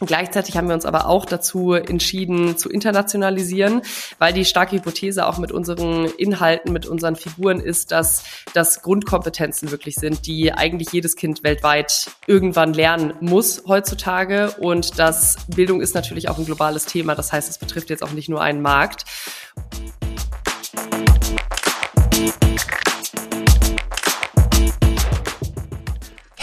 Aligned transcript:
Gleichzeitig 0.00 0.56
haben 0.56 0.68
wir 0.68 0.74
uns 0.74 0.84
aber 0.86 1.06
auch 1.08 1.24
dazu 1.24 1.72
entschieden, 1.72 2.56
zu 2.56 2.68
internationalisieren, 2.70 3.82
weil 4.18 4.32
die 4.32 4.44
starke 4.44 4.76
Hypothese 4.76 5.26
auch 5.26 5.38
mit 5.38 5.50
unseren 5.50 6.04
Inhalten, 6.04 6.72
mit 6.72 6.86
unseren 6.86 7.16
Figuren 7.16 7.58
ist, 7.58 7.90
dass 7.90 8.22
das 8.54 8.82
Grundkompetenzen 8.82 9.72
wirklich 9.72 9.96
sind, 9.96 10.26
die 10.26 10.52
eigentlich 10.52 10.92
jedes 10.92 11.16
Kind 11.16 11.42
weltweit 11.42 12.12
irgendwann 12.26 12.74
lernen 12.74 13.14
muss 13.20 13.64
heutzutage. 13.66 14.52
Und 14.60 14.98
das 15.00 15.36
Bildung 15.48 15.80
ist 15.80 15.94
natürlich 15.94 16.28
auch 16.28 16.38
ein 16.38 16.46
globales 16.46 16.86
Thema. 16.86 17.16
Das 17.16 17.32
heißt, 17.32 17.50
es 17.50 17.58
betrifft 17.58 17.90
jetzt 17.90 18.04
auch 18.04 18.12
nicht 18.12 18.28
nur 18.28 18.40
einen 18.40 18.62
Markt. 18.62 19.04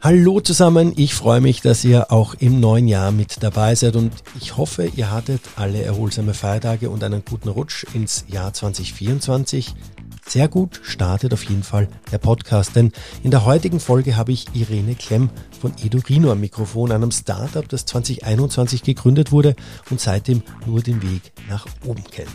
Hallo 0.00 0.38
zusammen, 0.38 0.92
ich 0.94 1.12
freue 1.12 1.40
mich, 1.40 1.60
dass 1.60 1.84
ihr 1.84 2.12
auch 2.12 2.34
im 2.34 2.60
neuen 2.60 2.86
Jahr 2.86 3.10
mit 3.10 3.42
dabei 3.42 3.74
seid 3.74 3.96
und 3.96 4.12
ich 4.40 4.56
hoffe, 4.56 4.88
ihr 4.94 5.10
hattet 5.10 5.40
alle 5.56 5.82
erholsame 5.82 6.34
Feiertage 6.34 6.88
und 6.88 7.02
einen 7.02 7.24
guten 7.28 7.48
Rutsch 7.48 7.84
ins 7.94 8.24
Jahr 8.28 8.52
2024. 8.52 9.74
Sehr 10.24 10.46
gut 10.46 10.80
startet 10.84 11.32
auf 11.32 11.42
jeden 11.42 11.64
Fall 11.64 11.88
der 12.12 12.18
Podcast, 12.18 12.76
denn 12.76 12.92
in 13.24 13.32
der 13.32 13.44
heutigen 13.44 13.80
Folge 13.80 14.16
habe 14.16 14.30
ich 14.30 14.46
Irene 14.54 14.94
Klemm 14.94 15.30
von 15.60 15.72
Edurino 15.82 16.30
am 16.30 16.38
Mikrofon, 16.38 16.92
einem 16.92 17.10
Startup, 17.10 17.68
das 17.68 17.84
2021 17.86 18.84
gegründet 18.84 19.32
wurde 19.32 19.56
und 19.90 20.00
seitdem 20.00 20.44
nur 20.64 20.80
den 20.80 21.02
Weg 21.02 21.32
nach 21.48 21.66
oben 21.84 22.04
kennt. 22.04 22.28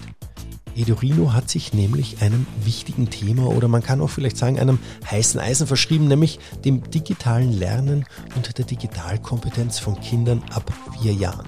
Edurino 0.76 1.34
hat 1.34 1.50
sich 1.50 1.74
nämlich 1.74 2.22
einem 2.22 2.46
wichtigen 2.64 3.10
Thema 3.10 3.48
oder 3.48 3.68
man 3.68 3.84
kann 3.84 4.02
auch 4.02 4.10
vielleicht 4.10 4.38
sagen 4.38 4.60
einem 4.60 4.80
heißen 5.10 5.40
Eisen 5.40 5.68
verschrieben, 5.68 6.08
nämlich 6.08 6.40
dem 6.66 6.90
digitalen 6.90 7.52
Lernen 7.52 8.06
und 8.36 8.58
der 8.58 8.66
Digitalkompetenz 8.66 9.80
von 9.80 10.00
Kindern 10.00 10.44
ab 10.54 10.74
vier 11.00 11.14
Jahren. 11.14 11.48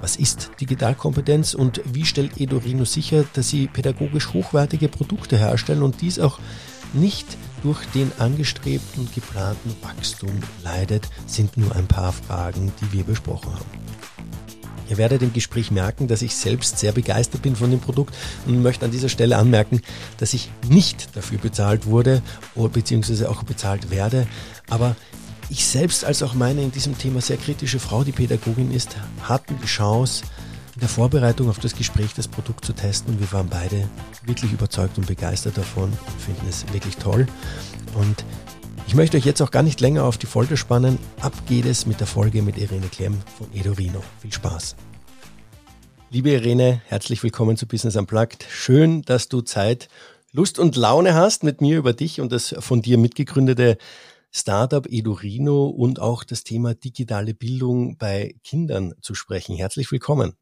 Was 0.00 0.16
ist 0.16 0.50
Digitalkompetenz 0.60 1.54
und 1.54 1.80
wie 1.86 2.04
stellt 2.04 2.38
Edurino 2.38 2.84
sicher, 2.84 3.24
dass 3.32 3.48
sie 3.48 3.68
pädagogisch 3.68 4.34
hochwertige 4.34 4.88
Produkte 4.88 5.38
herstellen 5.38 5.82
und 5.82 6.02
dies 6.02 6.18
auch 6.18 6.38
nicht 6.92 7.26
durch 7.62 7.84
den 7.94 8.12
angestrebten 8.18 9.08
geplanten 9.14 9.74
Wachstum 9.82 10.38
leidet, 10.62 11.08
sind 11.26 11.56
nur 11.56 11.74
ein 11.74 11.86
paar 11.86 12.12
Fragen, 12.12 12.72
die 12.80 12.92
wir 12.92 13.04
besprochen 13.04 13.54
haben. 13.54 13.83
Ihr 14.88 14.98
werdet 14.98 15.22
im 15.22 15.32
Gespräch 15.32 15.70
merken, 15.70 16.08
dass 16.08 16.22
ich 16.22 16.34
selbst 16.34 16.78
sehr 16.78 16.92
begeistert 16.92 17.42
bin 17.42 17.56
von 17.56 17.70
dem 17.70 17.80
Produkt 17.80 18.14
und 18.46 18.62
möchte 18.62 18.84
an 18.84 18.90
dieser 18.90 19.08
Stelle 19.08 19.36
anmerken, 19.36 19.80
dass 20.18 20.34
ich 20.34 20.50
nicht 20.68 21.16
dafür 21.16 21.38
bezahlt 21.38 21.86
wurde 21.86 22.22
beziehungsweise 22.72 23.30
auch 23.30 23.42
bezahlt 23.42 23.90
werde. 23.90 24.26
Aber 24.68 24.96
ich 25.50 25.66
selbst 25.66 26.04
als 26.04 26.22
auch 26.22 26.34
meine 26.34 26.62
in 26.62 26.72
diesem 26.72 26.96
Thema 26.96 27.20
sehr 27.20 27.36
kritische 27.36 27.78
Frau, 27.78 28.04
die 28.04 28.12
Pädagogin 28.12 28.72
ist, 28.72 28.96
hatten 29.22 29.58
die 29.62 29.66
Chance, 29.66 30.24
in 30.74 30.80
der 30.80 30.88
Vorbereitung 30.88 31.48
auf 31.48 31.60
das 31.60 31.76
Gespräch 31.76 32.14
das 32.14 32.26
Produkt 32.26 32.64
zu 32.64 32.72
testen 32.72 33.14
und 33.14 33.20
wir 33.20 33.30
waren 33.32 33.48
beide 33.48 33.88
wirklich 34.24 34.52
überzeugt 34.52 34.98
und 34.98 35.06
begeistert 35.06 35.56
davon 35.56 35.92
finden 36.18 36.46
es 36.48 36.64
wirklich 36.72 36.96
toll. 36.96 37.26
Und 37.94 38.24
ich 38.86 38.94
möchte 38.94 39.16
euch 39.16 39.24
jetzt 39.24 39.40
auch 39.42 39.50
gar 39.50 39.62
nicht 39.62 39.80
länger 39.80 40.04
auf 40.04 40.18
die 40.18 40.26
Folter 40.26 40.56
spannen. 40.56 40.98
Ab 41.20 41.32
geht 41.46 41.66
es 41.66 41.86
mit 41.86 42.00
der 42.00 42.06
Folge 42.06 42.42
mit 42.42 42.58
Irene 42.58 42.86
Klemm 42.88 43.20
von 43.38 43.52
Edorino. 43.52 44.02
Viel 44.20 44.32
Spaß. 44.32 44.76
Liebe 46.10 46.30
Irene, 46.30 46.82
herzlich 46.86 47.22
willkommen 47.22 47.56
zu 47.56 47.66
Business 47.66 47.96
Unplugged. 47.96 48.46
Schön, 48.48 49.02
dass 49.02 49.28
du 49.28 49.40
Zeit, 49.40 49.88
Lust 50.32 50.58
und 50.58 50.76
Laune 50.76 51.14
hast, 51.14 51.42
mit 51.42 51.60
mir 51.60 51.78
über 51.78 51.92
dich 51.92 52.20
und 52.20 52.30
das 52.32 52.54
von 52.58 52.82
dir 52.82 52.98
mitgegründete 52.98 53.78
Startup 54.30 54.86
Edurino 54.86 55.66
und 55.66 56.00
auch 56.00 56.24
das 56.24 56.44
Thema 56.44 56.74
digitale 56.74 57.34
Bildung 57.34 57.96
bei 57.98 58.34
Kindern 58.44 58.94
zu 59.00 59.14
sprechen. 59.14 59.56
Herzlich 59.56 59.90
willkommen. 59.90 60.34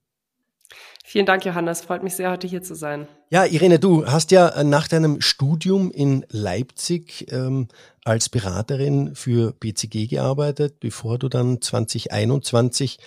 Vielen 1.05 1.27
Dank, 1.27 1.45
Johannes. 1.45 1.83
Freut 1.83 2.03
mich 2.03 2.15
sehr, 2.15 2.31
heute 2.31 2.47
hier 2.47 2.63
zu 2.63 2.75
sein. 2.75 3.07
Ja, 3.29 3.45
Irene, 3.45 3.79
du 3.79 4.07
hast 4.07 4.31
ja 4.31 4.49
äh, 4.49 4.65
nach 4.65 4.89
deinem 4.89 5.21
Studium 5.21 5.91
in 5.91 6.25
Leipzig 6.31 7.31
ähm, 7.31 7.69
als 8.05 8.29
Beraterin 8.29 9.15
für 9.15 9.53
BCG 9.53 10.07
gearbeitet, 10.07 10.81
bevor 10.81 11.19
du 11.19 11.29
dann 11.29 11.61
2021 11.61 12.99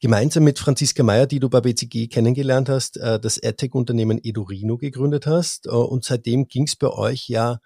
gemeinsam 0.00 0.44
mit 0.44 0.58
Franziska 0.58 1.02
Meyer, 1.02 1.26
die 1.26 1.40
du 1.40 1.48
bei 1.48 1.60
BCG 1.60 2.08
kennengelernt 2.08 2.68
hast, 2.68 2.96
äh, 2.96 3.20
das 3.20 3.42
AdTech-Unternehmen 3.42 4.18
Edurino 4.22 4.76
gegründet 4.76 5.26
hast. 5.26 5.66
Äh, 5.66 5.70
und 5.70 6.04
seitdem 6.04 6.48
ging 6.48 6.64
es 6.64 6.76
bei 6.76 6.88
euch 6.88 7.28
ja 7.28 7.60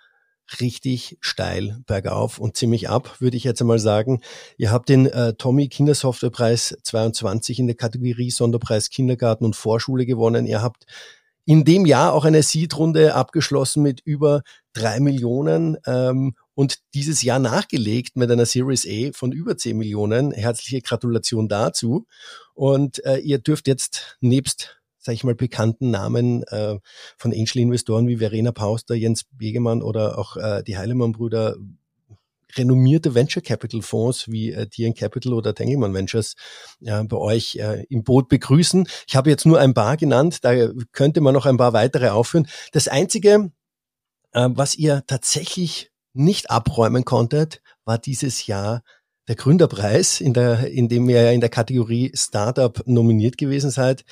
richtig 0.60 1.18
steil 1.20 1.78
bergauf 1.86 2.38
und 2.38 2.56
ziemlich 2.56 2.88
ab, 2.88 3.20
würde 3.20 3.36
ich 3.36 3.44
jetzt 3.44 3.60
einmal 3.60 3.78
sagen. 3.78 4.20
Ihr 4.56 4.70
habt 4.70 4.88
den 4.88 5.06
äh, 5.06 5.34
Tommy 5.34 5.68
Kindersoftwarepreis 5.68 6.76
22 6.82 7.58
in 7.58 7.66
der 7.66 7.76
Kategorie 7.76 8.30
Sonderpreis 8.30 8.90
Kindergarten 8.90 9.44
und 9.44 9.56
Vorschule 9.56 10.06
gewonnen. 10.06 10.46
Ihr 10.46 10.62
habt 10.62 10.86
in 11.44 11.64
dem 11.64 11.86
Jahr 11.86 12.12
auch 12.12 12.24
eine 12.24 12.42
Seed-Runde 12.42 13.14
abgeschlossen 13.14 13.82
mit 13.82 14.00
über 14.00 14.42
drei 14.72 15.00
Millionen 15.00 15.76
ähm, 15.86 16.34
und 16.54 16.78
dieses 16.94 17.22
Jahr 17.22 17.38
nachgelegt 17.38 18.16
mit 18.16 18.30
einer 18.30 18.46
Series 18.46 18.86
A 18.86 19.12
von 19.12 19.32
über 19.32 19.56
zehn 19.56 19.76
Millionen. 19.76 20.32
Herzliche 20.32 20.82
Gratulation 20.82 21.48
dazu. 21.48 22.06
Und 22.54 23.04
äh, 23.04 23.18
ihr 23.18 23.38
dürft 23.38 23.66
jetzt 23.66 24.18
nebst 24.20 24.81
sage 25.02 25.14
ich 25.14 25.24
mal, 25.24 25.34
bekannten 25.34 25.90
Namen 25.90 26.44
äh, 26.44 26.78
von 27.18 27.32
Angel-Investoren 27.32 28.06
wie 28.06 28.18
Verena 28.18 28.52
Pauster, 28.52 28.94
Jens 28.94 29.24
Begemann 29.32 29.82
oder 29.82 30.18
auch 30.18 30.36
äh, 30.36 30.62
die 30.62 30.78
Heilemann-Brüder 30.78 31.56
renommierte 32.56 33.14
Venture 33.14 33.42
Capital 33.42 33.82
Fonds 33.82 34.30
wie 34.30 34.52
äh, 34.52 34.66
DN 34.66 34.94
Capital 34.94 35.32
oder 35.32 35.54
Tengelmann 35.54 35.94
Ventures 35.94 36.34
äh, 36.82 37.02
bei 37.04 37.16
euch 37.16 37.56
äh, 37.56 37.84
im 37.88 38.04
Boot 38.04 38.28
begrüßen. 38.28 38.86
Ich 39.06 39.16
habe 39.16 39.30
jetzt 39.30 39.46
nur 39.46 39.58
ein 39.58 39.74
paar 39.74 39.96
genannt, 39.96 40.44
da 40.44 40.52
könnte 40.92 41.20
man 41.20 41.34
noch 41.34 41.46
ein 41.46 41.56
paar 41.56 41.72
weitere 41.72 42.08
aufführen. 42.08 42.46
Das 42.72 42.88
Einzige, 42.88 43.50
äh, 44.32 44.48
was 44.52 44.76
ihr 44.76 45.02
tatsächlich 45.06 45.90
nicht 46.14 46.50
abräumen 46.50 47.04
konntet, 47.04 47.62
war 47.84 47.98
dieses 47.98 48.46
Jahr 48.46 48.82
der 49.28 49.36
Gründerpreis, 49.36 50.20
in, 50.20 50.34
der, 50.34 50.68
in 50.68 50.88
dem 50.88 51.08
ihr 51.08 51.30
in 51.30 51.40
der 51.40 51.48
Kategorie 51.48 52.12
Startup 52.14 52.82
nominiert 52.86 53.38
gewesen 53.38 53.70
seid. 53.70 54.04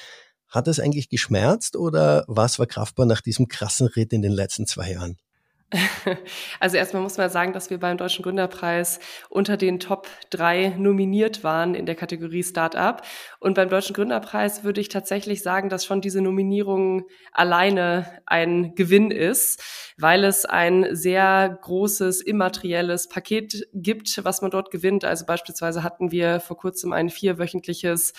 Hat 0.51 0.69
es 0.69 0.81
eigentlich 0.81 1.09
geschmerzt 1.09 1.77
oder 1.77 2.25
war 2.27 2.49
kraftbar 2.67 3.07
nach 3.07 3.21
diesem 3.21 3.49
krassen 3.49 3.87
Ritt 3.87 4.13
in 4.13 4.23
den 4.23 4.33
letzten 4.33 4.67
zwei 4.67 4.93
Jahren? 4.93 5.17
Also 6.61 6.77
erstmal 6.77 7.03
muss 7.03 7.17
man 7.17 7.31
sagen, 7.31 7.53
dass 7.53 7.71
wir 7.71 7.79
beim 7.79 7.97
Deutschen 7.97 8.23
Gründerpreis 8.23 9.01
unter 9.29 9.57
den 9.57 9.79
Top 9.81 10.09
drei 10.31 10.75
nominiert 10.77 11.45
waren 11.45 11.75
in 11.75 11.87
der 11.87 11.95
Kategorie 11.95 12.43
Startup. 12.43 13.03
Und 13.39 13.55
beim 13.55 13.69
Deutschen 13.69 13.95
Gründerpreis 13.95 14.65
würde 14.65 14.81
ich 14.81 14.89
tatsächlich 14.89 15.43
sagen, 15.43 15.69
dass 15.69 15.85
schon 15.85 16.01
diese 16.01 16.21
Nominierung 16.21 17.07
alleine 17.33 18.21
ein 18.27 18.75
Gewinn 18.75 19.11
ist, 19.11 19.63
weil 19.97 20.25
es 20.25 20.45
ein 20.45 20.89
sehr 20.91 21.59
großes 21.63 22.21
immaterielles 22.21 23.09
Paket 23.09 23.69
gibt, 23.73 24.25
was 24.25 24.43
man 24.43 24.51
dort 24.51 24.71
gewinnt. 24.71 25.05
Also 25.05 25.25
beispielsweise 25.27 25.83
hatten 25.83 26.11
wir 26.11 26.41
vor 26.41 26.57
kurzem 26.57 26.93
ein 26.93 27.11
vierwöchentliches 27.11 28.13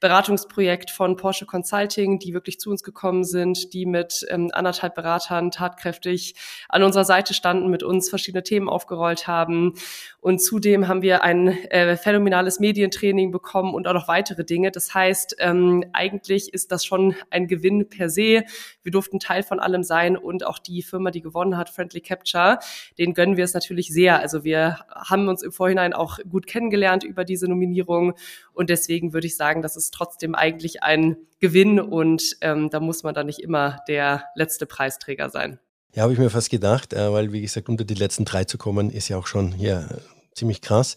Beratungsprojekt 0.00 0.90
von 0.90 1.16
Porsche 1.16 1.46
Consulting, 1.46 2.18
die 2.18 2.34
wirklich 2.34 2.60
zu 2.60 2.70
uns 2.70 2.82
gekommen 2.82 3.24
sind, 3.24 3.72
die 3.72 3.86
mit 3.86 4.24
ähm, 4.28 4.50
anderthalb 4.52 4.94
Beratern 4.94 5.50
tatkräftig 5.50 6.34
an 6.68 6.82
unserer 6.82 7.04
Seite 7.04 7.34
standen, 7.34 7.68
mit 7.68 7.82
uns 7.82 8.08
verschiedene 8.08 8.42
Themen 8.42 8.68
aufgerollt 8.68 9.26
haben. 9.26 9.74
Und 10.20 10.40
zudem 10.40 10.88
haben 10.88 11.02
wir 11.02 11.22
ein 11.22 11.48
äh, 11.48 11.96
phänomenales 11.96 12.60
Medientraining 12.60 13.30
bekommen 13.30 13.74
und 13.74 13.86
auch 13.88 13.92
noch 13.92 14.08
weitere 14.08 14.44
Dinge. 14.44 14.70
Das 14.70 14.94
heißt, 14.94 15.36
ähm, 15.38 15.84
eigentlich 15.92 16.52
ist 16.54 16.70
das 16.70 16.84
schon 16.84 17.14
ein 17.30 17.48
Gewinn 17.48 17.88
per 17.88 18.08
se. 18.08 18.44
Wir 18.82 18.92
durften 18.92 19.18
Teil 19.18 19.42
von 19.42 19.60
allem 19.60 19.82
sein 19.82 20.16
und 20.16 20.46
auch 20.46 20.58
die 20.58 20.82
Firma, 20.82 21.10
die 21.10 21.22
gewonnen 21.22 21.56
hat, 21.56 21.70
Friendly 21.70 22.00
Capture, 22.00 22.58
den 22.98 23.14
gönnen 23.14 23.36
wir 23.36 23.44
es 23.44 23.54
natürlich 23.54 23.88
sehr. 23.88 24.20
Also 24.20 24.44
wir 24.44 24.78
haben 24.94 25.28
uns 25.28 25.42
im 25.42 25.52
Vorhinein 25.52 25.92
auch 25.92 26.18
gut 26.28 26.46
kennengelernt 26.46 27.04
über 27.04 27.24
diese 27.24 27.48
Nominierung 27.48 28.14
und 28.58 28.70
deswegen 28.70 29.12
würde 29.12 29.28
ich 29.28 29.36
sagen, 29.36 29.62
dass 29.62 29.76
es 29.76 29.92
trotzdem 29.92 30.34
eigentlich 30.34 30.82
ein 30.82 31.16
Gewinn 31.38 31.78
und 31.78 32.36
ähm, 32.40 32.70
da 32.70 32.80
muss 32.80 33.04
man 33.04 33.14
dann 33.14 33.26
nicht 33.26 33.38
immer 33.38 33.78
der 33.86 34.24
letzte 34.34 34.66
Preisträger 34.66 35.30
sein. 35.30 35.60
Ja, 35.94 36.02
habe 36.02 36.12
ich 36.12 36.18
mir 36.18 36.28
fast 36.28 36.50
gedacht, 36.50 36.92
äh, 36.92 37.12
weil 37.12 37.32
wie 37.32 37.40
gesagt, 37.40 37.68
unter 37.68 37.84
die 37.84 37.94
letzten 37.94 38.24
drei 38.24 38.42
zu 38.44 38.58
kommen, 38.58 38.90
ist 38.90 39.08
ja 39.08 39.16
auch 39.16 39.28
schon 39.28 39.52
hier 39.52 39.88
äh, 39.90 40.34
ziemlich 40.34 40.60
krass. 40.60 40.96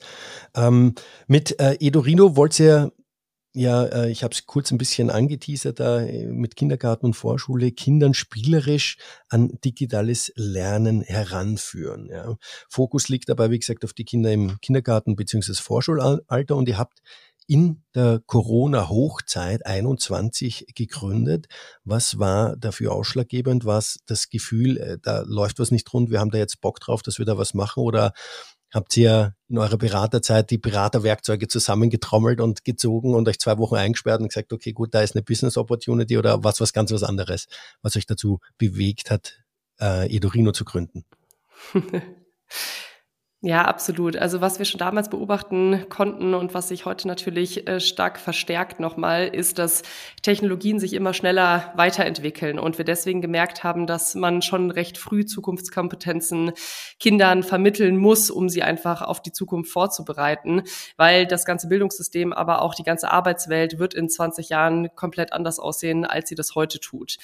Ähm, 0.55 0.95
mit 1.27 1.59
äh, 1.59 1.77
Edorino 1.79 2.35
wollt 2.35 2.59
ihr 2.59 2.91
ja, 3.53 3.83
äh, 3.83 4.09
ich 4.09 4.23
habe 4.23 4.33
es 4.33 4.45
kurz 4.45 4.71
ein 4.71 4.77
bisschen 4.77 5.09
angeteasert 5.09 5.81
da 5.81 6.01
äh, 6.01 6.25
mit 6.27 6.55
Kindergarten 6.55 7.05
und 7.07 7.15
Vorschule, 7.15 7.71
Kindern 7.71 8.13
spielerisch 8.13 8.97
an 9.27 9.59
digitales 9.63 10.31
Lernen 10.35 11.01
heranführen. 11.01 12.07
Ja. 12.09 12.37
Fokus 12.69 13.09
liegt 13.09 13.27
dabei, 13.27 13.49
wie 13.51 13.59
gesagt, 13.59 13.83
auf 13.83 13.93
die 13.93 14.05
Kinder 14.05 14.31
im 14.31 14.57
Kindergarten 14.61 15.17
beziehungsweise 15.17 15.61
Vorschulalter 15.61 16.55
und 16.55 16.69
ihr 16.69 16.77
habt 16.77 17.01
in 17.51 17.83
der 17.95 18.21
Corona-Hochzeit 18.27 19.65
21 19.65 20.67
gegründet. 20.73 21.47
Was 21.83 22.17
war 22.17 22.55
dafür 22.55 22.93
ausschlaggebend? 22.93 23.65
Was 23.65 23.99
das 24.05 24.29
Gefühl, 24.29 24.77
äh, 24.77 24.97
da 25.01 25.23
läuft 25.27 25.59
was 25.59 25.69
nicht 25.69 25.91
rund, 25.91 26.11
wir 26.11 26.21
haben 26.21 26.31
da 26.31 26.37
jetzt 26.37 26.61
Bock 26.61 26.79
drauf, 26.79 27.01
dass 27.01 27.17
wir 27.17 27.25
da 27.25 27.37
was 27.37 27.53
machen? 27.53 27.83
Oder 27.83 28.13
habt 28.73 28.95
ihr 28.95 29.35
in 29.49 29.57
eurer 29.57 29.77
Beraterzeit 29.77 30.49
die 30.49 30.59
Beraterwerkzeuge 30.59 31.49
zusammengetrommelt 31.49 32.39
und 32.39 32.63
gezogen 32.63 33.13
und 33.15 33.27
euch 33.27 33.37
zwei 33.37 33.57
Wochen 33.57 33.75
eingesperrt 33.75 34.21
und 34.21 34.29
gesagt, 34.29 34.53
okay, 34.53 34.71
gut, 34.71 34.93
da 34.93 35.01
ist 35.01 35.17
eine 35.17 35.23
Business 35.23 35.57
Opportunity 35.57 36.17
oder 36.17 36.45
was 36.45 36.61
was 36.61 36.71
ganz 36.71 36.93
was 36.93 37.03
anderes, 37.03 37.47
was 37.81 37.97
euch 37.97 38.05
dazu 38.05 38.39
bewegt 38.57 39.11
hat, 39.11 39.43
äh, 39.81 40.07
Edorino 40.15 40.53
zu 40.53 40.63
gründen? 40.63 41.03
Ja, 43.43 43.65
absolut. 43.65 44.17
Also 44.17 44.39
was 44.39 44.59
wir 44.59 44.67
schon 44.67 44.77
damals 44.77 45.09
beobachten 45.09 45.85
konnten 45.89 46.35
und 46.35 46.53
was 46.53 46.67
sich 46.67 46.85
heute 46.85 47.07
natürlich 47.07 47.67
äh, 47.67 47.79
stark 47.79 48.19
verstärkt 48.19 48.79
nochmal, 48.79 49.27
ist, 49.29 49.57
dass 49.57 49.81
Technologien 50.21 50.79
sich 50.79 50.93
immer 50.93 51.15
schneller 51.15 51.73
weiterentwickeln 51.75 52.59
und 52.59 52.77
wir 52.77 52.85
deswegen 52.85 53.19
gemerkt 53.19 53.63
haben, 53.63 53.87
dass 53.87 54.13
man 54.13 54.43
schon 54.43 54.69
recht 54.69 54.99
früh 54.99 55.25
Zukunftskompetenzen 55.25 56.51
Kindern 56.99 57.41
vermitteln 57.41 57.97
muss, 57.97 58.29
um 58.29 58.47
sie 58.47 58.61
einfach 58.61 59.01
auf 59.01 59.23
die 59.23 59.31
Zukunft 59.31 59.71
vorzubereiten, 59.71 60.61
weil 60.97 61.25
das 61.25 61.43
ganze 61.43 61.67
Bildungssystem, 61.67 62.33
aber 62.33 62.61
auch 62.61 62.75
die 62.75 62.83
ganze 62.83 63.09
Arbeitswelt 63.09 63.79
wird 63.79 63.95
in 63.95 64.07
20 64.07 64.49
Jahren 64.49 64.95
komplett 64.95 65.33
anders 65.33 65.57
aussehen, 65.57 66.05
als 66.05 66.29
sie 66.29 66.35
das 66.35 66.53
heute 66.53 66.79
tut. 66.79 67.17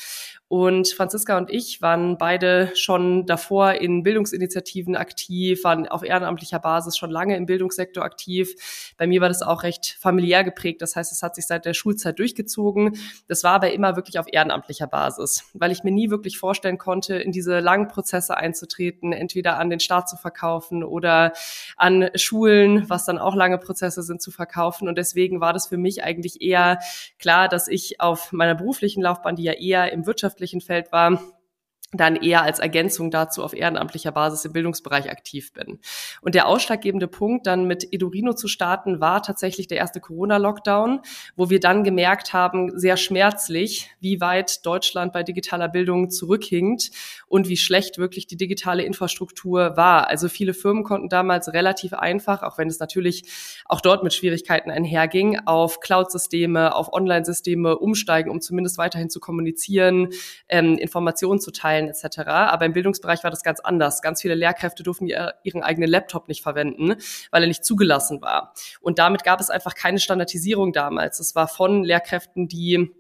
Und 0.50 0.88
Franziska 0.88 1.38
und 1.38 1.52
ich 1.52 1.82
waren 1.82 2.18
beide 2.18 2.72
schon 2.74 3.26
davor 3.26 3.74
in 3.74 4.04
Bildungsinitiativen 4.04 4.96
aktiv, 4.96 5.66
waren 5.66 5.90
auf 5.90 6.04
ehrenamtlicher 6.04 6.60
Basis 6.60 6.96
schon 6.96 7.12
lange 7.12 7.36
im 7.36 7.46
Bildungssektor 7.46 8.02
aktiv. 8.02 8.56
Bei 8.98 9.08
mir 9.08 9.20
war 9.20 9.28
das 9.28 9.42
auch 9.42 9.64
recht 9.64 9.98
familiär 10.00 10.46
geprägt. 10.46 10.82
Das 10.82 10.96
heißt, 10.96 11.12
es 11.12 11.22
hat 11.22 11.36
sich 11.36 11.48
seit 11.48 11.66
der 11.66 11.74
Schulzeit 11.74 12.18
durchgezogen. 12.18 12.98
Das 13.28 13.44
war 13.44 13.56
aber 13.56 13.74
immer 13.74 13.98
wirklich 13.98 14.20
auf 14.20 14.28
ehrenamtlicher 14.32 14.88
Basis, 14.88 15.44
weil 15.54 15.74
ich 15.74 15.84
mir 15.84 15.92
nie 15.92 16.10
wirklich 16.10 16.38
vorstellen 16.38 16.78
konnte, 16.78 17.16
in 17.16 17.34
diese 17.34 17.60
langen 17.60 17.90
Prozesse 17.90 18.38
einzutreten, 18.38 19.12
entweder 19.12 19.60
an 19.60 19.70
den 19.70 19.82
Staat 19.82 20.08
zu 20.08 20.16
verkaufen 20.16 20.82
oder 20.82 21.34
an 21.76 22.10
Schulen, 22.16 22.90
was 22.90 23.04
dann 23.04 23.18
auch 23.18 23.36
lange 23.36 23.58
Prozesse 23.58 24.02
sind, 24.02 24.22
zu 24.22 24.32
verkaufen. 24.32 24.88
Und 24.88 24.98
deswegen 24.98 25.42
war 25.42 25.52
das 25.52 25.68
für 25.68 25.78
mich 25.78 26.06
eigentlich 26.06 26.42
eher 26.42 26.80
klar, 27.20 27.50
dass 27.50 27.68
ich 27.68 28.00
auf 28.00 28.32
meiner 28.32 28.56
beruflichen 28.56 29.04
Laufbahn, 29.04 29.36
die 29.36 29.44
ja 29.44 29.52
eher 29.54 29.92
im 29.92 30.06
wirtschaftlichen 30.38 30.62
Feld 30.62 30.92
war, 30.92 31.20
dann 31.94 32.18
eher 32.18 32.44
als 32.44 32.60
Ergänzung 32.60 33.12
dazu 33.12 33.44
auf 33.44 33.54
ehrenamtlicher 33.54 34.12
Basis 34.12 34.44
im 34.44 34.52
Bildungsbereich 34.52 35.10
aktiv 35.10 35.54
bin. 35.54 35.80
Und 36.22 36.36
der 36.36 36.48
ausschlaggebende 36.48 37.08
Punkt, 37.08 37.48
dann 37.48 37.66
mit 37.66 37.88
Edurino 37.94 38.34
zu 38.34 38.50
starten, 38.50 39.00
war 39.00 39.24
tatsächlich 39.24 39.68
der 39.68 39.78
erste 39.78 40.02
Corona-Lockdown, 40.02 41.00
wo 41.38 41.50
wir 41.50 41.62
dann 41.62 41.86
gemerkt 41.86 42.34
haben, 42.34 42.78
sehr 42.78 42.98
schmerzlich, 42.98 43.90
wie 44.02 44.20
weit 44.20 44.66
Deutschland 44.66 45.14
bei 45.14 45.24
digitaler 45.24 45.70
Bildung 45.70 46.10
zurückhinkt 46.10 46.92
und 47.28 47.48
wie 47.48 47.56
schlecht 47.56 47.98
wirklich 47.98 48.28
die 48.28 48.36
digitale 48.36 48.84
Infrastruktur 48.84 49.78
war. 49.78 50.10
Also 50.10 50.28
viele 50.28 50.54
Firmen 50.54 50.84
konnten 50.84 51.08
damals 51.08 51.54
relativ 51.54 51.94
einfach, 51.94 52.44
auch 52.44 52.58
wenn 52.58 52.68
es 52.68 52.80
natürlich 52.80 53.24
auch 53.64 53.80
dort 53.80 54.04
mit 54.04 54.14
Schwierigkeiten 54.14 54.72
einherging, 54.72 55.40
auf 55.46 55.80
Cloud-Systeme, 55.80 56.76
auf 56.76 56.92
Online-Systeme 56.92 57.78
umsteigen, 57.78 58.30
um 58.30 58.42
zumindest 58.42 58.78
weiterhin 58.78 59.10
zu 59.10 59.22
kommunizieren, 59.22 60.10
ähm, 60.50 60.78
Informationen 60.78 61.40
zu 61.40 61.52
teilen 61.52 61.77
Teilen 61.78 61.90
etc. 61.90 62.20
Aber 62.28 62.66
im 62.66 62.74
Bildungsbereich 62.74 63.24
war 63.24 63.32
das 63.32 63.44
ganz 63.44 63.60
anders. 63.60 64.02
Ganz 64.02 64.22
viele 64.22 64.36
Lehrkräfte 64.36 64.84
durften 64.84 65.08
ihren 65.08 65.64
eigenen 65.64 65.90
Laptop 65.90 66.28
nicht 66.28 66.42
verwenden, 66.44 66.96
weil 67.32 67.44
er 67.44 67.48
nicht 67.48 67.66
zugelassen 67.66 68.22
war. 68.22 68.54
Und 68.82 69.00
damit 69.00 69.24
gab 69.24 69.40
es 69.40 69.50
einfach 69.50 69.76
keine 69.76 70.00
Standardisierung 70.00 70.74
damals. 70.74 71.20
Es 71.20 71.36
war 71.36 71.48
von 71.48 71.84
Lehrkräften, 71.84 72.48
die 72.48 72.92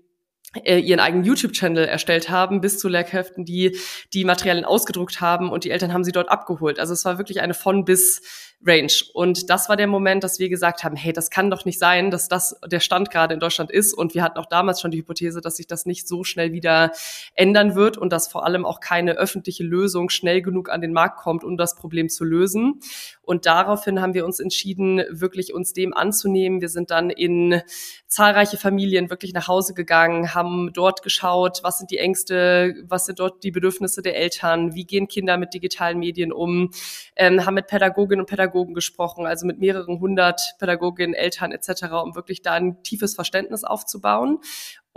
äh, 0.63 0.79
ihren 0.79 0.99
eigenen 0.99 1.25
YouTube-Channel 1.25 1.85
erstellt 1.85 2.29
haben, 2.29 2.61
bis 2.61 2.79
zu 2.79 2.87
Lehrkräften, 2.87 3.45
die 3.45 3.77
die 4.13 4.23
Materialien 4.23 4.65
ausgedruckt 4.65 5.21
haben 5.21 5.51
und 5.51 5.63
die 5.65 5.71
Eltern 5.71 5.93
haben 5.93 6.03
sie 6.03 6.11
dort 6.11 6.29
abgeholt. 6.29 6.79
Also 6.79 6.93
es 6.93 7.03
war 7.05 7.17
wirklich 7.17 7.41
eine 7.41 7.53
von 7.53 7.85
bis 7.85 8.55
Range. 8.65 8.91
Und 9.13 9.49
das 9.49 9.69
war 9.69 9.77
der 9.77 9.87
Moment, 9.87 10.23
dass 10.23 10.39
wir 10.39 10.49
gesagt 10.49 10.83
haben, 10.83 10.95
hey, 10.95 11.13
das 11.13 11.29
kann 11.29 11.51
doch 11.51 11.63
nicht 11.65 11.77
sein, 11.77 12.09
dass 12.09 12.27
das 12.27 12.59
der 12.65 12.79
Stand 12.79 13.11
gerade 13.11 13.33
in 13.33 13.39
Deutschland 13.39 13.71
ist. 13.71 13.93
Und 13.93 14.15
wir 14.15 14.23
hatten 14.23 14.39
auch 14.39 14.47
damals 14.47 14.81
schon 14.81 14.89
die 14.91 14.97
Hypothese, 14.97 15.41
dass 15.41 15.57
sich 15.57 15.67
das 15.67 15.85
nicht 15.85 16.07
so 16.07 16.23
schnell 16.23 16.51
wieder 16.53 16.91
ändern 17.35 17.75
wird 17.75 17.97
und 17.97 18.11
dass 18.11 18.27
vor 18.27 18.45
allem 18.45 18.65
auch 18.65 18.79
keine 18.79 19.13
öffentliche 19.13 19.63
Lösung 19.63 20.09
schnell 20.09 20.41
genug 20.41 20.69
an 20.69 20.81
den 20.81 20.91
Markt 20.91 21.19
kommt, 21.19 21.43
um 21.43 21.55
das 21.55 21.75
Problem 21.75 22.09
zu 22.09 22.23
lösen. 22.23 22.79
Und 23.21 23.45
daraufhin 23.45 24.01
haben 24.01 24.13
wir 24.13 24.25
uns 24.25 24.39
entschieden, 24.39 25.03
wirklich 25.09 25.53
uns 25.53 25.73
dem 25.73 25.93
anzunehmen. 25.93 26.59
Wir 26.59 26.69
sind 26.69 26.89
dann 26.89 27.09
in 27.09 27.61
zahlreiche 28.07 28.57
Familien 28.57 29.09
wirklich 29.09 29.33
nach 29.33 29.47
Hause 29.47 29.75
gegangen, 29.75 30.33
haben 30.33 30.71
dort 30.73 31.03
geschaut, 31.03 31.59
was 31.61 31.77
sind 31.77 31.91
die 31.91 31.97
Ängste, 31.99 32.75
was 32.87 33.05
sind 33.05 33.19
dort 33.19 33.43
die 33.43 33.51
Bedürfnisse 33.51 34.01
der 34.01 34.15
Eltern, 34.15 34.73
wie 34.73 34.85
gehen 34.85 35.07
Kinder 35.07 35.37
mit 35.37 35.53
digitalen 35.53 35.99
Medien 35.99 36.31
um, 36.31 36.71
ähm, 37.15 37.45
haben 37.45 37.53
mit 37.53 37.67
Pädagoginnen 37.67 38.21
und 38.21 38.29
Pädagogen 38.29 38.46
Pädagogen 38.47 38.73
gesprochen, 38.73 39.25
also 39.25 39.45
mit 39.45 39.59
mehreren 39.59 39.99
hundert 39.99 40.55
Pädagoginnen, 40.57 41.13
Eltern 41.13 41.51
etc., 41.51 41.83
um 42.03 42.15
wirklich 42.15 42.41
da 42.41 42.53
ein 42.53 42.81
tiefes 42.81 43.15
Verständnis 43.15 43.63
aufzubauen 43.63 44.39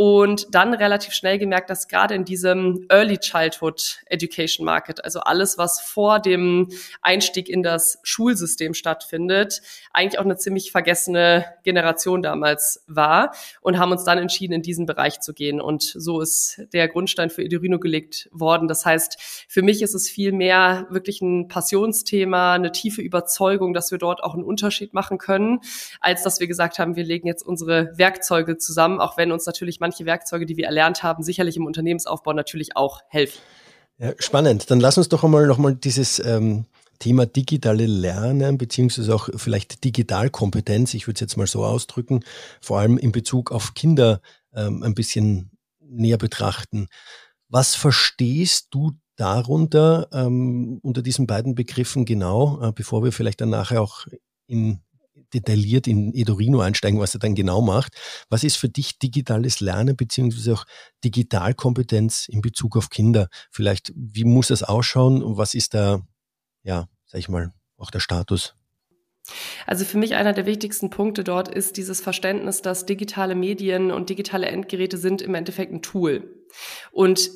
und 0.00 0.55
dann 0.55 0.73
relativ 0.73 1.12
schnell 1.12 1.37
gemerkt, 1.37 1.69
dass 1.69 1.87
gerade 1.87 2.14
in 2.14 2.25
diesem 2.25 2.87
Early 2.88 3.19
Childhood 3.19 3.99
Education 4.06 4.64
Market, 4.64 5.05
also 5.05 5.20
alles, 5.20 5.58
was 5.58 5.79
vor 5.79 6.20
dem 6.20 6.70
Einstieg 7.02 7.50
in 7.50 7.62
das 7.62 7.99
Schulsystem 8.02 8.73
stattfindet, 8.73 9.61
eigentlich 9.93 10.19
auch 10.19 10.25
eine 10.25 10.38
ziemlich 10.38 10.73
vergessene 10.73 11.44
Generation 11.64 12.23
damals 12.23 12.82
war 12.87 13.35
und 13.61 13.79
haben 13.79 13.93
uns 13.93 14.05
dann 14.05 14.17
entschieden, 14.17 14.55
in 14.55 14.62
diesen 14.62 14.87
Bereich 14.87 15.20
zu 15.20 15.35
gehen. 15.35 15.61
Und 15.61 15.82
so 15.82 16.23
ist 16.23 16.62
der 16.73 16.88
Grundstein 16.88 17.29
für 17.29 17.44
Edurino 17.44 17.79
gelegt 17.79 18.31
worden. 18.32 18.69
Das 18.69 18.87
heißt, 18.87 19.19
für 19.49 19.61
mich 19.61 19.82
ist 19.82 19.93
es 19.93 20.08
viel 20.08 20.32
mehr 20.32 20.87
wirklich 20.88 21.20
ein 21.20 21.49
Passionsthema, 21.49 22.55
eine 22.55 22.73
tiefe 22.73 23.02
Überzeugung, 23.02 23.75
dass 23.75 23.91
wir 23.91 23.99
dort 23.99 24.25
auch 24.25 24.32
einen 24.32 24.44
Unterschied 24.44 24.94
machen 24.94 25.19
können, 25.19 25.61
als 26.00 26.23
dass 26.23 26.41
wir 26.41 26.47
gesagt 26.47 26.79
haben, 26.79 26.97
wir 26.97 27.05
legen 27.05 27.26
jetzt 27.26 27.43
unsere 27.43 27.93
Werkzeuge 27.99 28.56
zusammen, 28.56 28.99
auch 28.99 29.19
wenn 29.19 29.31
uns 29.31 29.44
natürlich 29.44 29.79
manchmal 29.79 29.89
manche 29.90 30.06
Werkzeuge, 30.06 30.46
die 30.46 30.56
wir 30.56 30.66
erlernt 30.66 31.02
haben, 31.02 31.25
sicherlich 31.25 31.56
im 31.56 31.66
Unternehmensaufbau 31.66 32.32
natürlich 32.32 32.76
auch 32.76 33.00
helfen. 33.08 33.40
Ja, 33.99 34.12
spannend. 34.18 34.70
Dann 34.70 34.78
lass 34.78 34.97
uns 34.99 35.09
doch 35.09 35.25
einmal 35.25 35.47
nochmal 35.49 35.75
dieses 35.75 36.25
ähm, 36.25 36.66
Thema 37.00 37.26
digitale 37.26 37.87
Lernen 37.87 38.56
beziehungsweise 38.56 39.12
auch 39.12 39.28
vielleicht 39.35 39.82
Digitalkompetenz, 39.82 40.94
ich 40.94 41.09
würde 41.09 41.16
es 41.16 41.20
jetzt 41.20 41.37
mal 41.37 41.49
so 41.49 41.64
ausdrücken, 41.64 42.20
vor 42.61 42.78
allem 42.78 42.99
in 42.99 43.11
Bezug 43.11 43.50
auf 43.50 43.75
Kinder 43.75 44.20
ähm, 44.54 44.85
ein 44.85 44.94
bisschen 44.94 45.50
näher 45.80 46.18
betrachten. 46.18 46.87
Was 47.49 47.75
verstehst 47.75 48.68
du 48.70 48.92
darunter 49.16 50.09
ähm, 50.12 50.78
unter 50.82 51.02
diesen 51.02 51.26
beiden 51.26 51.56
Begriffen 51.56 52.04
genau, 52.04 52.62
äh, 52.62 52.73
bevor 52.73 53.02
wir 53.02 53.12
vielleicht 53.12 53.40
dann 53.40 53.50
nachher 53.50 53.82
auch 53.82 54.06
in 54.47 54.80
detailliert 55.34 55.87
in 55.87 56.14
Edorino 56.14 56.60
einsteigen, 56.60 57.00
was 57.00 57.14
er 57.14 57.20
dann 57.20 57.34
genau 57.34 57.60
macht. 57.60 57.94
Was 58.28 58.44
ist 58.44 58.56
für 58.56 58.68
dich 58.68 58.99
digitales 58.99 59.60
Lernen 59.60 59.96
beziehungsweise 59.96 60.54
auch 60.54 60.64
Digitalkompetenz 61.04 62.28
in 62.28 62.40
Bezug 62.40 62.76
auf 62.76 62.90
Kinder? 62.90 63.28
Vielleicht, 63.50 63.92
wie 63.94 64.25
muss 64.25 64.49
das 64.49 64.62
ausschauen 64.62 65.22
und 65.22 65.37
was 65.37 65.54
ist 65.54 65.75
da, 65.75 66.02
ja, 66.62 66.88
sag 67.06 67.18
ich 67.18 67.28
mal, 67.28 67.52
auch 67.76 67.90
der 67.90 68.00
Status? 68.00 68.54
Also 69.66 69.84
für 69.84 69.99
mich 69.99 70.14
einer 70.14 70.32
der 70.32 70.46
wichtigsten 70.46 70.90
Punkte 70.90 71.25
dort 71.25 71.49
ist 71.49 71.76
dieses 71.76 72.00
Verständnis, 72.00 72.62
dass 72.62 72.87
digitale 72.87 73.34
Medien 73.34 73.90
und 73.90 74.10
digitale 74.10 74.46
Endgeräte 74.46 74.99
sind 74.99 75.22
im 75.22 75.34
Endeffekt 75.34 75.72
ein 75.72 75.82
Tool. 75.82 76.44
Und 76.90 77.30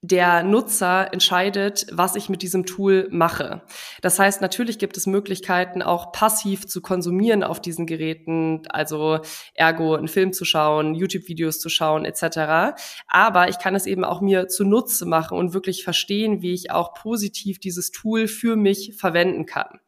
der 0.00 0.44
Nutzer 0.44 1.12
entscheidet, 1.12 1.86
was 1.90 2.14
ich 2.14 2.28
mit 2.28 2.42
diesem 2.42 2.66
Tool 2.66 3.08
mache. 3.10 3.62
Das 4.00 4.20
heißt, 4.20 4.40
natürlich 4.40 4.78
gibt 4.78 4.96
es 4.96 5.06
Möglichkeiten, 5.06 5.82
auch 5.82 6.12
passiv 6.12 6.66
zu 6.68 6.80
konsumieren 6.80 7.42
auf 7.42 7.60
diesen 7.60 7.84
Geräten, 7.84 8.62
also 8.68 9.20
ergo 9.54 9.96
einen 9.96 10.06
Film 10.06 10.32
zu 10.32 10.44
schauen, 10.44 10.94
YouTube-Videos 10.94 11.58
zu 11.58 11.68
schauen 11.68 12.04
etc. 12.04 12.78
Aber 13.08 13.48
ich 13.48 13.58
kann 13.58 13.74
es 13.74 13.86
eben 13.86 14.04
auch 14.04 14.20
mir 14.20 14.46
zunutze 14.46 15.04
machen 15.04 15.36
und 15.36 15.52
wirklich 15.52 15.82
verstehen, 15.82 16.42
wie 16.42 16.54
ich 16.54 16.70
auch 16.70 16.94
positiv 16.94 17.58
dieses 17.58 17.90
Tool 17.90 18.28
für 18.28 18.54
mich 18.54 18.94
verwenden 18.96 19.46
kann. 19.46 19.80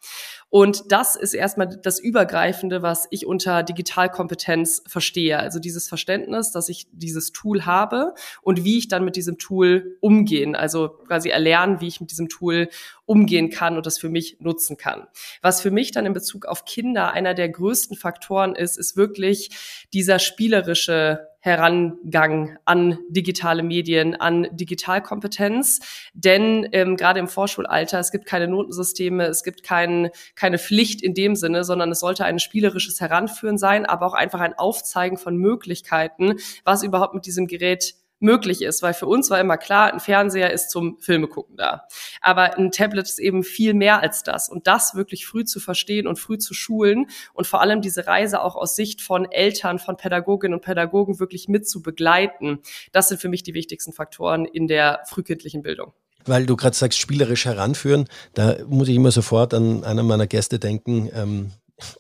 Und 0.51 0.91
das 0.91 1.15
ist 1.15 1.33
erstmal 1.33 1.69
das 1.69 2.01
Übergreifende, 2.01 2.83
was 2.83 3.07
ich 3.11 3.25
unter 3.25 3.63
Digitalkompetenz 3.63 4.83
verstehe. 4.87 5.39
Also 5.39 5.61
dieses 5.61 5.89
Verständnis, 5.89 6.51
dass 6.51 6.69
ich 6.69 6.89
dieses 6.91 7.31
Tool 7.31 7.67
habe 7.67 8.15
und 8.43 8.65
wie 8.65 8.79
ich 8.79 8.89
dann 8.89 9.05
mit 9.05 9.15
diesem 9.15 9.39
Tool 9.39 9.97
umgehen. 10.01 10.57
Also 10.57 10.89
quasi 11.07 11.29
erlernen, 11.29 11.81
wie 11.81 11.87
ich 11.87 12.01
mit 12.01 12.11
diesem 12.11 12.29
Tool 12.29 12.69
umgehen 13.11 13.51
kann 13.51 13.77
und 13.77 13.87
das 13.87 13.99
für 13.99 14.09
mich 14.09 14.37
nutzen 14.39 14.77
kann. 14.77 15.09
Was 15.43 15.61
für 15.61 15.73
mich 15.73 15.91
dann 15.91 16.07
in 16.07 16.13
Bezug 16.13 16.47
auf 16.47 16.65
Kinder 16.65 17.13
einer 17.13 17.35
der 17.35 17.49
größten 17.49 17.97
Faktoren 17.97 18.55
ist, 18.55 18.79
ist 18.79 18.97
wirklich 18.97 19.51
dieser 19.93 20.21
spielerische 20.21 21.27
Herangang 21.41 22.59
an 22.67 22.99
digitale 23.09 23.65
Medien, 23.65 24.15
an 24.15 24.47
Digitalkompetenz. 24.53 25.81
Denn 26.13 26.69
ähm, 26.71 26.97
gerade 26.97 27.19
im 27.19 27.27
Vorschulalter, 27.27 27.99
es 27.99 28.13
gibt 28.13 28.27
keine 28.27 28.47
Notensysteme, 28.47 29.25
es 29.25 29.43
gibt 29.43 29.65
kein, 29.65 30.11
keine 30.37 30.59
Pflicht 30.59 31.03
in 31.03 31.15
dem 31.15 31.35
Sinne, 31.35 31.65
sondern 31.65 31.91
es 31.91 31.99
sollte 31.99 32.25
ein 32.27 32.39
spielerisches 32.39 33.01
Heranführen 33.01 33.59
sein, 33.59 33.87
aber 33.87 34.07
auch 34.07 34.15
einfach 34.15 34.39
ein 34.41 34.55
Aufzeigen 34.55 35.17
von 35.17 35.37
Möglichkeiten, 35.37 36.37
was 36.63 36.85
überhaupt 36.85 37.15
mit 37.15 37.27
diesem 37.27 37.49
Gerät 37.49 37.95
möglich 38.21 38.63
ist, 38.63 38.83
weil 38.83 38.95
für 38.95 39.07
uns 39.07 39.31
war 39.31 39.41
immer 39.41 39.57
klar, 39.57 39.93
ein 39.93 40.01
Fernseher 40.01 40.53
ist 40.53 40.71
zum 40.71 40.99
Filme 41.01 41.27
gucken 41.27 41.57
da. 41.57 41.87
Aber 42.21 42.57
ein 42.57 42.71
Tablet 42.71 43.07
ist 43.07 43.19
eben 43.19 43.43
viel 43.43 43.75
mehr 43.75 44.01
als 44.01 44.23
das 44.23 44.49
und 44.49 44.67
das 44.67 44.95
wirklich 44.95 45.27
früh 45.27 45.45
zu 45.45 45.59
verstehen 45.59 46.07
und 46.07 46.19
früh 46.19 46.39
zu 46.39 46.55
schulen 46.55 47.07
und 47.33 47.47
vor 47.47 47.61
allem 47.61 47.81
diese 47.81 48.07
Reise 48.07 48.43
auch 48.43 48.57
aus 48.57 48.77
Sicht 48.77 49.01
von 49.01 49.31
Eltern, 49.31 49.79
von 49.79 49.97
Pädagoginnen 49.97 50.55
und 50.55 50.65
Pädagogen 50.65 51.19
wirklich 51.19 51.49
mit 51.49 51.69
zu 51.69 51.83
begleiten. 51.83 52.61
Das 52.93 53.09
sind 53.09 53.21
für 53.21 53.29
mich 53.29 53.43
die 53.43 53.55
wichtigsten 53.55 53.93
Faktoren 53.93 54.45
in 54.45 54.69
der 54.69 55.01
frühkindlichen 55.07 55.63
Bildung. 55.63 55.93
Weil 56.27 56.45
du 56.45 56.57
gerade 56.57 56.77
sagst, 56.77 56.99
spielerisch 56.99 57.47
heranführen, 57.47 58.07
da 58.35 58.57
muss 58.67 58.89
ich 58.89 58.97
immer 58.97 59.11
sofort 59.11 59.55
an 59.55 59.85
einer 59.85 60.03
meiner 60.03 60.27
Gäste 60.27 60.59
denken, 60.59 61.11
ähm, 61.15 61.53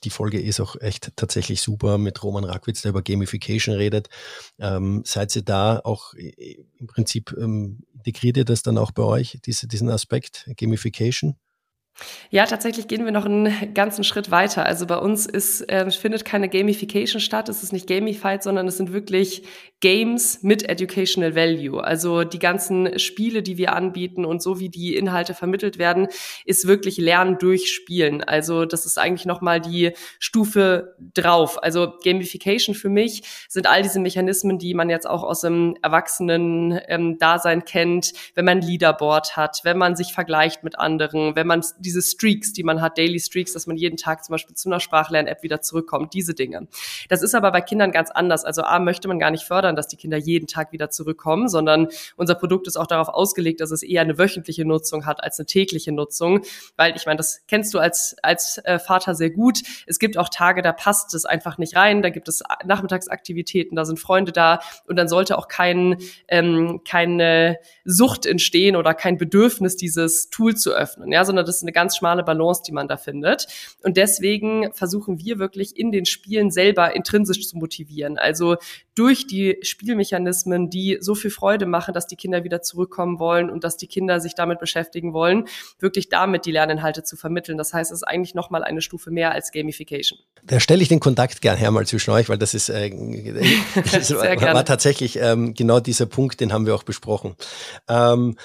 die 0.04 0.10
Folge 0.10 0.40
ist 0.40 0.60
auch 0.60 0.76
echt 0.80 1.12
tatsächlich 1.16 1.60
super 1.60 1.98
mit 1.98 2.22
Roman 2.22 2.44
Rackwitz, 2.44 2.82
der 2.82 2.90
über 2.90 3.02
Gamification 3.02 3.74
redet. 3.74 4.08
Ähm, 4.58 5.02
seid 5.04 5.34
ihr 5.36 5.42
da 5.42 5.80
auch 5.82 6.14
äh, 6.14 6.56
im 6.78 6.86
Prinzip, 6.86 7.34
ähm, 7.38 7.84
integriert 7.94 8.36
ihr 8.36 8.44
das 8.44 8.62
dann 8.62 8.78
auch 8.78 8.92
bei 8.92 9.02
euch, 9.02 9.38
diese, 9.44 9.66
diesen 9.66 9.90
Aspekt 9.90 10.50
Gamification? 10.56 11.36
Ja, 12.30 12.46
tatsächlich 12.46 12.86
gehen 12.86 13.04
wir 13.04 13.12
noch 13.12 13.26
einen 13.26 13.74
ganzen 13.74 14.04
Schritt 14.04 14.30
weiter. 14.30 14.64
Also 14.64 14.86
bei 14.86 14.96
uns 14.96 15.26
ist, 15.26 15.68
äh, 15.68 15.90
findet 15.90 16.24
keine 16.24 16.48
Gamification 16.48 17.20
statt. 17.20 17.48
Es 17.48 17.62
ist 17.62 17.72
nicht 17.72 17.88
gamified, 17.88 18.42
sondern 18.42 18.68
es 18.68 18.76
sind 18.76 18.92
wirklich 18.92 19.42
Games 19.80 20.42
mit 20.42 20.68
Educational 20.68 21.34
Value. 21.34 21.82
Also 21.82 22.24
die 22.24 22.38
ganzen 22.38 22.98
Spiele, 22.98 23.42
die 23.42 23.56
wir 23.56 23.72
anbieten 23.72 24.24
und 24.24 24.42
so 24.42 24.60
wie 24.60 24.68
die 24.68 24.94
Inhalte 24.94 25.34
vermittelt 25.34 25.78
werden, 25.78 26.08
ist 26.44 26.66
wirklich 26.66 26.98
Lernen 26.98 27.38
durch 27.38 27.72
Spielen. 27.72 28.22
Also 28.22 28.66
das 28.66 28.86
ist 28.86 28.98
eigentlich 28.98 29.26
nochmal 29.26 29.60
die 29.60 29.92
Stufe 30.18 30.94
drauf. 31.14 31.62
Also 31.62 31.94
Gamification 32.04 32.74
für 32.74 32.90
mich 32.90 33.22
sind 33.48 33.66
all 33.66 33.82
diese 33.82 34.00
Mechanismen, 34.00 34.58
die 34.58 34.74
man 34.74 34.90
jetzt 34.90 35.08
auch 35.08 35.22
aus 35.22 35.40
dem 35.40 35.76
Erwachsenen-Dasein 35.82 37.58
ähm, 37.58 37.64
kennt, 37.64 38.12
wenn 38.34 38.44
man 38.44 38.60
Leaderboard 38.60 39.36
hat, 39.36 39.60
wenn 39.64 39.78
man 39.78 39.96
sich 39.96 40.12
vergleicht 40.12 40.62
mit 40.62 40.78
anderen, 40.78 41.34
wenn 41.36 41.46
man 41.46 41.64
diese 41.90 42.02
Streaks, 42.02 42.52
die 42.52 42.62
man 42.62 42.80
hat, 42.80 42.98
Daily 42.98 43.18
Streaks, 43.18 43.52
dass 43.52 43.66
man 43.66 43.76
jeden 43.76 43.96
Tag 43.96 44.24
zum 44.24 44.32
Beispiel 44.32 44.54
zu 44.54 44.68
einer 44.68 44.78
Sprachlern-App 44.78 45.42
wieder 45.42 45.60
zurückkommt, 45.60 46.14
diese 46.14 46.34
Dinge. 46.34 46.68
Das 47.08 47.22
ist 47.22 47.34
aber 47.34 47.50
bei 47.50 47.60
Kindern 47.60 47.90
ganz 47.90 48.10
anders. 48.10 48.44
Also 48.44 48.62
A, 48.62 48.78
möchte 48.78 49.08
man 49.08 49.18
gar 49.18 49.32
nicht 49.32 49.42
fördern, 49.42 49.74
dass 49.74 49.88
die 49.88 49.96
Kinder 49.96 50.16
jeden 50.16 50.46
Tag 50.46 50.70
wieder 50.72 50.90
zurückkommen, 50.90 51.48
sondern 51.48 51.88
unser 52.16 52.36
Produkt 52.36 52.68
ist 52.68 52.76
auch 52.76 52.86
darauf 52.86 53.08
ausgelegt, 53.08 53.60
dass 53.60 53.72
es 53.72 53.82
eher 53.82 54.02
eine 54.02 54.18
wöchentliche 54.18 54.64
Nutzung 54.64 55.04
hat 55.04 55.22
als 55.22 55.38
eine 55.40 55.46
tägliche 55.46 55.90
Nutzung, 55.90 56.42
weil 56.76 56.94
ich 56.94 57.06
meine, 57.06 57.16
das 57.16 57.42
kennst 57.48 57.74
du 57.74 57.80
als, 57.80 58.14
als 58.22 58.58
äh, 58.64 58.78
Vater 58.78 59.16
sehr 59.16 59.30
gut. 59.30 59.60
Es 59.86 59.98
gibt 59.98 60.16
auch 60.16 60.28
Tage, 60.28 60.62
da 60.62 60.72
passt 60.72 61.12
es 61.14 61.24
einfach 61.24 61.58
nicht 61.58 61.74
rein, 61.74 62.02
da 62.02 62.10
gibt 62.10 62.28
es 62.28 62.42
Nachmittagsaktivitäten, 62.64 63.74
da 63.74 63.84
sind 63.84 63.98
Freunde 63.98 64.30
da 64.30 64.60
und 64.86 64.94
dann 64.94 65.08
sollte 65.08 65.36
auch 65.36 65.48
kein, 65.48 65.96
ähm, 66.28 66.82
keine 66.86 67.58
Sucht 67.84 68.26
entstehen 68.26 68.76
oder 68.76 68.94
kein 68.94 69.18
Bedürfnis, 69.18 69.76
dieses 69.76 70.30
Tool 70.30 70.56
zu 70.56 70.72
öffnen, 70.72 71.10
ja, 71.10 71.24
sondern 71.24 71.46
das 71.46 71.56
ist 71.56 71.62
eine 71.62 71.69
ganz 71.72 71.96
schmale 71.96 72.22
Balance, 72.22 72.62
die 72.66 72.72
man 72.72 72.88
da 72.88 72.96
findet. 72.96 73.46
Und 73.82 73.96
deswegen 73.96 74.72
versuchen 74.72 75.18
wir 75.18 75.38
wirklich 75.38 75.76
in 75.76 75.92
den 75.92 76.06
Spielen 76.06 76.50
selber 76.50 76.94
intrinsisch 76.94 77.48
zu 77.48 77.56
motivieren. 77.56 78.18
Also 78.18 78.56
durch 78.94 79.26
die 79.26 79.56
Spielmechanismen, 79.62 80.68
die 80.68 80.98
so 81.00 81.14
viel 81.14 81.30
Freude 81.30 81.64
machen, 81.64 81.94
dass 81.94 82.06
die 82.06 82.16
Kinder 82.16 82.44
wieder 82.44 82.60
zurückkommen 82.60 83.18
wollen 83.18 83.48
und 83.48 83.64
dass 83.64 83.76
die 83.76 83.86
Kinder 83.86 84.20
sich 84.20 84.34
damit 84.34 84.58
beschäftigen 84.58 85.14
wollen, 85.14 85.46
wirklich 85.78 86.08
damit 86.08 86.44
die 86.44 86.52
Lerninhalte 86.52 87.02
zu 87.02 87.16
vermitteln. 87.16 87.56
Das 87.56 87.72
heißt, 87.72 87.90
es 87.90 87.98
ist 87.98 88.02
eigentlich 88.02 88.34
nochmal 88.34 88.62
eine 88.62 88.82
Stufe 88.82 89.10
mehr 89.10 89.32
als 89.32 89.52
Gamification. 89.52 90.18
Da 90.42 90.60
stelle 90.60 90.82
ich 90.82 90.88
den 90.88 91.00
Kontakt 91.00 91.40
gern 91.40 91.56
her 91.56 91.70
mal 91.70 91.86
zwischen 91.86 92.10
euch, 92.10 92.28
weil 92.28 92.38
das 92.38 92.52
ist, 92.52 92.68
äh, 92.68 92.90
das 93.92 94.14
war, 94.14 94.40
war, 94.40 94.64
tatsächlich 94.64 95.16
ähm, 95.16 95.54
genau 95.54 95.80
dieser 95.80 96.06
Punkt, 96.06 96.40
den 96.40 96.52
haben 96.52 96.66
wir 96.66 96.74
auch 96.74 96.82
besprochen. 96.82 97.36
Ähm, 97.88 98.36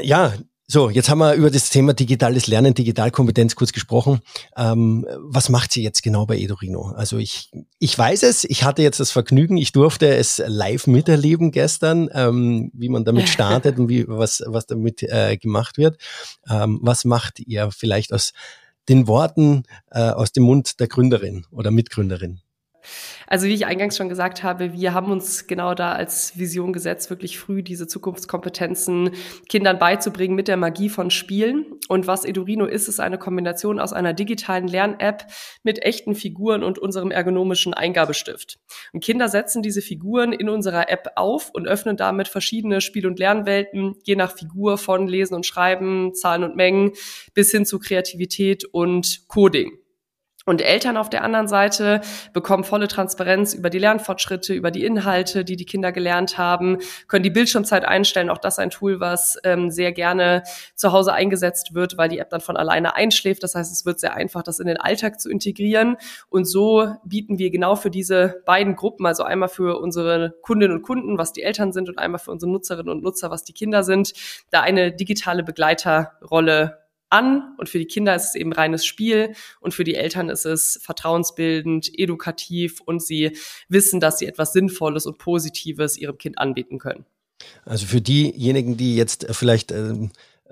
ja, 0.00 0.32
so, 0.68 0.88
jetzt 0.88 1.10
haben 1.10 1.18
wir 1.18 1.34
über 1.34 1.50
das 1.50 1.68
Thema 1.70 1.92
digitales 1.92 2.46
Lernen, 2.46 2.72
Digitalkompetenz 2.72 3.56
kurz 3.56 3.72
gesprochen. 3.72 4.20
Ähm, 4.56 5.06
was 5.18 5.48
macht 5.48 5.72
sie 5.72 5.82
jetzt 5.82 6.02
genau 6.02 6.24
bei 6.24 6.38
Edorino? 6.38 6.92
Also 6.96 7.18
ich, 7.18 7.50
ich 7.78 7.98
weiß 7.98 8.22
es, 8.22 8.44
ich 8.44 8.64
hatte 8.64 8.82
jetzt 8.82 9.00
das 9.00 9.10
Vergnügen, 9.10 9.56
ich 9.56 9.72
durfte 9.72 10.14
es 10.14 10.42
live 10.46 10.86
miterleben 10.86 11.50
gestern, 11.50 12.08
ähm, 12.14 12.70
wie 12.74 12.88
man 12.88 13.04
damit 13.04 13.28
startet 13.28 13.78
und 13.78 13.88
wie, 13.88 14.06
was, 14.08 14.42
was 14.46 14.66
damit 14.66 15.02
äh, 15.02 15.36
gemacht 15.36 15.78
wird. 15.78 15.98
Ähm, 16.48 16.78
was 16.82 17.04
macht 17.04 17.40
ihr 17.40 17.70
vielleicht 17.70 18.12
aus 18.12 18.32
den 18.88 19.06
Worten 19.06 19.64
äh, 19.90 20.00
aus 20.10 20.32
dem 20.32 20.44
Mund 20.44 20.80
der 20.80 20.88
Gründerin 20.88 21.44
oder 21.50 21.70
Mitgründerin? 21.70 22.40
Also 23.26 23.46
wie 23.46 23.54
ich 23.54 23.66
eingangs 23.66 23.96
schon 23.96 24.08
gesagt 24.08 24.42
habe, 24.42 24.72
wir 24.72 24.94
haben 24.94 25.10
uns 25.10 25.46
genau 25.46 25.74
da 25.74 25.92
als 25.92 26.38
Vision 26.38 26.72
gesetzt, 26.72 27.10
wirklich 27.10 27.38
früh 27.38 27.62
diese 27.62 27.86
Zukunftskompetenzen 27.86 29.10
Kindern 29.48 29.78
beizubringen 29.78 30.34
mit 30.34 30.48
der 30.48 30.56
Magie 30.56 30.88
von 30.88 31.10
Spielen. 31.10 31.66
Und 31.88 32.06
was 32.06 32.24
Edurino 32.24 32.66
ist, 32.66 32.88
ist 32.88 33.00
eine 33.00 33.18
Kombination 33.18 33.78
aus 33.78 33.92
einer 33.92 34.12
digitalen 34.12 34.66
Lern-App 34.66 35.26
mit 35.62 35.82
echten 35.82 36.14
Figuren 36.14 36.62
und 36.62 36.78
unserem 36.78 37.10
ergonomischen 37.10 37.74
Eingabestift. 37.74 38.58
Und 38.92 39.02
Kinder 39.02 39.28
setzen 39.28 39.62
diese 39.62 39.82
Figuren 39.82 40.32
in 40.32 40.48
unserer 40.48 40.90
App 40.90 41.12
auf 41.16 41.50
und 41.50 41.68
öffnen 41.68 41.96
damit 41.96 42.28
verschiedene 42.28 42.80
Spiel- 42.80 43.06
und 43.06 43.18
Lernwelten, 43.18 43.94
je 44.04 44.16
nach 44.16 44.36
Figur 44.36 44.78
von 44.78 45.06
Lesen 45.06 45.34
und 45.34 45.46
Schreiben, 45.46 46.14
Zahlen 46.14 46.44
und 46.44 46.56
Mengen 46.56 46.92
bis 47.34 47.50
hin 47.50 47.64
zu 47.64 47.78
Kreativität 47.78 48.64
und 48.64 49.28
Coding. 49.28 49.81
Und 50.44 50.60
Eltern 50.60 50.96
auf 50.96 51.10
der 51.10 51.24
anderen 51.24 51.48
Seite 51.48 52.00
bekommen 52.32 52.64
volle 52.64 52.88
Transparenz 52.88 53.54
über 53.54 53.70
die 53.70 53.78
Lernfortschritte, 53.78 54.54
über 54.54 54.70
die 54.70 54.84
Inhalte, 54.84 55.44
die 55.44 55.56
die 55.56 55.64
Kinder 55.64 55.92
gelernt 55.92 56.38
haben, 56.38 56.78
können 57.08 57.22
die 57.22 57.30
Bildschirmzeit 57.30 57.84
einstellen. 57.84 58.30
Auch 58.30 58.38
das 58.38 58.58
ein 58.58 58.70
Tool, 58.70 59.00
was 59.00 59.38
ähm, 59.44 59.70
sehr 59.70 59.92
gerne 59.92 60.42
zu 60.74 60.92
Hause 60.92 61.12
eingesetzt 61.12 61.74
wird, 61.74 61.96
weil 61.96 62.08
die 62.08 62.18
App 62.18 62.30
dann 62.30 62.40
von 62.40 62.56
alleine 62.56 62.96
einschläft. 62.96 63.42
Das 63.42 63.54
heißt, 63.54 63.72
es 63.72 63.86
wird 63.86 64.00
sehr 64.00 64.14
einfach, 64.14 64.42
das 64.42 64.58
in 64.58 64.66
den 64.66 64.78
Alltag 64.78 65.20
zu 65.20 65.30
integrieren. 65.30 65.96
Und 66.28 66.44
so 66.44 66.94
bieten 67.04 67.38
wir 67.38 67.50
genau 67.50 67.76
für 67.76 67.90
diese 67.90 68.42
beiden 68.46 68.76
Gruppen, 68.76 69.06
also 69.06 69.22
einmal 69.22 69.48
für 69.48 69.78
unsere 69.80 70.34
Kundinnen 70.42 70.76
und 70.76 70.82
Kunden, 70.82 71.18
was 71.18 71.32
die 71.32 71.42
Eltern 71.42 71.72
sind, 71.72 71.88
und 71.88 71.98
einmal 71.98 72.18
für 72.18 72.30
unsere 72.30 72.50
Nutzerinnen 72.50 72.90
und 72.90 73.02
Nutzer, 73.02 73.30
was 73.30 73.44
die 73.44 73.52
Kinder 73.52 73.84
sind, 73.84 74.12
da 74.50 74.60
eine 74.60 74.92
digitale 74.92 75.42
Begleiterrolle 75.42 76.81
an 77.12 77.54
und 77.58 77.68
für 77.68 77.78
die 77.78 77.86
Kinder 77.86 78.14
ist 78.14 78.28
es 78.28 78.34
eben 78.34 78.52
reines 78.52 78.84
Spiel 78.84 79.34
und 79.60 79.74
für 79.74 79.84
die 79.84 79.94
Eltern 79.94 80.28
ist 80.28 80.46
es 80.46 80.80
vertrauensbildend, 80.82 81.90
edukativ 81.98 82.80
und 82.80 83.02
sie 83.02 83.36
wissen, 83.68 84.00
dass 84.00 84.18
sie 84.18 84.26
etwas 84.26 84.52
Sinnvolles 84.52 85.06
und 85.06 85.18
Positives 85.18 85.96
ihrem 85.98 86.18
Kind 86.18 86.38
anbieten 86.38 86.78
können. 86.78 87.04
Also 87.64 87.86
für 87.86 88.00
diejenigen, 88.00 88.76
die 88.76 88.96
jetzt 88.96 89.26
vielleicht 89.30 89.72
äh, 89.72 89.94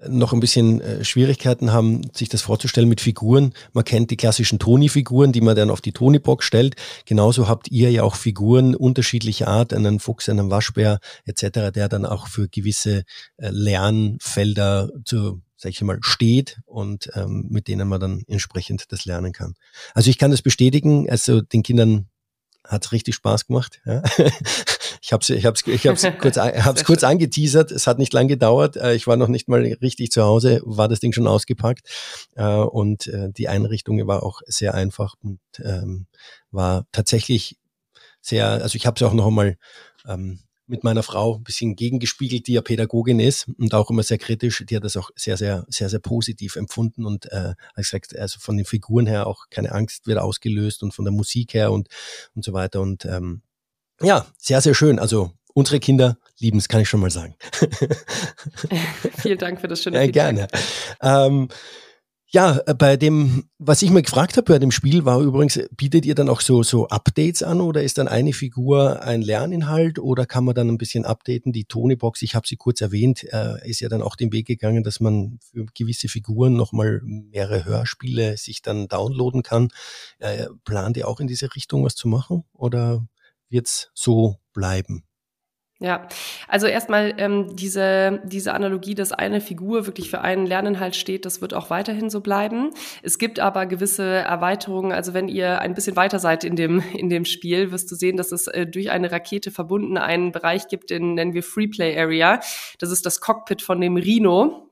noch 0.09 0.33
ein 0.33 0.41
bisschen 0.41 0.81
äh, 0.81 1.05
Schwierigkeiten 1.05 1.73
haben, 1.73 2.03
sich 2.15 2.29
das 2.29 2.43
vorzustellen 2.43 2.89
mit 2.89 3.01
Figuren. 3.01 3.53
Man 3.73 3.85
kennt 3.85 4.11
die 4.11 4.17
klassischen 4.17 4.59
Toni-Figuren, 4.59 5.33
die 5.33 5.41
man 5.41 5.57
dann 5.57 5.71
auf 5.71 5.81
die 5.81 5.93
Toni-Box 5.93 6.45
stellt. 6.45 6.77
Genauso 7.05 7.49
habt 7.49 7.71
ihr 7.71 7.91
ja 7.91 8.03
auch 8.03 8.15
Figuren 8.15 8.75
unterschiedlicher 8.75 9.49
Art, 9.49 9.73
einen 9.73 10.01
Fuchs, 10.01 10.29
einen 10.29 10.51
Waschbär 10.51 11.01
etc., 11.27 11.71
der 11.75 11.89
dann 11.89 12.07
auch 12.07 12.29
für 12.29 12.49
gewisse 12.49 13.05
äh, 13.37 13.51
Lernfelder 13.51 14.91
zu 15.05 15.43
sag 15.61 15.71
ich 15.71 15.83
mal, 15.83 15.99
steht 16.01 16.59
und 16.65 17.11
ähm, 17.15 17.47
mit 17.51 17.69
denen 17.69 17.87
man 17.87 18.01
dann 18.01 18.23
entsprechend 18.27 18.91
das 18.93 19.05
lernen 19.05 19.33
kann. 19.33 19.55
Also 19.95 20.09
ich 20.09 20.17
kann 20.17 20.31
das 20.31 20.41
bestätigen, 20.41 21.09
also 21.11 21.43
den 21.43 21.63
Kindern 21.63 22.09
hat's 22.65 22.93
richtig 22.93 23.15
Spaß 23.17 23.47
gemacht. 23.47 23.81
Ja. 23.85 24.03
Ich 25.03 25.13
habe 25.13 25.23
es 25.23 25.31
ich 25.31 25.47
hab's, 25.47 25.67
ich 25.67 25.87
hab's 25.87 26.07
kurz, 26.21 26.37
hab's 26.37 26.85
kurz 26.85 27.05
angeteasert, 27.05 27.73
es 27.73 27.87
hat 27.87 27.99
nicht 27.99 28.13
lang 28.13 28.29
gedauert, 28.29 28.77
äh, 28.77 28.95
ich 28.95 29.07
war 29.07 29.17
noch 29.17 29.29
nicht 29.29 29.49
mal 29.49 29.61
richtig 29.81 30.11
zu 30.11 30.23
Hause, 30.23 30.61
war 30.65 30.89
das 30.89 31.01
Ding 31.01 31.13
schon 31.13 31.27
ausgepackt 31.27 31.89
äh, 32.37 32.45
und 32.45 33.07
äh, 33.07 33.31
die 33.31 33.49
Einrichtung 33.49 34.07
war 34.07 34.23
auch 34.23 34.43
sehr 34.47 34.75
einfach 34.75 35.15
und 35.23 35.41
ähm, 35.59 36.07
war 36.51 36.87
tatsächlich 36.93 37.57
sehr, 38.21 38.49
also 38.49 38.77
ich 38.77 38.87
habe 38.87 38.97
es 38.97 39.03
auch 39.03 39.15
noch 39.15 39.29
einmal 39.29 39.57
ähm, 40.07 40.41
mit 40.71 40.85
meiner 40.85 41.03
Frau 41.03 41.37
ein 41.37 41.45
bisschen 41.45 41.77
gegengespiegelt, 41.77 42.47
die 42.47 42.55
ja 42.55 42.63
Pädagogin 42.63 43.21
ist 43.21 43.49
und 43.59 43.75
auch 43.75 43.91
immer 43.91 44.03
sehr 44.03 44.19
kritisch. 44.19 44.65
Die 44.69 44.77
hat 44.77 44.85
das 44.85 44.97
auch 44.97 45.11
sehr, 45.17 45.37
sehr, 45.37 45.67
sehr, 45.69 45.89
sehr 45.89 45.99
positiv 45.99 46.57
empfunden 46.57 47.05
und 47.05 47.31
äh, 47.33 47.55
gesagt, 47.77 48.17
also 48.17 48.39
von 48.41 48.57
den 48.57 48.65
Figuren 48.65 49.07
her 49.07 49.27
auch 49.27 49.47
keine 49.51 49.73
Angst 49.73 50.07
wird 50.07 50.19
ausgelöst 50.19 50.83
und 50.83 50.95
von 50.95 51.05
der 51.05 51.13
Musik 51.13 51.55
her 51.55 51.73
und, 51.73 51.89
und 52.35 52.45
so 52.45 52.53
weiter. 52.53 52.81
Und 52.81 53.05
ähm, 53.05 53.43
ja, 54.01 54.27
sehr, 54.39 54.61
sehr 54.61 54.75
schön. 54.75 54.99
Also 54.99 55.33
unsere 55.53 55.81
Kinder 55.81 56.17
lieben 56.39 56.59
es, 56.59 56.69
kann 56.69 56.81
ich 56.81 56.89
schon 56.89 57.01
mal 57.01 57.11
sagen. 57.11 57.35
Vielen 59.19 59.39
Dank 59.39 59.61
für 59.61 59.69
das 59.69 59.83
schöne 59.83 60.05
ja, 60.05 60.11
Gerne. 60.11 60.49
Ähm, 61.03 61.49
ja, 62.33 62.61
äh, 62.67 62.75
bei 62.75 62.97
dem, 62.97 63.51
was 63.59 63.83
ich 63.83 63.91
mir 63.91 64.03
gefragt 64.03 64.37
habe 64.37 64.53
bei 64.53 64.59
dem 64.61 64.71
Spiel, 64.71 65.05
war 65.05 65.21
übrigens, 65.21 65.59
bietet 65.77 66.07
ihr 66.07 66.15
dann 66.15 66.29
auch 66.29 66.41
so, 66.41 66.63
so 66.63 66.87
Updates 66.87 67.43
an 67.43 67.61
oder 67.61 67.83
ist 67.83 67.99
dann 67.99 68.07
eine 68.07 68.33
Figur 68.33 69.03
ein 69.03 69.21
Lerninhalt 69.21 69.99
oder 69.99 70.27
kann 70.27 70.45
man 70.45 70.55
dann 70.55 70.69
ein 70.69 70.79
bisschen 70.79 71.05
updaten? 71.05 71.53
Die 71.53 71.65
Tonybox, 71.65 72.23
ich 72.23 72.37
habe 72.37 72.47
sie 72.47 72.57
kurz 72.57 72.81
erwähnt, 72.81 73.25
äh, 73.33 73.69
ist 73.69 73.81
ja 73.81 73.89
dann 73.89 74.01
auch 74.01 74.15
den 74.15 74.33
Weg 74.33 74.47
gegangen, 74.47 74.85
dass 74.85 75.01
man 75.01 75.41
für 75.41 75.67
gewisse 75.75 76.09
Figuren 76.09 76.55
nochmal 76.55 77.01
mehrere 77.05 77.65
Hörspiele 77.65 78.37
sich 78.37 78.63
dann 78.63 78.87
downloaden 78.87 79.43
kann. 79.43 79.69
Äh, 80.21 80.47
plant 80.65 80.97
ihr 80.97 81.09
auch 81.09 81.19
in 81.19 81.27
diese 81.27 81.53
Richtung 81.57 81.85
was 81.85 81.97
zu 81.97 82.07
machen 82.07 82.45
oder 82.53 83.05
wird's 83.49 83.91
so 83.93 84.37
bleiben? 84.53 85.03
Ja, 85.83 86.07
also 86.47 86.67
erstmal 86.67 87.15
ähm, 87.17 87.57
diese, 87.57 88.21
diese 88.25 88.53
Analogie, 88.53 88.95
dass 88.95 89.13
eine 89.13 89.41
Figur 89.41 89.87
wirklich 89.87 90.11
für 90.11 90.21
einen 90.21 90.45
Lerninhalt 90.45 90.95
steht, 90.95 91.25
das 91.25 91.41
wird 91.41 91.55
auch 91.55 91.71
weiterhin 91.71 92.11
so 92.11 92.21
bleiben. 92.21 92.71
Es 93.03 93.17
gibt 93.17 93.41
aber 93.41 93.65
gewisse 93.65 94.05
Erweiterungen. 94.05 94.93
Also 94.93 95.15
wenn 95.15 95.27
ihr 95.29 95.63
ein 95.63 95.73
bisschen 95.73 95.97
weiter 95.97 96.19
seid 96.19 96.45
in 96.45 96.55
dem, 96.55 96.83
in 96.93 97.09
dem 97.09 97.25
Spiel, 97.25 97.73
wirst 97.73 97.91
du 97.91 97.95
sehen, 97.95 98.19
dass 98.19 98.31
es 98.31 98.47
äh, 98.47 98.67
durch 98.67 98.91
eine 98.91 99.11
Rakete 99.11 99.51
verbunden 99.51 99.97
einen 99.97 100.33
Bereich 100.33 100.69
gibt, 100.69 100.91
den 100.91 101.15
nennen 101.15 101.33
wir 101.33 101.43
Free 101.43 101.69
Play 101.69 101.99
Area. 101.99 102.41
Das 102.79 102.91
ist 102.91 103.07
das 103.07 103.23
Cockpit 103.23 103.63
von 103.63 103.81
dem 103.81 103.97
Rhino. 103.97 104.70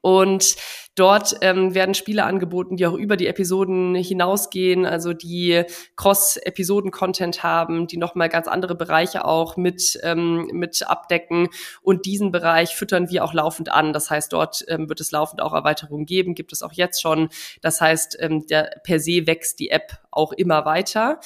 Und 0.00 0.56
dort 0.94 1.36
ähm, 1.42 1.74
werden 1.74 1.94
Spiele 1.94 2.24
angeboten, 2.24 2.76
die 2.76 2.86
auch 2.86 2.94
über 2.94 3.16
die 3.16 3.26
Episoden 3.26 3.94
hinausgehen, 3.94 4.86
also 4.86 5.12
die 5.12 5.64
Cross-Episoden-Content 5.96 7.42
haben, 7.42 7.86
die 7.86 7.98
nochmal 7.98 8.30
ganz 8.30 8.48
andere 8.48 8.74
Bereiche 8.74 9.26
auch 9.26 9.56
mit, 9.56 9.98
ähm, 10.02 10.48
mit 10.52 10.88
abdecken. 10.88 11.48
Und 11.82 12.06
diesen 12.06 12.32
Bereich 12.32 12.74
füttern 12.74 13.10
wir 13.10 13.24
auch 13.24 13.34
laufend 13.34 13.70
an. 13.70 13.92
Das 13.92 14.08
heißt, 14.08 14.32
dort 14.32 14.64
ähm, 14.68 14.88
wird 14.88 15.00
es 15.00 15.10
laufend 15.10 15.42
auch 15.42 15.52
Erweiterungen 15.52 16.06
geben, 16.06 16.34
gibt 16.34 16.52
es 16.52 16.62
auch 16.62 16.72
jetzt 16.72 17.02
schon. 17.02 17.28
Das 17.60 17.80
heißt, 17.80 18.16
ähm, 18.20 18.46
der, 18.46 18.80
per 18.84 19.00
se 19.00 19.26
wächst 19.26 19.58
die 19.58 19.68
App 19.68 19.98
auch 20.10 20.32
immer 20.32 20.64
weiter 20.64 21.20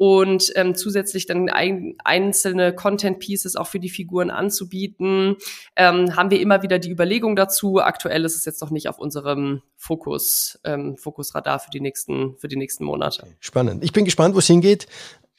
und 0.00 0.50
ähm, 0.54 0.74
zusätzlich 0.74 1.26
dann 1.26 1.50
ein, 1.50 1.94
einzelne 2.02 2.74
Content 2.74 3.18
Pieces 3.18 3.54
auch 3.54 3.66
für 3.66 3.78
die 3.78 3.90
Figuren 3.90 4.30
anzubieten, 4.30 5.36
ähm, 5.76 6.16
haben 6.16 6.30
wir 6.30 6.40
immer 6.40 6.62
wieder 6.62 6.78
die 6.78 6.90
Überlegung 6.90 7.36
dazu. 7.36 7.82
Aktuell 7.82 8.24
ist 8.24 8.34
es 8.34 8.46
jetzt 8.46 8.62
noch 8.62 8.70
nicht 8.70 8.88
auf 8.88 8.98
unserem 8.98 9.60
Fokus 9.76 10.58
ähm, 10.64 10.96
Fokusradar 10.96 11.58
für 11.58 11.68
die 11.68 11.82
nächsten 11.82 12.34
für 12.38 12.48
die 12.48 12.56
nächsten 12.56 12.82
Monate. 12.84 13.26
Spannend. 13.40 13.84
Ich 13.84 13.92
bin 13.92 14.06
gespannt, 14.06 14.34
wo 14.34 14.38
es 14.38 14.46
hingeht. 14.46 14.86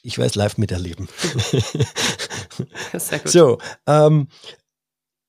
Ich 0.00 0.18
werde 0.18 0.28
es 0.28 0.36
live 0.36 0.56
miterleben. 0.58 1.08
Sehr 2.92 3.18
gut. 3.18 3.28
So, 3.32 3.58
ähm, 3.88 4.28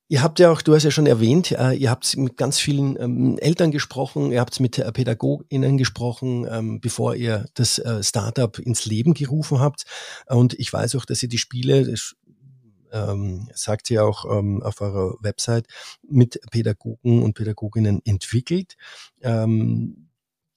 Ihr 0.10 0.22
habt 0.22 0.40
ja 0.40 0.52
auch, 0.52 0.62
du 0.62 0.76
hast 0.76 0.84
ja 0.84 0.92
schon 0.92 1.08
erwähnt, 1.08 1.52
äh, 1.52 1.74
ihr 1.74 1.90
habt 1.90 2.18
mit 2.18 2.38
ganz 2.38 2.60
vielen 2.60 3.02
ähm, 3.02 3.38
Eltern 3.40 3.72
gesprochen, 3.72 4.32
ihr 4.32 4.42
habt 4.42 4.60
mit 4.60 4.78
äh, 4.78 4.92
PädagogInnen 4.92 5.78
gesprochen, 5.78 6.46
ähm, 6.50 6.82
bevor 6.82 7.16
ihr 7.16 7.46
das 7.54 7.80
äh, 7.80 8.04
Startup 8.04 8.60
ins 8.60 8.86
Leben 8.86 9.14
gerufen 9.14 9.60
habt. 9.60 9.86
Und 10.28 10.54
ich 10.60 10.72
weiß 10.72 10.96
auch, 10.96 11.06
dass 11.06 11.24
ihr 11.24 11.30
die 11.30 11.38
Spiele, 11.38 11.90
das, 11.90 12.16
ähm, 12.92 13.50
sagt 13.56 13.90
ihr 13.92 14.06
auch 14.06 14.26
ähm, 14.26 14.62
auf 14.62 14.82
eurer 14.82 15.16
Website, 15.22 15.68
mit 16.08 16.40
Pädagogen 16.52 17.24
und 17.24 17.34
Pädagoginnen 17.34 18.02
entwickelt. 18.06 18.76
Ähm, 19.22 20.10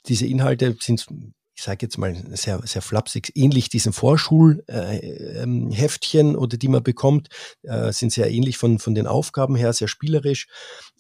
diese 0.07 0.27
Inhalte 0.27 0.77
sind 0.81 1.07
ich 1.57 1.63
sage 1.63 1.87
jetzt 1.87 1.97
mal 1.97 2.15
sehr, 2.37 2.61
sehr 2.65 2.83
flapsig, 2.83 3.33
ähnlich 3.35 3.71
diesen 3.71 3.95
Vorschulheftchen 3.95 6.27
äh, 6.27 6.31
ähm, 6.31 6.37
oder 6.37 6.59
die 6.59 6.69
man 6.69 6.83
bekommt, 6.83 7.29
äh, 7.63 7.93
sind 7.93 8.13
sehr 8.13 8.31
ähnlich 8.31 8.59
von, 8.59 8.79
von 8.79 8.95
den 8.95 9.07
Aufgaben 9.07 9.57
her, 9.57 9.73
sehr 9.73 9.89
spielerisch. 9.89 10.49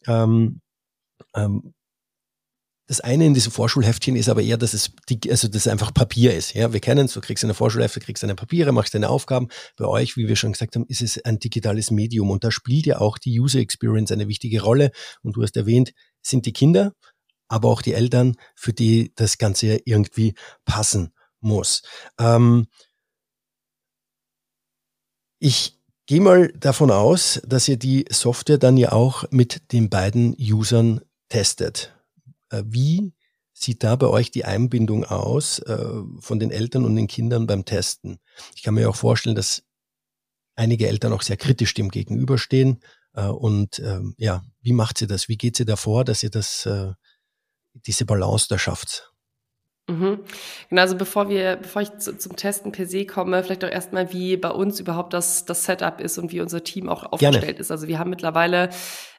Ähm, 0.06 0.62
ähm, 1.34 1.74
das 2.88 3.00
eine 3.00 3.26
in 3.26 3.34
diesem 3.34 3.52
Vorschulheftchen 3.52 4.16
ist 4.16 4.28
aber 4.28 4.42
eher, 4.42 4.56
dass 4.56 4.72
es, 4.72 4.92
die, 5.08 5.18
also 5.28 5.48
dass 5.48 5.66
es 5.66 5.68
einfach 5.68 5.92
Papier 5.92 6.34
ist. 6.34 6.54
Ja, 6.54 6.72
wir 6.72 6.80
kennen 6.80 7.06
es, 7.06 7.14
du 7.14 7.20
kriegst 7.20 7.44
eine 7.44 7.52
Vorschulhefte, 7.52 8.00
kriegst 8.00 8.22
deine 8.22 8.36
Papiere, 8.36 8.72
machst 8.72 8.94
deine 8.94 9.10
Aufgaben. 9.10 9.48
Bei 9.76 9.86
euch, 9.86 10.16
wie 10.16 10.28
wir 10.28 10.36
schon 10.36 10.52
gesagt 10.52 10.76
haben, 10.76 10.86
ist 10.86 11.02
es 11.02 11.22
ein 11.24 11.38
digitales 11.38 11.90
Medium 11.90 12.30
und 12.30 12.44
da 12.44 12.50
spielt 12.50 12.86
ja 12.86 13.00
auch 13.00 13.18
die 13.18 13.38
User 13.40 13.58
Experience 13.58 14.12
eine 14.12 14.28
wichtige 14.28 14.62
Rolle. 14.62 14.92
Und 15.22 15.36
du 15.36 15.42
hast 15.42 15.56
erwähnt, 15.56 15.92
sind 16.22 16.46
die 16.46 16.52
Kinder, 16.52 16.92
aber 17.48 17.68
auch 17.68 17.82
die 17.82 17.94
Eltern, 17.94 18.36
für 18.54 18.72
die 18.72 19.12
das 19.14 19.38
Ganze 19.38 19.80
irgendwie 19.84 20.34
passen 20.64 21.12
muss. 21.40 21.82
Ähm, 22.18 22.66
ich 25.38 25.78
gehe 26.06 26.20
mal 26.20 26.52
davon 26.52 26.90
aus, 26.90 27.40
dass 27.46 27.68
ihr 27.68 27.76
die 27.76 28.06
Software 28.10 28.58
dann 28.58 28.76
ja 28.76 28.92
auch 28.92 29.24
mit 29.30 29.72
den 29.72 29.90
beiden 29.90 30.34
Usern 30.38 31.00
testet. 31.28 31.94
Äh, 32.50 32.62
wie 32.66 33.12
sieht 33.52 33.82
da 33.82 33.96
bei 33.96 34.06
euch 34.06 34.30
die 34.30 34.44
Einbindung 34.44 35.04
aus 35.04 35.58
äh, 35.60 36.02
von 36.20 36.38
den 36.38 36.50
Eltern 36.50 36.84
und 36.84 36.96
den 36.96 37.06
Kindern 37.06 37.46
beim 37.46 37.64
Testen? 37.64 38.18
Ich 38.54 38.62
kann 38.62 38.74
mir 38.74 38.88
auch 38.88 38.96
vorstellen, 38.96 39.36
dass 39.36 39.62
einige 40.56 40.88
Eltern 40.88 41.12
auch 41.12 41.22
sehr 41.22 41.36
kritisch 41.36 41.74
dem 41.74 41.90
gegenüberstehen. 41.90 42.82
Äh, 43.14 43.26
und 43.26 43.78
ähm, 43.80 44.14
ja, 44.18 44.44
wie 44.60 44.72
macht 44.72 44.98
sie 44.98 45.06
das? 45.06 45.28
Wie 45.28 45.36
geht 45.36 45.56
sie 45.56 45.64
davor, 45.64 46.04
dass 46.04 46.22
ihr 46.22 46.30
das 46.30 46.66
äh, 46.66 46.92
diese 47.86 48.04
Balance 48.04 48.46
da 48.48 48.58
schafft. 48.58 49.12
Mhm. 49.88 50.24
Genau, 50.68 50.82
also 50.82 50.96
bevor 50.96 51.28
wir, 51.28 51.56
bevor 51.56 51.82
ich 51.82 51.96
zu, 51.98 52.18
zum 52.18 52.34
Testen 52.34 52.72
per 52.72 52.86
se 52.86 53.06
komme, 53.06 53.44
vielleicht 53.44 53.64
auch 53.64 53.70
erstmal, 53.70 54.12
wie 54.12 54.36
bei 54.36 54.50
uns 54.50 54.80
überhaupt 54.80 55.12
das, 55.12 55.44
das 55.44 55.64
Setup 55.64 56.00
ist 56.00 56.18
und 56.18 56.32
wie 56.32 56.40
unser 56.40 56.64
Team 56.64 56.88
auch 56.88 57.04
aufgestellt 57.04 57.44
Gerne. 57.44 57.58
ist. 57.60 57.70
Also 57.70 57.86
wir 57.86 58.00
haben 58.00 58.10
mittlerweile 58.10 58.70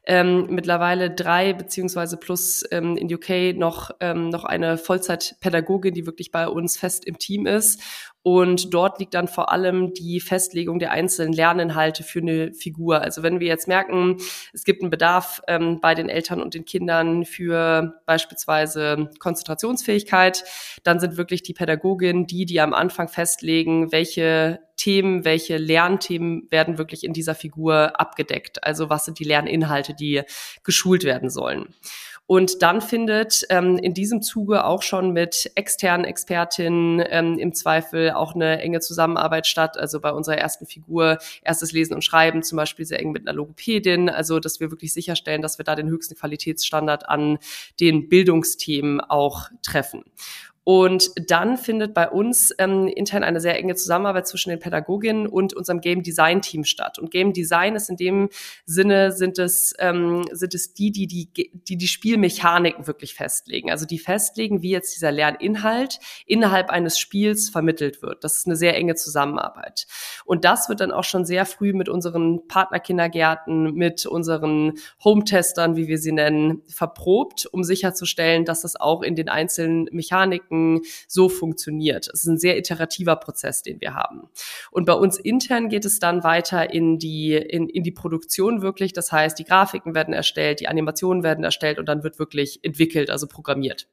ähm, 0.05 0.47
mittlerweile 0.49 1.11
drei 1.11 1.53
beziehungsweise 1.53 2.17
plus 2.17 2.63
ähm, 2.71 2.95
in 2.97 3.13
UK 3.13 3.57
noch 3.57 3.91
ähm, 3.99 4.29
noch 4.29 4.43
eine 4.43 4.77
Vollzeitpädagogin, 4.77 5.93
die 5.93 6.05
wirklich 6.05 6.31
bei 6.31 6.47
uns 6.47 6.77
fest 6.77 7.05
im 7.05 7.17
Team 7.17 7.45
ist 7.45 7.81
und 8.27 8.73
dort 8.73 8.99
liegt 8.99 9.13
dann 9.13 9.29
vor 9.29 9.53
allem 9.53 9.93
die 9.93 10.19
Festlegung 10.19 10.79
der 10.79 10.91
einzelnen 10.91 11.31
Lerninhalte 11.31 12.03
für 12.03 12.19
eine 12.19 12.51
Figur. 12.51 12.99
Also 13.01 13.23
wenn 13.23 13.39
wir 13.39 13.47
jetzt 13.47 13.69
merken, 13.69 14.17
es 14.51 14.65
gibt 14.65 14.81
einen 14.81 14.91
Bedarf 14.91 15.41
ähm, 15.47 15.79
bei 15.79 15.95
den 15.95 16.09
Eltern 16.09 16.41
und 16.41 16.53
den 16.53 16.65
Kindern 16.65 17.23
für 17.23 18.01
beispielsweise 18.05 19.09
Konzentrationsfähigkeit, 19.19 20.43
dann 20.83 20.99
sind 20.99 21.15
wirklich 21.15 21.41
die 21.41 21.53
Pädagogin 21.53 22.27
die, 22.27 22.43
die 22.43 22.59
am 22.59 22.73
Anfang 22.73 23.07
festlegen, 23.07 23.93
welche 23.93 24.59
Themen, 24.75 25.23
welche 25.23 25.55
Lernthemen 25.55 26.47
werden 26.51 26.77
wirklich 26.77 27.05
in 27.05 27.13
dieser 27.13 27.33
Figur 27.33 27.97
abgedeckt. 27.97 28.61
Also 28.61 28.89
was 28.89 29.05
sind 29.05 29.19
die 29.19 29.23
Lerninhalte, 29.23 29.93
die 29.93 30.23
geschult 30.65 31.05
werden 31.05 31.29
sollen. 31.29 31.73
Und 32.27 32.61
dann 32.61 32.81
findet 32.81 33.45
ähm, 33.49 33.77
in 33.77 33.93
diesem 33.93 34.21
Zuge 34.21 34.65
auch 34.65 34.81
schon 34.81 35.11
mit 35.11 35.49
externen 35.55 36.05
Expertinnen 36.05 37.01
ähm, 37.09 37.39
im 37.39 37.53
Zweifel 37.53 38.11
auch 38.11 38.35
eine 38.35 38.59
enge 38.61 38.81
Zusammenarbeit 38.81 39.47
statt. 39.47 39.77
Also 39.77 40.01
bei 40.01 40.11
unserer 40.11 40.37
ersten 40.37 40.65
Figur 40.65 41.19
erstes 41.41 41.71
Lesen 41.71 41.93
und 41.93 42.03
Schreiben 42.03 42.43
zum 42.43 42.57
Beispiel 42.57 42.85
sehr 42.85 42.99
eng 42.99 43.13
mit 43.13 43.25
einer 43.25 43.35
Logopädin. 43.35 44.09
Also 44.09 44.41
dass 44.41 44.59
wir 44.59 44.71
wirklich 44.71 44.93
sicherstellen, 44.93 45.41
dass 45.41 45.57
wir 45.57 45.63
da 45.63 45.75
den 45.75 45.87
höchsten 45.87 46.15
Qualitätsstandard 46.15 47.07
an 47.07 47.39
den 47.79 48.09
Bildungsthemen 48.09 48.99
auch 48.99 49.47
treffen. 49.63 50.03
Und 50.67 51.11
dann 51.29 51.55
findet 51.55 51.93
bei 51.93 52.09
uns 52.09 52.53
ähm, 52.59 52.87
intern 52.87 53.23
eine 53.23 53.39
sehr 53.39 53.57
enge 53.57 53.75
Zusammenarbeit 53.75 54.27
zwischen 54.27 54.49
den 54.49 54.59
Pädagoginnen 54.59 55.25
und 55.25 55.53
unserem 55.53 55.79
Game 55.79 56.03
Design 56.03 56.41
Team 56.41 56.65
statt. 56.65 56.99
Und 56.99 57.09
Game 57.09 57.31
Design 57.31 57.77
ist 57.77 57.89
in 57.89 57.95
dem 57.95 58.27
Sinne 58.65 59.13
sind 59.13 59.39
es 59.39 59.73
ähm, 59.79 60.25
sind 60.29 60.53
es 60.53 60.73
die, 60.73 60.91
die 60.91 61.07
die 61.07 61.31
die 61.53 61.77
die 61.77 61.87
Spielmechaniken 61.87 62.85
wirklich 62.85 63.13
festlegen. 63.13 63.71
Also 63.71 63.85
die 63.85 63.97
festlegen, 63.97 64.61
wie 64.61 64.71
jetzt 64.71 64.93
dieser 64.93 65.09
Lerninhalt 65.09 65.99
innerhalb 66.25 66.69
eines 66.69 66.99
Spiels 66.99 67.49
vermittelt 67.49 68.01
wird. 68.01 68.25
Das 68.25 68.35
ist 68.35 68.45
eine 68.45 68.57
sehr 68.57 68.75
enge 68.75 68.95
Zusammenarbeit. 68.95 69.87
Und 70.25 70.43
das 70.43 70.67
wird 70.67 70.81
dann 70.81 70.91
auch 70.91 71.05
schon 71.05 71.23
sehr 71.23 71.45
früh 71.45 71.71
mit 71.71 71.87
unseren 71.87 72.45
Partnerkindergärten, 72.49 73.73
mit 73.73 74.05
unseren 74.05 74.73
Home-Testern, 75.01 75.77
wie 75.77 75.87
wir 75.87 75.97
sie 75.97 76.11
nennen, 76.11 76.63
verprobt, 76.67 77.45
um 77.45 77.63
sicherzustellen, 77.63 78.43
dass 78.43 78.63
das 78.63 78.75
auch 78.75 79.01
in 79.01 79.15
den 79.15 79.29
einzelnen 79.29 79.87
Mechaniken 79.93 80.56
Grafiken 80.57 80.81
so 81.07 81.29
funktioniert. 81.29 82.07
Es 82.13 82.21
ist 82.21 82.27
ein 82.27 82.37
sehr 82.37 82.57
iterativer 82.57 83.15
Prozess, 83.15 83.61
den 83.61 83.81
wir 83.81 83.93
haben. 83.93 84.29
Und 84.71 84.85
bei 84.85 84.93
uns 84.93 85.17
intern 85.17 85.69
geht 85.69 85.85
es 85.85 85.99
dann 85.99 86.23
weiter 86.23 86.73
in 86.73 86.99
die, 86.99 87.33
in, 87.33 87.69
in 87.69 87.83
die 87.83 87.91
Produktion 87.91 88.61
wirklich. 88.61 88.93
Das 88.93 89.11
heißt, 89.11 89.37
die 89.39 89.43
Grafiken 89.43 89.95
werden 89.95 90.13
erstellt, 90.13 90.59
die 90.59 90.67
Animationen 90.67 91.23
werden 91.23 91.43
erstellt 91.43 91.79
und 91.79 91.87
dann 91.87 92.03
wird 92.03 92.19
wirklich 92.19 92.59
entwickelt, 92.63 93.09
also 93.09 93.27
programmiert. 93.27 93.87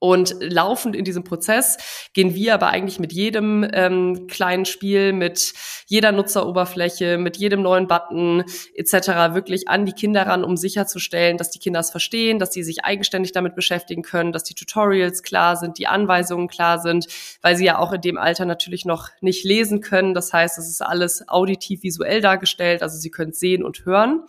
Und 0.00 0.34
laufend 0.40 0.96
in 0.96 1.04
diesem 1.04 1.24
Prozess 1.24 1.76
gehen 2.14 2.34
wir 2.34 2.54
aber 2.54 2.68
eigentlich 2.68 2.98
mit 2.98 3.12
jedem 3.12 3.68
ähm, 3.70 4.26
kleinen 4.28 4.64
Spiel, 4.64 5.12
mit 5.12 5.52
jeder 5.86 6.10
Nutzeroberfläche, 6.10 7.18
mit 7.18 7.36
jedem 7.36 7.60
neuen 7.60 7.86
Button 7.86 8.42
etc. 8.74 9.34
wirklich 9.34 9.68
an 9.68 9.84
die 9.84 9.92
Kinder 9.92 10.26
ran, 10.26 10.42
um 10.42 10.56
sicherzustellen, 10.56 11.36
dass 11.36 11.50
die 11.50 11.58
Kinder 11.58 11.80
es 11.80 11.90
verstehen, 11.90 12.38
dass 12.38 12.54
sie 12.54 12.62
sich 12.62 12.82
eigenständig 12.82 13.32
damit 13.32 13.54
beschäftigen 13.54 14.00
können, 14.00 14.32
dass 14.32 14.42
die 14.42 14.54
Tutorials 14.54 15.22
klar 15.22 15.56
sind, 15.56 15.76
die 15.76 15.86
Anweisungen 15.86 16.48
klar 16.48 16.78
sind, 16.78 17.06
weil 17.42 17.56
sie 17.56 17.66
ja 17.66 17.78
auch 17.78 17.92
in 17.92 18.00
dem 18.00 18.16
Alter 18.16 18.46
natürlich 18.46 18.86
noch 18.86 19.10
nicht 19.20 19.44
lesen 19.44 19.82
können. 19.82 20.14
Das 20.14 20.32
heißt, 20.32 20.56
es 20.56 20.66
ist 20.66 20.80
alles 20.80 21.28
auditiv 21.28 21.82
visuell 21.82 22.22
dargestellt, 22.22 22.82
also 22.82 22.96
sie 22.96 23.10
können 23.10 23.34
sehen 23.34 23.62
und 23.62 23.84
hören. 23.84 24.22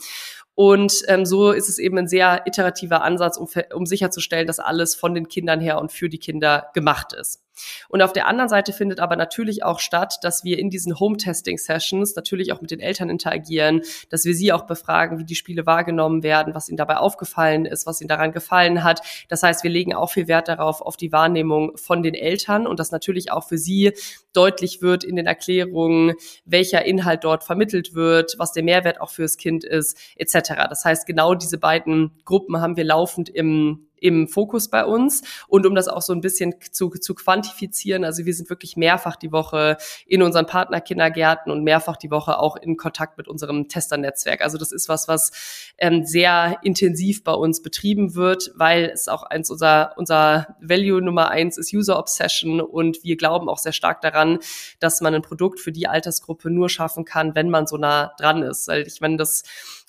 Und 0.55 0.93
ähm, 1.07 1.25
so 1.25 1.51
ist 1.51 1.69
es 1.69 1.79
eben 1.79 1.97
ein 1.97 2.07
sehr 2.07 2.45
iterativer 2.45 3.03
Ansatz, 3.03 3.37
um, 3.37 3.47
um 3.73 3.85
sicherzustellen, 3.85 4.47
dass 4.47 4.59
alles 4.59 4.95
von 4.95 5.13
den 5.13 5.27
Kindern 5.27 5.59
her 5.59 5.79
und 5.79 5.91
für 5.91 6.09
die 6.09 6.19
Kinder 6.19 6.69
gemacht 6.73 7.13
ist. 7.13 7.41
Und 7.89 8.02
auf 8.02 8.13
der 8.13 8.28
anderen 8.28 8.50
Seite 8.50 8.74
findet 8.74 9.00
aber 9.00 9.15
natürlich 9.15 9.63
auch 9.63 9.80
statt, 9.80 10.15
dass 10.21 10.43
wir 10.43 10.60
in 10.60 10.69
diesen 10.69 11.00
Home-Testing-Sessions 11.00 12.15
natürlich 12.15 12.54
auch 12.54 12.62
mit 12.62 12.71
den 12.71 12.80
Eltern 12.80 13.10
interagieren, 13.10 13.82
dass 14.10 14.26
wir 14.26 14.34
sie 14.34 14.54
auch 14.54 14.65
befragen, 14.65 15.19
wie 15.19 15.26
die 15.26 15.36
Spiele 15.36 15.65
wahrgenommen 15.65 16.24
werden, 16.24 16.56
was 16.56 16.69
ihnen 16.69 16.78
dabei 16.78 16.97
aufgefallen 16.97 17.65
ist, 17.65 17.86
was 17.86 18.02
ihnen 18.02 18.08
daran 18.08 18.32
gefallen 18.32 18.84
hat. 18.84 19.02
Das 19.30 19.43
heißt, 19.43 19.63
wir 19.63 19.71
legen 19.71 19.93
auch 19.93 20.12
viel 20.12 20.28
Wert 20.28 20.47
darauf, 20.47 20.82
auf 20.82 20.97
die 20.97 21.12
Wahrnehmung 21.12 21.78
von 21.78 22.04
den 22.04 22.13
Eltern 22.13 22.67
und 22.67 22.80
dass 22.80 22.91
natürlich 22.91 23.32
auch 23.32 23.47
für 23.47 23.58
sie 23.58 23.93
deutlich 24.34 24.82
wird 24.82 25.04
in 25.04 25.15
den 25.15 25.26
Erklärungen, 25.26 26.13
welcher 26.45 26.86
Inhalt 26.86 27.24
dort 27.24 27.43
vermittelt 27.43 27.93
wird, 27.93 28.36
was 28.38 28.54
der 28.54 28.63
Mehrwert 28.63 29.02
auch 29.02 29.10
fürs 29.10 29.38
Kind 29.38 29.63
ist, 29.63 29.97
etc. 30.15 30.54
Das 30.69 30.86
heißt, 30.86 31.06
genau 31.06 31.36
diese 31.36 31.58
beiden 31.58 32.12
Gruppen 32.26 32.62
haben 32.62 32.78
wir 32.78 32.84
laufend 32.84 33.30
im 33.30 33.88
im 34.01 34.27
Fokus 34.27 34.69
bei 34.69 34.83
uns. 34.83 35.21
Und 35.47 35.65
um 35.65 35.75
das 35.75 35.87
auch 35.87 36.01
so 36.01 36.11
ein 36.11 36.21
bisschen 36.21 36.55
zu, 36.71 36.89
zu 36.89 37.13
quantifizieren, 37.13 38.03
also 38.03 38.25
wir 38.25 38.33
sind 38.33 38.49
wirklich 38.49 38.75
mehrfach 38.75 39.15
die 39.15 39.31
Woche 39.31 39.77
in 40.05 40.21
unseren 40.21 40.47
Partnerkindergärten 40.47 41.51
und 41.51 41.63
mehrfach 41.63 41.95
die 41.95 42.11
Woche 42.11 42.39
auch 42.39 42.57
in 42.57 42.75
Kontakt 42.75 43.17
mit 43.17 43.27
unserem 43.27 43.69
Testernetzwerk. 43.69 44.41
Also 44.41 44.57
das 44.57 44.71
ist 44.71 44.89
was, 44.89 45.07
was 45.07 45.31
ähm, 45.77 46.03
sehr 46.05 46.57
intensiv 46.63 47.23
bei 47.23 47.33
uns 47.33 47.61
betrieben 47.61 48.15
wird, 48.15 48.51
weil 48.55 48.85
es 48.85 49.07
auch 49.07 49.23
eins 49.23 49.49
unser, 49.49 49.93
unser 49.97 50.55
Value 50.59 51.01
Nummer 51.01 51.29
eins 51.29 51.57
ist 51.57 51.73
User 51.73 51.99
Obsession 51.99 52.59
und 52.59 53.03
wir 53.03 53.15
glauben 53.15 53.47
auch 53.49 53.59
sehr 53.59 53.71
stark 53.71 54.01
daran, 54.01 54.39
dass 54.79 55.01
man 55.01 55.13
ein 55.13 55.21
Produkt 55.21 55.59
für 55.59 55.71
die 55.71 55.87
Altersgruppe 55.87 56.49
nur 56.49 56.69
schaffen 56.69 57.05
kann, 57.05 57.35
wenn 57.35 57.49
man 57.49 57.67
so 57.67 57.77
nah 57.77 58.13
dran 58.17 58.41
ist. 58.41 58.67
Weil 58.67 58.87
ich 58.87 58.99
meine, 58.99 59.17
das 59.17 59.43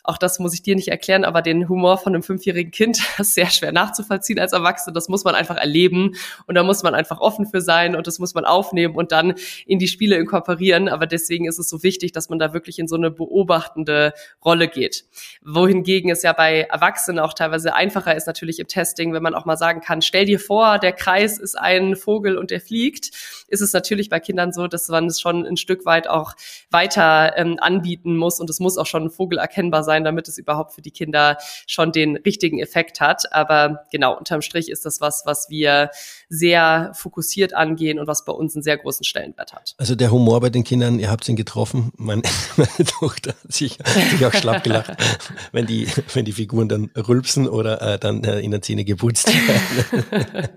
auch 0.05 0.19
das 0.19 0.39
muss 0.41 0.53
ich 0.53 0.63
dir 0.63 0.75
nicht 0.75 0.89
erklären, 0.89 1.25
aber 1.25 1.43
den 1.43 1.69
Humor 1.69 1.97
von 1.99 2.15
einem 2.15 2.23
fünfjährigen 2.23 2.73
Kind 2.73 3.01
ist 3.19 3.35
sehr 3.35 3.51
schwer 3.51 3.73
nachzuvollziehen 3.73 4.39
als 4.39 4.53
Erwachsene. 4.53 4.93
Das 4.93 5.09
muss 5.09 5.25
man 5.25 5.35
einfach 5.35 5.57
erleben 5.57 6.17
und 6.47 6.57
da 6.57 6.63
muss 6.63 6.83
man 6.83 6.95
einfach 6.95 7.21
offen 7.21 7.47
für 7.47 7.61
sein 7.61 7.95
und 7.95 8.07
das 8.07 8.19
muss 8.19 8.35
man 8.35 8.45
aufnehmen 8.45 8.97
und 8.97 9.13
dann 9.13 9.35
in 9.67 9.79
die 9.79 9.87
Spiele 9.87 10.17
inkorporieren. 10.17 10.89
Aber 10.89 11.07
deswegen 11.07 11.47
ist 11.47 11.59
es 11.59 11.69
so 11.69 11.83
wichtig, 11.83 12.13
dass 12.13 12.29
man 12.29 12.39
da 12.39 12.53
wirklich 12.53 12.79
in 12.79 12.89
so 12.89 12.97
eine 12.97 13.11
beobachtende 13.11 14.13
Rolle 14.45 14.67
geht. 14.69 15.05
Wohingegen 15.45 16.11
es 16.11 16.23
ja 16.23 16.33
bei 16.33 16.63
Erwachsenen 16.63 17.21
auch 17.21 17.35
teilweise 17.35 17.75
einfacher 17.75 18.17
ist 18.17 18.27
natürlich 18.27 18.59
im 18.59 18.67
Testing, 18.67 19.13
wenn 19.13 19.23
man 19.23 19.35
auch 19.35 19.45
mal 19.45 19.57
sagen 19.57 19.81
kann, 19.81 20.03
stell 20.03 20.25
dir 20.25 20.41
vor, 20.41 20.79
der 20.79 20.93
Kreis 20.93 21.39
ist 21.39 21.57
ein 21.57 21.95
Vogel 21.95 22.37
und 22.39 22.51
der 22.51 22.61
fliegt, 22.61 23.11
ist 23.49 23.61
es 23.61 23.73
natürlich 23.73 24.09
bei 24.09 24.19
Kindern 24.19 24.53
so, 24.53 24.67
dass 24.67 24.89
man 24.89 25.07
es 25.07 25.21
schon 25.21 25.47
ein 25.47 25.57
Stück 25.57 25.87
weit 25.87 26.09
auch 26.09 26.35
weiter 26.71 27.37
ähm, 27.37 27.59
anbieten 27.61 28.17
muss 28.17 28.41
und 28.41 28.51
es 28.51 28.59
muss 28.59 28.79
auch 28.79 28.87
schon 28.87 29.05
ein 29.05 29.11
Vogel 29.11 29.39
erkennbar 29.39 29.85
sein 29.85 29.92
sein, 29.93 30.05
damit 30.05 30.27
es 30.29 30.39
überhaupt 30.39 30.73
für 30.73 30.83
die 30.83 30.91
Kinder 30.91 31.37
schon 31.67 31.93
den 31.93 32.17
richtigen 32.17 32.59
Effekt 32.61 33.01
hat. 33.01 33.33
Aber 33.33 33.85
genau, 33.91 34.17
unterm 34.17 34.41
Strich 34.41 34.71
ist 34.71 34.87
das 34.87 35.01
was, 35.01 35.23
was 35.27 35.51
wir 35.51 35.91
sehr 36.29 36.93
fokussiert 36.95 37.55
angehen 37.55 37.99
und 37.99 38.07
was 38.07 38.25
bei 38.25 38.33
uns 38.33 38.55
einen 38.57 38.63
sehr 38.63 38.79
großen 38.79 39.05
Stellenwert 39.05 39.53
hat. 39.53 39.75
Also 39.77 39.95
der 39.95 40.11
Humor 40.11 40.41
bei 40.41 40.49
den 40.49 40.65
Kindern, 40.65 40.99
ihr 40.99 41.11
habt 41.11 41.29
ihn 41.29 41.37
getroffen. 41.37 41.93
Meine, 41.97 42.23
meine 42.57 42.89
Tochter 42.89 43.31
hat 43.33 43.53
sich, 43.53 43.79
sich 44.11 44.25
auch 44.25 44.33
schlapp 44.33 44.65
gelacht, 44.65 44.93
wenn 45.53 45.67
die, 45.67 45.87
wenn 46.15 46.25
die 46.25 46.33
Figuren 46.33 46.69
dann 46.69 46.91
rülpsen 46.97 47.49
oder 47.49 47.83
äh, 47.83 47.99
dann 47.99 48.25
äh, 48.25 48.41
in 48.41 48.51
der 48.51 48.63
Zähne 48.63 48.85
geputzt 48.85 49.29
werden. 49.29 50.49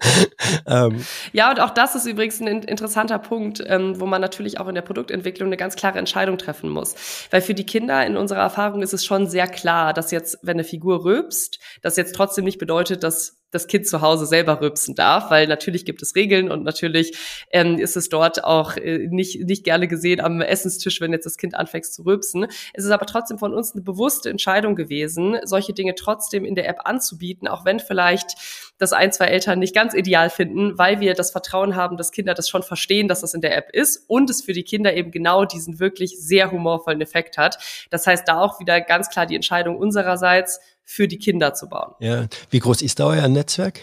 ähm. 0.67 1.05
Ja, 1.33 1.49
und 1.49 1.59
auch 1.59 1.71
das 1.71 1.95
ist 1.95 2.05
übrigens 2.05 2.39
ein 2.39 2.63
interessanter 2.63 3.19
Punkt, 3.19 3.61
ähm, 3.67 3.99
wo 3.99 4.05
man 4.05 4.21
natürlich 4.21 4.59
auch 4.59 4.67
in 4.67 4.75
der 4.75 4.81
Produktentwicklung 4.81 5.49
eine 5.49 5.57
ganz 5.57 5.75
klare 5.75 5.99
Entscheidung 5.99 6.37
treffen 6.37 6.69
muss. 6.69 6.95
Weil 7.31 7.41
für 7.41 7.53
die 7.53 7.65
Kinder 7.65 8.05
in 8.05 8.15
unserer 8.15 8.39
Erfahrung 8.39 8.81
ist 8.81 8.93
es 8.93 9.03
schon 9.03 9.24
sehr 9.27 9.47
klar, 9.47 9.93
dass 9.93 10.11
jetzt, 10.11 10.39
wenn 10.41 10.55
eine 10.55 10.63
Figur 10.63 11.03
rülpst, 11.03 11.59
das 11.81 11.97
jetzt 11.97 12.15
trotzdem 12.15 12.45
nicht 12.45 12.59
bedeutet, 12.59 13.03
dass 13.03 13.44
das 13.55 13.67
Kind 13.67 13.87
zu 13.87 14.01
Hause 14.01 14.25
selber 14.25 14.61
rülpsen 14.61 14.93
darf, 14.93 15.31
weil 15.31 15.47
natürlich 15.47 15.85
gibt 15.85 16.01
es 16.01 16.15
Regeln 16.15 16.51
und 16.51 16.63
natürlich 16.63 17.17
ähm, 17.51 17.79
ist 17.79 17.97
es 17.97 18.09
dort 18.09 18.43
auch 18.43 18.77
äh, 18.77 19.07
nicht, 19.09 19.39
nicht 19.45 19.63
gerne 19.63 19.87
gesehen 19.87 20.21
am 20.21 20.41
Essenstisch, 20.41 21.01
wenn 21.01 21.11
jetzt 21.11 21.25
das 21.25 21.37
Kind 21.37 21.55
anfängt 21.55 21.85
zu 21.85 22.03
rülpsen. 22.03 22.45
Es 22.73 22.83
ist 22.83 22.91
aber 22.91 23.05
trotzdem 23.05 23.39
von 23.39 23.53
uns 23.53 23.73
eine 23.73 23.81
bewusste 23.81 24.29
Entscheidung 24.29 24.75
gewesen, 24.75 25.37
solche 25.43 25.73
Dinge 25.73 25.95
trotzdem 25.95 26.45
in 26.45 26.55
der 26.55 26.67
App 26.67 26.81
anzubieten, 26.83 27.47
auch 27.47 27.65
wenn 27.65 27.79
vielleicht 27.79 28.35
das 28.77 28.91
ein, 28.91 29.11
zwei 29.11 29.27
Eltern 29.27 29.59
nicht 29.59 29.73
ganz 29.73 29.93
ideal 29.93 30.29
finden, 30.29 30.77
weil 30.77 30.99
wir 30.99 31.13
das 31.13 31.31
Vertrauen 31.31 31.75
haben, 31.75 31.95
dass 31.97 32.11
Kinder 32.11 32.33
das 32.33 32.49
schon 32.49 32.63
verstehen, 32.63 33.07
dass 33.07 33.21
das 33.21 33.33
in 33.33 33.41
der 33.41 33.55
App 33.55 33.69
ist 33.71 34.03
und 34.07 34.29
es 34.29 34.43
für 34.43 34.53
die 34.53 34.63
Kinder 34.63 34.93
eben 34.93 35.11
genau 35.11 35.45
diesen 35.45 35.79
wirklich 35.79 36.19
sehr 36.19 36.51
humorvollen 36.51 37.01
Effekt 37.01 37.37
hat. 37.37 37.57
Das 37.89 38.05
heißt, 38.05 38.27
da 38.27 38.39
auch 38.39 38.59
wieder 38.59 38.81
ganz 38.81 39.09
klar 39.09 39.25
die 39.25 39.35
Entscheidung 39.35 39.77
unsererseits, 39.77 40.59
für 40.85 41.07
die 41.07 41.17
Kinder 41.17 41.53
zu 41.53 41.67
bauen. 41.67 41.93
Ja, 41.99 42.27
wie 42.49 42.59
groß 42.59 42.81
ist 42.81 42.99
da 42.99 43.07
euer 43.07 43.27
Netzwerk? 43.27 43.81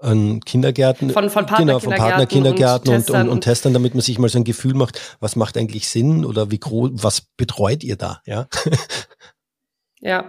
An 0.00 0.40
Kindergärten, 0.40 1.08
von, 1.10 1.30
von 1.30 1.46
Partnerkindergärten, 1.46 1.66
genau, 1.66 1.80
von 1.80 1.94
Partnerkindergärten 1.94 2.94
und, 2.94 3.10
und, 3.10 3.20
und, 3.20 3.28
und, 3.30 3.40
Testern, 3.40 3.72
damit 3.72 3.94
man 3.94 4.02
sich 4.02 4.18
mal 4.18 4.28
so 4.28 4.38
ein 4.38 4.44
Gefühl 4.44 4.74
macht, 4.74 5.00
was 5.20 5.34
macht 5.34 5.56
eigentlich 5.56 5.88
Sinn 5.88 6.26
oder 6.26 6.50
wie 6.50 6.58
groß, 6.58 6.90
was 6.94 7.22
betreut 7.22 7.82
ihr 7.82 7.96
da, 7.96 8.20
ja? 8.26 8.46
ja. 10.00 10.26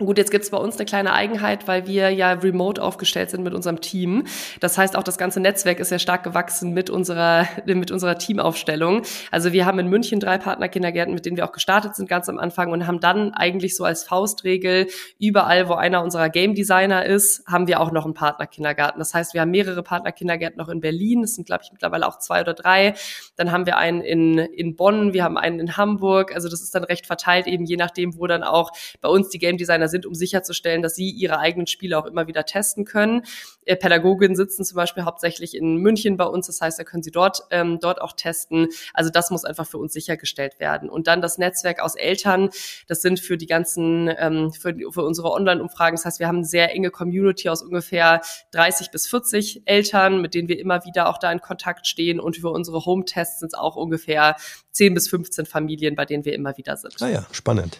Gut, 0.00 0.16
jetzt 0.16 0.30
gibt's 0.30 0.50
bei 0.50 0.58
uns 0.58 0.76
eine 0.76 0.84
kleine 0.84 1.12
Eigenheit, 1.12 1.66
weil 1.66 1.88
wir 1.88 2.10
ja 2.10 2.30
remote 2.30 2.80
aufgestellt 2.80 3.30
sind 3.30 3.42
mit 3.42 3.52
unserem 3.52 3.80
Team. 3.80 4.28
Das 4.60 4.78
heißt, 4.78 4.94
auch 4.94 5.02
das 5.02 5.18
ganze 5.18 5.40
Netzwerk 5.40 5.80
ist 5.80 5.90
ja 5.90 5.98
stark 5.98 6.22
gewachsen 6.22 6.72
mit 6.72 6.88
unserer, 6.88 7.48
mit 7.66 7.90
unserer 7.90 8.16
Teamaufstellung. 8.16 9.02
Also 9.32 9.52
wir 9.52 9.66
haben 9.66 9.80
in 9.80 9.88
München 9.88 10.20
drei 10.20 10.38
Partnerkindergärten, 10.38 11.12
mit 11.12 11.26
denen 11.26 11.36
wir 11.36 11.44
auch 11.44 11.50
gestartet 11.50 11.96
sind 11.96 12.08
ganz 12.08 12.28
am 12.28 12.38
Anfang 12.38 12.70
und 12.70 12.86
haben 12.86 13.00
dann 13.00 13.34
eigentlich 13.34 13.74
so 13.74 13.82
als 13.82 14.04
Faustregel 14.04 14.86
überall, 15.18 15.68
wo 15.68 15.72
einer 15.72 16.04
unserer 16.04 16.28
Game 16.28 16.54
Designer 16.54 17.04
ist, 17.04 17.44
haben 17.48 17.66
wir 17.66 17.80
auch 17.80 17.90
noch 17.90 18.04
einen 18.04 18.14
Partnerkindergarten. 18.14 19.00
Das 19.00 19.14
heißt, 19.14 19.34
wir 19.34 19.40
haben 19.40 19.50
mehrere 19.50 19.82
Partnerkindergärten 19.82 20.58
noch 20.58 20.68
in 20.68 20.80
Berlin. 20.80 21.22
Das 21.22 21.34
sind, 21.34 21.44
glaube 21.44 21.62
ich, 21.64 21.72
mittlerweile 21.72 22.06
auch 22.06 22.20
zwei 22.20 22.40
oder 22.40 22.54
drei. 22.54 22.94
Dann 23.34 23.50
haben 23.50 23.66
wir 23.66 23.76
einen 23.76 24.02
in, 24.02 24.38
in 24.38 24.76
Bonn, 24.76 25.12
wir 25.12 25.24
haben 25.24 25.36
einen 25.36 25.58
in 25.58 25.76
Hamburg. 25.76 26.32
Also 26.36 26.48
das 26.48 26.62
ist 26.62 26.72
dann 26.72 26.84
recht 26.84 27.04
verteilt, 27.04 27.48
eben 27.48 27.64
je 27.64 27.76
nachdem, 27.76 28.16
wo 28.16 28.28
dann 28.28 28.44
auch 28.44 28.70
bei 29.00 29.08
uns 29.08 29.30
die 29.30 29.40
Game 29.40 29.56
Designer 29.56 29.87
sind, 29.88 30.06
um 30.06 30.14
sicherzustellen, 30.14 30.82
dass 30.82 30.94
sie 30.94 31.10
ihre 31.10 31.38
eigenen 31.38 31.66
Spiele 31.66 31.98
auch 31.98 32.06
immer 32.06 32.26
wieder 32.26 32.44
testen 32.44 32.84
können. 32.84 33.22
Äh, 33.64 33.76
Pädagoginnen 33.76 34.36
sitzen 34.36 34.64
zum 34.64 34.76
Beispiel 34.76 35.04
hauptsächlich 35.04 35.56
in 35.56 35.76
München 35.76 36.16
bei 36.16 36.24
uns, 36.24 36.46
das 36.46 36.60
heißt, 36.60 36.78
da 36.78 36.84
können 36.84 37.02
sie 37.02 37.10
dort, 37.10 37.42
ähm, 37.50 37.78
dort 37.80 38.00
auch 38.00 38.12
testen. 38.12 38.68
Also 38.94 39.10
das 39.10 39.30
muss 39.30 39.44
einfach 39.44 39.66
für 39.66 39.78
uns 39.78 39.92
sichergestellt 39.92 40.60
werden. 40.60 40.88
Und 40.88 41.06
dann 41.06 41.20
das 41.20 41.38
Netzwerk 41.38 41.80
aus 41.80 41.94
Eltern, 41.94 42.50
das 42.86 43.02
sind 43.02 43.20
für 43.20 43.36
die 43.36 43.46
ganzen, 43.46 44.10
ähm, 44.18 44.52
für, 44.52 44.74
für 44.90 45.02
unsere 45.02 45.30
Online-Umfragen, 45.32 45.96
das 45.96 46.04
heißt, 46.04 46.20
wir 46.20 46.28
haben 46.28 46.38
eine 46.38 46.46
sehr 46.46 46.72
enge 46.74 46.90
Community 46.90 47.48
aus 47.48 47.62
ungefähr 47.62 48.20
30 48.52 48.90
bis 48.90 49.06
40 49.06 49.62
Eltern, 49.66 50.20
mit 50.20 50.34
denen 50.34 50.48
wir 50.48 50.58
immer 50.58 50.84
wieder 50.84 51.08
auch 51.08 51.18
da 51.18 51.30
in 51.30 51.40
Kontakt 51.40 51.86
stehen. 51.86 52.20
Und 52.20 52.36
für 52.36 52.50
unsere 52.50 52.84
Home-Tests 52.84 53.40
sind 53.40 53.48
es 53.48 53.54
auch 53.54 53.76
ungefähr 53.76 54.36
10 54.72 54.94
bis 54.94 55.08
15 55.08 55.46
Familien, 55.46 55.94
bei 55.94 56.04
denen 56.04 56.24
wir 56.24 56.34
immer 56.34 56.56
wieder 56.56 56.76
sind. 56.76 56.94
Ah 57.00 57.08
ja, 57.08 57.26
spannend 57.32 57.78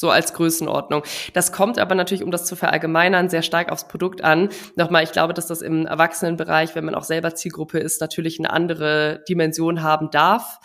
so 0.00 0.10
als 0.10 0.32
Größenordnung. 0.32 1.02
Das 1.34 1.52
kommt 1.52 1.78
aber 1.78 1.94
natürlich, 1.94 2.24
um 2.24 2.30
das 2.30 2.46
zu 2.46 2.56
verallgemeinern, 2.56 3.28
sehr 3.28 3.42
stark 3.42 3.70
aufs 3.70 3.86
Produkt 3.86 4.24
an. 4.24 4.48
Nochmal, 4.74 5.04
ich 5.04 5.12
glaube, 5.12 5.34
dass 5.34 5.46
das 5.46 5.60
im 5.60 5.86
Erwachsenenbereich, 5.86 6.74
wenn 6.74 6.86
man 6.86 6.94
auch 6.94 7.04
selber 7.04 7.34
Zielgruppe 7.34 7.78
ist, 7.78 8.00
natürlich 8.00 8.38
eine 8.38 8.50
andere 8.50 9.22
Dimension 9.28 9.82
haben 9.82 10.10
darf 10.10 10.58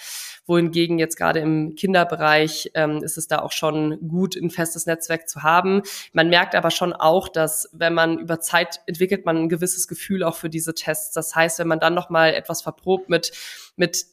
wohingegen 0.47 0.99
jetzt 0.99 1.17
gerade 1.17 1.39
im 1.39 1.73
Kinderbereich 1.73 2.69
ähm, 2.75 3.03
ist 3.03 3.17
es 3.17 3.27
da 3.27 3.39
auch 3.39 3.51
schon 3.51 3.97
gut, 4.07 4.35
ein 4.35 4.51
festes 4.51 4.85
Netzwerk 4.85 5.27
zu 5.27 5.41
haben. 5.41 5.81
Man 6.13 6.29
merkt 6.29 6.53
aber 6.53 6.69
schon 6.69 6.93
auch, 6.93 7.29
dass 7.29 7.67
wenn 7.73 7.95
man 7.95 8.19
über 8.19 8.39
Zeit 8.39 8.79
entwickelt 8.85 9.25
man 9.25 9.37
ein 9.37 9.49
gewisses 9.49 9.87
Gefühl 9.87 10.23
auch 10.23 10.35
für 10.35 10.51
diese 10.51 10.75
Tests. 10.75 11.13
Das 11.13 11.35
heißt, 11.35 11.57
wenn 11.57 11.67
man 11.67 11.79
dann 11.79 11.95
noch 11.95 12.11
mal 12.11 12.31
etwas 12.31 12.61
verprobt 12.61 13.09
mit 13.09 13.31
mit 13.75 14.05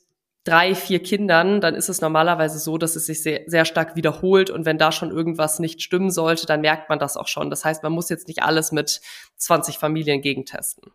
drei, 0.45 0.75
vier 0.75 1.01
Kindern, 1.03 1.61
dann 1.61 1.75
ist 1.75 1.89
es 1.89 2.01
normalerweise 2.01 2.59
so, 2.59 2.79
dass 2.79 2.97
es 2.97 3.07
sich 3.07 3.23
sehr, 3.23 3.43
sehr 3.47 3.65
stark 3.65 3.95
wiederholt 3.95 4.51
und 4.51 4.65
wenn 4.65 4.79
da 4.79 4.91
schon 4.91 5.11
irgendwas 5.11 5.59
nicht 5.59 5.83
stimmen 5.83 6.11
sollte, 6.11 6.47
dann 6.47 6.61
merkt 6.61 6.89
man 6.89 6.99
das 6.99 7.17
auch 7.17 7.29
schon. 7.29 7.51
Das 7.51 7.65
heißt, 7.65 7.83
man 7.83 7.93
muss 7.93 8.09
jetzt 8.09 8.29
nicht 8.29 8.43
alles 8.43 8.73
mit 8.73 9.01
20 9.37 9.79
Familien 9.79 10.21
gegentesten. 10.21 10.91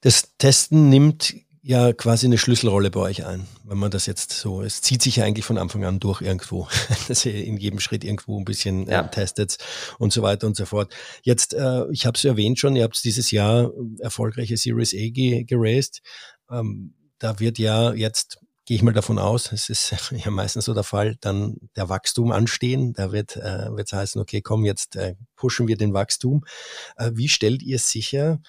Das 0.00 0.36
Testen 0.38 0.88
nimmt 0.88 1.34
ja 1.66 1.94
quasi 1.94 2.26
eine 2.26 2.36
Schlüsselrolle 2.36 2.90
bei 2.90 3.00
euch 3.00 3.24
ein, 3.24 3.46
wenn 3.64 3.78
man 3.78 3.90
das 3.90 4.04
jetzt 4.04 4.32
so, 4.32 4.60
es 4.60 4.82
zieht 4.82 5.00
sich 5.00 5.16
ja 5.16 5.24
eigentlich 5.24 5.46
von 5.46 5.56
Anfang 5.56 5.84
an 5.84 5.98
durch 5.98 6.20
irgendwo, 6.20 6.68
dass 7.08 7.24
ihr 7.24 7.42
in 7.42 7.56
jedem 7.56 7.80
Schritt 7.80 8.04
irgendwo 8.04 8.38
ein 8.38 8.44
bisschen 8.44 8.86
ja. 8.86 9.00
äh, 9.00 9.10
testet 9.10 9.56
und 9.98 10.12
so 10.12 10.20
weiter 10.20 10.46
und 10.46 10.56
so 10.56 10.66
fort. 10.66 10.94
Jetzt, 11.22 11.54
äh, 11.54 11.84
ich 11.90 12.04
habe 12.04 12.18
es 12.18 12.24
erwähnt 12.24 12.58
schon, 12.58 12.76
ihr 12.76 12.82
habt 12.82 13.02
dieses 13.02 13.30
Jahr 13.30 13.72
erfolgreiche 14.00 14.58
Series 14.58 14.92
A 14.92 15.42
geraced. 15.46 16.02
Ähm, 16.50 16.94
da 17.18 17.40
wird 17.40 17.58
ja 17.58 17.94
jetzt 17.94 18.43
gehe 18.66 18.76
ich 18.76 18.82
mal 18.82 18.94
davon 18.94 19.18
aus, 19.18 19.52
es 19.52 19.68
ist 19.68 19.90
ja 20.12 20.30
meistens 20.30 20.64
so 20.64 20.74
der 20.74 20.84
Fall, 20.84 21.16
dann 21.20 21.56
der 21.76 21.88
Wachstum 21.88 22.32
anstehen. 22.32 22.92
Da 22.94 23.12
wird 23.12 23.36
äh, 23.36 23.68
es 23.76 23.92
heißen, 23.92 24.20
okay, 24.20 24.40
komm, 24.40 24.64
jetzt 24.64 24.96
äh, 24.96 25.14
pushen 25.36 25.68
wir 25.68 25.76
den 25.76 25.94
Wachstum. 25.94 26.44
Äh, 26.96 27.12
wie 27.14 27.28
stellt 27.28 27.62
ihr 27.62 27.78
sicher, 27.78 28.40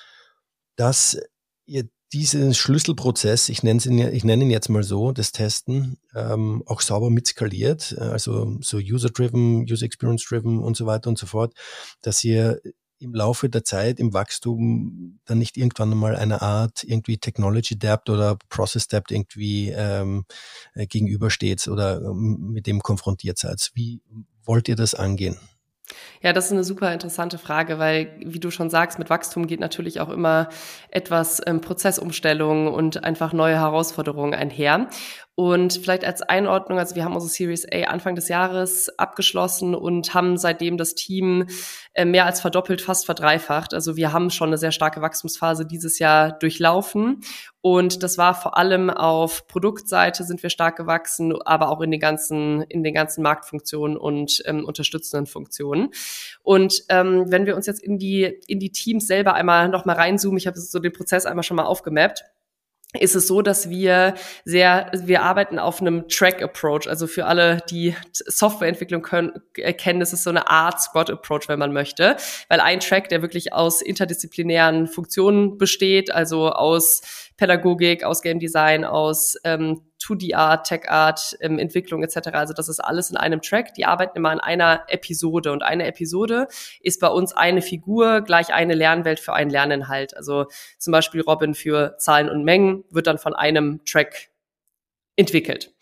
dass 0.76 1.18
ihr 1.66 1.86
diesen 2.14 2.54
Schlüsselprozess, 2.54 3.50
ich 3.50 3.64
nenne, 3.64 3.82
ihn, 3.84 4.00
ich 4.00 4.24
nenne 4.24 4.44
ihn 4.44 4.52
jetzt 4.52 4.70
mal 4.70 4.84
so, 4.84 5.12
das 5.12 5.32
Testen, 5.32 5.98
ähm, 6.16 6.64
auch 6.66 6.82
sauber 6.82 7.10
mitskaliert, 7.10 7.98
also 7.98 8.58
so 8.62 8.78
User-Driven, 8.78 9.66
User-Experience-Driven 9.70 10.60
und 10.60 10.78
so 10.78 10.86
weiter 10.86 11.10
und 11.10 11.18
so 11.18 11.26
fort, 11.26 11.54
dass 12.02 12.24
ihr 12.24 12.62
im 13.06 13.14
Laufe 13.14 13.50
der 13.50 13.64
Zeit, 13.64 14.00
im 14.00 14.14
Wachstum, 14.14 15.20
dann 15.26 15.38
nicht 15.38 15.58
irgendwann 15.58 15.96
mal 15.96 16.16
eine 16.16 16.42
Art 16.42 16.84
irgendwie 16.84 17.18
Technology 17.18 17.78
Debt 17.78 18.10
oder 18.10 18.38
Process 18.50 18.88
Debt 18.88 19.12
irgendwie 19.12 19.70
ähm, 19.70 20.26
äh, 20.74 20.88
gegenübersteht 20.88 21.68
oder 21.68 22.02
ähm, 22.02 22.50
mit 22.52 22.68
dem 22.68 22.82
konfrontiert 22.82 23.38
seid. 23.38 23.72
Wie 23.74 24.02
wollt 24.44 24.68
ihr 24.68 24.76
das 24.76 24.96
angehen? 24.96 25.38
Ja, 26.22 26.34
das 26.34 26.48
ist 26.48 26.52
eine 26.54 26.64
super 26.64 26.92
interessante 26.92 27.38
Frage, 27.38 27.78
weil, 27.78 28.12
wie 28.20 28.40
du 28.40 28.50
schon 28.50 28.72
sagst, 28.72 28.98
mit 28.98 29.10
Wachstum 29.10 29.46
geht 29.46 29.60
natürlich 29.60 30.00
auch 30.00 30.10
immer 30.10 30.50
etwas 30.90 31.42
ähm, 31.46 31.62
Prozessumstellung 31.62 32.74
und 32.74 33.04
einfach 33.04 33.34
neue 33.34 33.56
Herausforderungen 33.56 34.34
einher. 34.34 34.90
Und 35.38 35.74
vielleicht 35.74 36.06
als 36.06 36.22
Einordnung, 36.22 36.80
also 36.80 36.96
wir 36.96 37.04
haben 37.04 37.14
unsere 37.14 37.30
Series 37.30 37.66
A 37.70 37.90
Anfang 37.90 38.16
des 38.16 38.30
Jahres 38.30 38.88
abgeschlossen 38.98 39.76
und 39.76 40.14
haben 40.14 40.38
seitdem 40.38 40.78
das 40.78 40.96
Team 40.96 41.48
äh, 41.94 42.06
mehr 42.06 42.26
als 42.26 42.40
verdoppelt, 42.40 42.82
fast 42.82 43.06
verdreifacht. 43.06 43.74
Also 43.74 43.98
wir 43.98 44.14
haben 44.14 44.30
schon 44.30 44.48
eine 44.48 44.58
sehr 44.58 44.72
starke 44.72 45.02
Wachstumsphase 45.02 45.66
dieses 45.66 46.00
Jahr 46.00 46.32
durchlaufen. 46.32 47.20
Und 47.60 48.02
das 48.02 48.18
war 48.18 48.34
vor 48.34 48.58
allem 48.58 48.90
auf 48.90 49.46
Produktseite 49.48 50.24
sind 50.24 50.42
wir 50.42 50.50
stark 50.50 50.78
gewachsen, 50.78 51.34
aber 51.44 51.70
auch 51.70 51.82
in 51.82 51.92
den 51.92 52.00
ganzen, 52.00 52.62
in 52.62 52.84
den 52.84 52.94
ganzen 52.94 53.22
Marktfunktionen 53.22 53.98
und 53.98 54.42
ähm, 54.46 54.64
unterstützenden 54.64 55.26
Funktionen. 55.26 55.90
Und 56.44 56.84
ähm, 56.88 57.26
wenn 57.28 57.46
wir 57.46 57.58
uns 57.58 57.66
jetzt 57.66 57.84
in 57.84 57.98
die, 57.98 58.40
in 58.48 58.60
die 58.60 58.72
Teams 58.72 59.06
selber 59.06 59.34
einmal 59.34 59.68
nochmal 59.68 59.98
reinzoomen, 59.98 60.38
ich 60.38 60.48
habe 60.48 60.58
so 60.58 60.80
den 60.80 60.94
Prozess 60.94 61.26
einmal 61.26 61.44
schon 61.44 61.58
mal 61.58 61.66
aufgemappt 61.66 62.24
ist 62.96 63.16
es 63.16 63.28
so, 63.28 63.42
dass 63.42 63.70
wir 63.70 64.16
sehr, 64.44 64.92
wir 64.94 65.24
arbeiten 65.24 65.60
auf 65.60 65.82
einem 65.82 66.08
Track-Approach. 66.08 66.88
Also 66.88 67.08
für 67.08 67.26
alle, 67.26 67.62
die 67.70 67.96
Softwareentwicklung 68.12 69.02
können, 69.02 69.34
kennen, 69.54 70.02
ist 70.02 70.14
es 70.14 70.24
so 70.24 70.30
eine 70.30 70.50
Art 70.50 70.82
Squad-Approach, 70.82 71.48
wenn 71.48 71.60
man 71.60 71.74
möchte. 71.74 72.18
Weil 72.50 72.60
ein 72.60 72.80
Track, 72.80 73.10
der 73.10 73.22
wirklich 73.22 73.54
aus 73.54 73.82
interdisziplinären 73.82 74.88
Funktionen 74.88 75.58
besteht, 75.58 76.12
also 76.12 76.52
aus 76.52 77.02
Pädagogik, 77.38 78.04
aus 78.04 78.22
Game 78.22 78.40
Design, 78.40 78.86
aus 78.86 79.36
ähm, 79.44 79.82
2D 80.06 80.36
Art, 80.36 80.68
Tech 80.68 80.90
Art, 80.90 81.36
ähm, 81.42 81.58
Entwicklung 81.58 82.04
etc. 82.04 82.30
Also 82.34 82.54
das 82.54 82.70
ist 82.70 82.80
alles 82.80 83.10
in 83.10 83.18
einem 83.18 83.42
Track. 83.42 83.74
Die 83.74 83.86
arbeiten 83.86 84.18
immer 84.18 84.30
an 84.30 84.40
einer 84.40 84.84
Episode 84.88 85.52
und 85.52 85.64
eine 85.64 85.88
Episode 85.88 86.48
ist 86.82 87.00
bei 87.00 87.08
uns 87.08 87.34
eine 87.34 87.62
Figur 87.62 88.22
gleich 88.22 88.54
eine 88.54 88.76
Lernwelt 88.76 89.20
für 89.20 89.34
einen 89.34 89.50
Lerninhalt. 89.50 90.16
Also 90.16 90.46
zum 90.78 90.92
Beispiel 90.92 91.22
Robin 91.22 91.56
für 91.56 91.98
Zahlen 91.98 92.30
und 92.30 92.44
Mengen 92.44 92.84
wird 92.90 93.08
dann 93.08 93.18
von 93.18 93.34
einem 93.34 93.84
Track 93.86 94.30
entwickelt. 95.16 95.74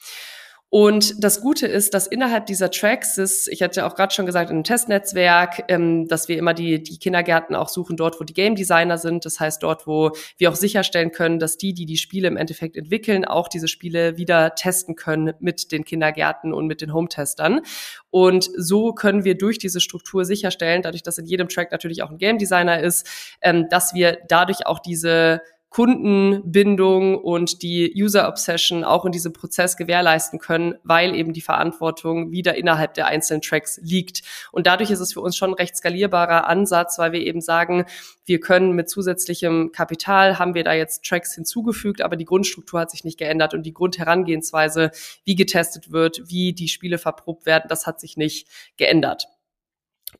Und 0.75 1.23
das 1.23 1.39
Gute 1.39 1.67
ist, 1.67 1.93
dass 1.93 2.07
innerhalb 2.07 2.47
dieser 2.47 2.71
Tracks 2.71 3.19
ist, 3.19 3.47
ich 3.47 3.61
hatte 3.61 3.85
auch 3.85 3.93
gerade 3.93 4.11
schon 4.11 4.25
gesagt, 4.25 4.49
einem 4.49 4.63
Testnetzwerk, 4.63 5.65
ähm, 5.67 6.07
dass 6.07 6.27
wir 6.27 6.39
immer 6.39 6.55
die, 6.55 6.81
die 6.81 6.97
Kindergärten 6.97 7.55
auch 7.55 7.69
suchen 7.69 7.95
dort, 7.95 8.19
wo 8.19 8.23
die 8.23 8.33
Game 8.33 8.55
Designer 8.55 8.97
sind. 8.97 9.23
Das 9.23 9.39
heißt 9.39 9.61
dort, 9.61 9.85
wo 9.85 10.13
wir 10.39 10.49
auch 10.49 10.55
sicherstellen 10.55 11.11
können, 11.11 11.37
dass 11.37 11.57
die, 11.57 11.75
die 11.75 11.85
die 11.85 11.97
Spiele 11.97 12.27
im 12.27 12.37
Endeffekt 12.37 12.75
entwickeln, 12.75 13.23
auch 13.23 13.49
diese 13.49 13.67
Spiele 13.67 14.17
wieder 14.17 14.55
testen 14.55 14.95
können 14.95 15.35
mit 15.39 15.71
den 15.71 15.85
Kindergärten 15.85 16.55
und 16.55 16.65
mit 16.65 16.81
den 16.81 16.91
Home-Testern. 16.91 17.61
Und 18.09 18.49
so 18.57 18.93
können 18.93 19.23
wir 19.23 19.37
durch 19.37 19.59
diese 19.59 19.79
Struktur 19.79 20.25
sicherstellen, 20.25 20.81
dadurch, 20.81 21.03
dass 21.03 21.19
in 21.19 21.27
jedem 21.27 21.49
Track 21.49 21.71
natürlich 21.71 22.01
auch 22.01 22.09
ein 22.09 22.17
Game 22.17 22.39
Designer 22.39 22.79
ist, 22.79 23.07
ähm, 23.43 23.67
dass 23.69 23.93
wir 23.93 24.17
dadurch 24.27 24.65
auch 24.65 24.79
diese 24.79 25.41
Kundenbindung 25.73 27.17
und 27.17 27.63
die 27.63 27.91
User 27.95 28.27
Obsession 28.27 28.83
auch 28.83 29.05
in 29.05 29.11
diesem 29.11 29.33
Prozess 29.33 29.75
gewährleisten 29.75 30.37
können, 30.37 30.75
weil 30.83 31.15
eben 31.15 31.33
die 31.33 31.41
Verantwortung 31.41 32.31
wieder 32.31 32.53
innerhalb 32.55 32.93
der 32.93 33.07
einzelnen 33.07 33.41
Tracks 33.41 33.79
liegt. 33.81 34.21
Und 34.51 34.67
dadurch 34.67 34.91
ist 34.91 34.99
es 34.99 35.13
für 35.13 35.21
uns 35.21 35.35
schon 35.35 35.49
ein 35.49 35.55
recht 35.55 35.75
skalierbarer 35.75 36.47
Ansatz, 36.47 36.99
weil 36.99 37.11
wir 37.11 37.21
eben 37.21 37.41
sagen, 37.41 37.85
wir 38.23 38.39
können 38.39 38.73
mit 38.73 38.87
zusätzlichem 38.87 39.71
Kapital 39.71 40.37
haben 40.37 40.53
wir 40.53 40.63
da 40.63 40.73
jetzt 40.73 41.05
Tracks 41.05 41.33
hinzugefügt, 41.33 42.01
aber 42.01 42.17
die 42.17 42.25
Grundstruktur 42.25 42.79
hat 42.79 42.91
sich 42.91 43.03
nicht 43.03 43.17
geändert 43.17 43.55
und 43.55 43.63
die 43.63 43.73
Grundherangehensweise, 43.73 44.91
wie 45.23 45.33
getestet 45.33 45.91
wird, 45.91 46.21
wie 46.27 46.53
die 46.53 46.67
Spiele 46.67 46.99
verprobt 46.99 47.47
werden, 47.47 47.65
das 47.67 47.87
hat 47.87 47.99
sich 47.99 48.15
nicht 48.15 48.47
geändert. 48.77 49.27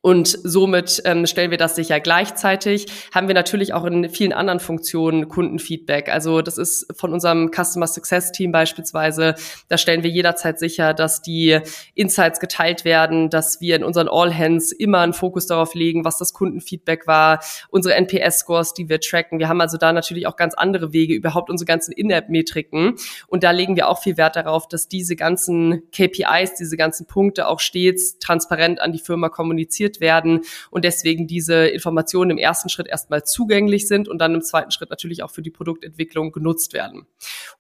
Und 0.02 0.28
somit 0.44 1.02
ähm, 1.06 1.26
stellen 1.26 1.52
wir 1.52 1.58
das 1.58 1.76
sicher. 1.76 2.00
Gleichzeitig 2.00 2.88
haben 3.14 3.28
wir 3.28 3.36
natürlich 3.36 3.74
auch 3.74 3.86
in 3.86 4.10
vielen 4.10 4.34
anderen 4.34 4.60
Funktionen 4.60 5.30
Kundenfeedback. 5.30 6.10
Also 6.10 6.42
das 6.42 6.58
ist 6.58 6.88
von 6.98 7.14
unserem 7.14 7.52
Customer 7.52 7.88
Success 7.88 8.32
Team 8.32 8.52
beispielsweise. 8.52 9.36
Da 9.70 9.78
stellen 9.78 10.04
wir 10.04 10.10
jederzeit 10.10 10.60
sicher, 10.60 10.94
dass 10.94 11.22
die 11.22 11.60
Insights 11.96 12.40
geteilt 12.40 12.86
werden, 12.86 13.30
dass 13.30 13.62
wir 13.62 13.76
in 13.76 13.84
unseren 13.84 14.08
All 14.10 14.38
Hands 14.38 14.72
immer 14.72 15.00
einen 15.00 15.14
Fokus 15.14 15.48
darauf 15.48 15.74
legen, 15.74 16.04
was 16.06 16.18
das 16.18 16.34
Kundenfeedback 16.34 17.08
war, 17.08 17.40
unsere 17.70 17.96
NPS-Scores, 17.96 18.74
die 18.74 18.90
wir 18.90 19.00
tracken. 19.00 19.40
Wir 19.40 19.48
haben 19.48 19.62
also 19.62 19.78
da 19.78 19.94
natürlich 19.94 20.28
auch 20.28 20.36
ganz 20.36 20.54
andere 20.54 20.94
Wege, 20.94 21.14
überhaupt 21.14 21.50
unsere 21.50 21.66
ganzen 21.66 21.92
In-App-Metriken. 21.92 22.96
Und 23.28 23.44
da 23.44 23.52
legen 23.52 23.76
wir 23.76 23.88
auch 23.88 24.02
viel 24.02 24.18
Wert 24.18 24.36
darauf, 24.36 24.68
dass 24.68 24.88
diese 24.88 25.16
ganzen 25.16 25.84
KPIs, 25.92 26.56
diese 26.56 26.78
ganzen 26.78 27.08
Punkte 27.08 27.48
auch 27.48 27.60
stets 27.60 28.20
transparent 28.20 28.82
an 28.82 28.92
die 28.92 29.00
Firma 29.00 29.30
kommunizieren 29.30 29.83
kommuniziert 29.84 30.02
werden 30.02 30.42
und 30.72 30.86
deswegen 30.86 31.28
diese 31.28 31.68
Informationen 31.68 32.32
im 32.32 32.38
ersten 32.38 32.70
Schritt 32.70 32.88
erstmal 32.88 33.24
zugänglich 33.24 33.88
sind 33.88 34.08
und 34.08 34.20
dann 34.20 34.34
im 34.34 34.42
zweiten 34.42 34.72
Schritt 34.72 34.90
natürlich 34.90 35.24
auch 35.24 35.32
für 35.32 35.42
die 35.42 35.52
Produktentwicklung 35.52 36.32
genutzt 36.32 36.74
werden. 36.74 37.06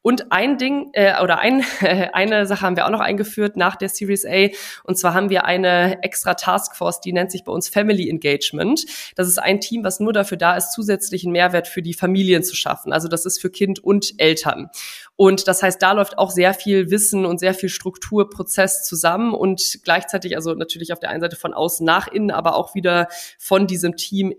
Und 0.01 0.31
ein 0.31 0.57
Ding 0.57 0.89
äh, 0.93 1.21
oder 1.21 1.39
ein, 1.39 1.63
äh, 1.81 2.09
eine 2.13 2.45
Sache 2.45 2.61
haben 2.61 2.75
wir 2.75 2.85
auch 2.85 2.91
noch 2.91 2.99
eingeführt 2.99 3.57
nach 3.57 3.75
der 3.75 3.89
Series 3.89 4.25
A 4.25 4.47
und 4.83 4.97
zwar 4.97 5.13
haben 5.13 5.29
wir 5.29 5.45
eine 5.45 6.01
extra 6.03 6.33
Taskforce, 6.33 7.01
die 7.01 7.13
nennt 7.13 7.31
sich 7.31 7.43
bei 7.43 7.51
uns 7.51 7.69
Family 7.69 8.09
Engagement. 8.09 8.85
Das 9.15 9.27
ist 9.27 9.39
ein 9.39 9.59
Team, 9.59 9.83
was 9.83 9.99
nur 9.99 10.13
dafür 10.13 10.37
da 10.37 10.55
ist, 10.55 10.71
zusätzlichen 10.71 11.31
Mehrwert 11.31 11.67
für 11.67 11.81
die 11.81 11.93
Familien 11.93 12.43
zu 12.43 12.55
schaffen. 12.55 12.93
Also 12.93 13.07
das 13.07 13.25
ist 13.25 13.41
für 13.41 13.49
Kind 13.49 13.79
und 13.79 14.13
Eltern. 14.17 14.69
Und 15.15 15.47
das 15.47 15.61
heißt, 15.61 15.81
da 15.81 15.91
läuft 15.91 16.17
auch 16.17 16.31
sehr 16.31 16.53
viel 16.53 16.89
Wissen 16.89 17.25
und 17.25 17.39
sehr 17.39 17.53
viel 17.53 17.69
Strukturprozess 17.69 18.83
zusammen 18.83 19.33
und 19.33 19.79
gleichzeitig, 19.83 20.35
also 20.35 20.53
natürlich 20.55 20.91
auf 20.91 20.99
der 20.99 21.09
einen 21.09 21.21
Seite 21.21 21.35
von 21.35 21.53
außen 21.53 21.85
nach 21.85 22.07
innen, 22.13 22.31
aber 22.31 22.55
auch 22.55 22.75
wieder 22.75 23.07
von 23.39 23.67
diesem 23.67 23.95
Team 23.95 24.33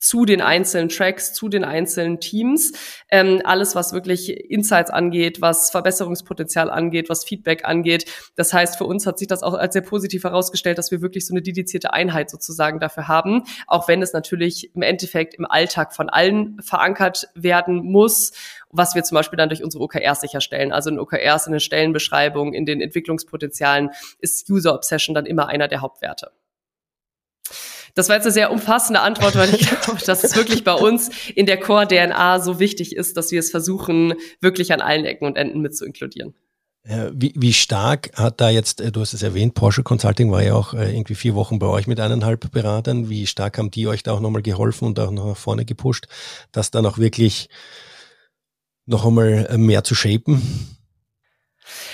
zu 0.00 0.24
den 0.24 0.40
einzelnen 0.40 0.88
Tracks, 0.88 1.34
zu 1.34 1.48
den 1.48 1.62
einzelnen 1.62 2.20
Teams. 2.20 2.72
Ähm, 3.10 3.42
alles, 3.44 3.74
was 3.74 3.92
wirklich 3.92 4.30
Insights 4.50 4.90
angeht, 4.90 5.42
was 5.42 5.70
Verbesserungspotenzial 5.70 6.70
angeht, 6.70 7.10
was 7.10 7.24
Feedback 7.24 7.66
angeht. 7.66 8.10
Das 8.34 8.52
heißt, 8.52 8.78
für 8.78 8.84
uns 8.84 9.06
hat 9.06 9.18
sich 9.18 9.28
das 9.28 9.42
auch 9.42 9.54
als 9.54 9.74
sehr 9.74 9.82
positiv 9.82 10.24
herausgestellt, 10.24 10.78
dass 10.78 10.90
wir 10.90 11.02
wirklich 11.02 11.26
so 11.26 11.34
eine 11.34 11.42
dedizierte 11.42 11.92
Einheit 11.92 12.30
sozusagen 12.30 12.80
dafür 12.80 13.08
haben, 13.08 13.44
auch 13.66 13.88
wenn 13.88 14.00
es 14.00 14.14
natürlich 14.14 14.74
im 14.74 14.82
Endeffekt 14.82 15.34
im 15.34 15.44
Alltag 15.44 15.94
von 15.94 16.08
allen 16.08 16.60
verankert 16.62 17.28
werden 17.34 17.84
muss 17.84 18.32
was 18.72 18.94
wir 18.94 19.02
zum 19.02 19.16
Beispiel 19.16 19.36
dann 19.36 19.48
durch 19.48 19.64
unsere 19.64 19.82
OKRs 19.82 20.20
sicherstellen. 20.20 20.70
Also 20.70 20.90
in 20.90 21.00
OKRs, 21.00 21.46
in 21.46 21.52
den 21.52 21.58
Stellenbeschreibungen, 21.58 22.54
in 22.54 22.66
den 22.66 22.80
Entwicklungspotenzialen 22.80 23.90
ist 24.20 24.48
User 24.48 24.74
Obsession 24.74 25.12
dann 25.12 25.26
immer 25.26 25.48
einer 25.48 25.66
der 25.66 25.80
Hauptwerte. 25.80 26.30
Das 27.94 28.08
war 28.08 28.16
jetzt 28.16 28.24
eine 28.24 28.32
sehr 28.32 28.50
umfassende 28.50 29.00
Antwort, 29.00 29.36
weil 29.36 29.54
ich 29.54 29.68
glaube, 29.82 30.00
dass 30.04 30.24
es 30.24 30.36
wirklich 30.36 30.64
bei 30.64 30.74
uns 30.74 31.10
in 31.34 31.46
der 31.46 31.58
Core-DNA 31.58 32.40
so 32.40 32.58
wichtig 32.58 32.96
ist, 32.96 33.16
dass 33.16 33.30
wir 33.30 33.40
es 33.40 33.50
versuchen, 33.50 34.14
wirklich 34.40 34.72
an 34.72 34.80
allen 34.80 35.04
Ecken 35.04 35.26
und 35.26 35.36
Enden 35.36 35.60
mit 35.60 35.76
zu 35.76 35.84
inkludieren. 35.84 36.34
Wie, 36.82 37.34
wie 37.36 37.52
stark 37.52 38.10
hat 38.14 38.40
da 38.40 38.48
jetzt, 38.48 38.80
äh, 38.80 38.90
du 38.90 39.02
hast 39.02 39.12
es 39.12 39.22
erwähnt, 39.22 39.52
Porsche 39.52 39.82
Consulting 39.82 40.32
war 40.32 40.42
ja 40.42 40.54
auch 40.54 40.72
äh, 40.72 40.90
irgendwie 40.90 41.14
vier 41.14 41.34
Wochen 41.34 41.58
bei 41.58 41.66
euch 41.66 41.86
mit 41.86 42.00
eineinhalb 42.00 42.50
Beratern. 42.50 43.10
Wie 43.10 43.26
stark 43.26 43.58
haben 43.58 43.70
die 43.70 43.86
euch 43.86 44.02
da 44.02 44.12
auch 44.12 44.20
nochmal 44.20 44.40
geholfen 44.40 44.86
und 44.86 44.98
auch 44.98 45.10
noch 45.10 45.26
nach 45.26 45.36
vorne 45.36 45.66
gepusht, 45.66 46.08
das 46.52 46.70
dann 46.70 46.86
auch 46.86 46.96
wirklich 46.96 47.50
noch 48.86 49.04
einmal 49.04 49.46
äh, 49.50 49.58
mehr 49.58 49.84
zu 49.84 49.94
shapen? 49.94 50.40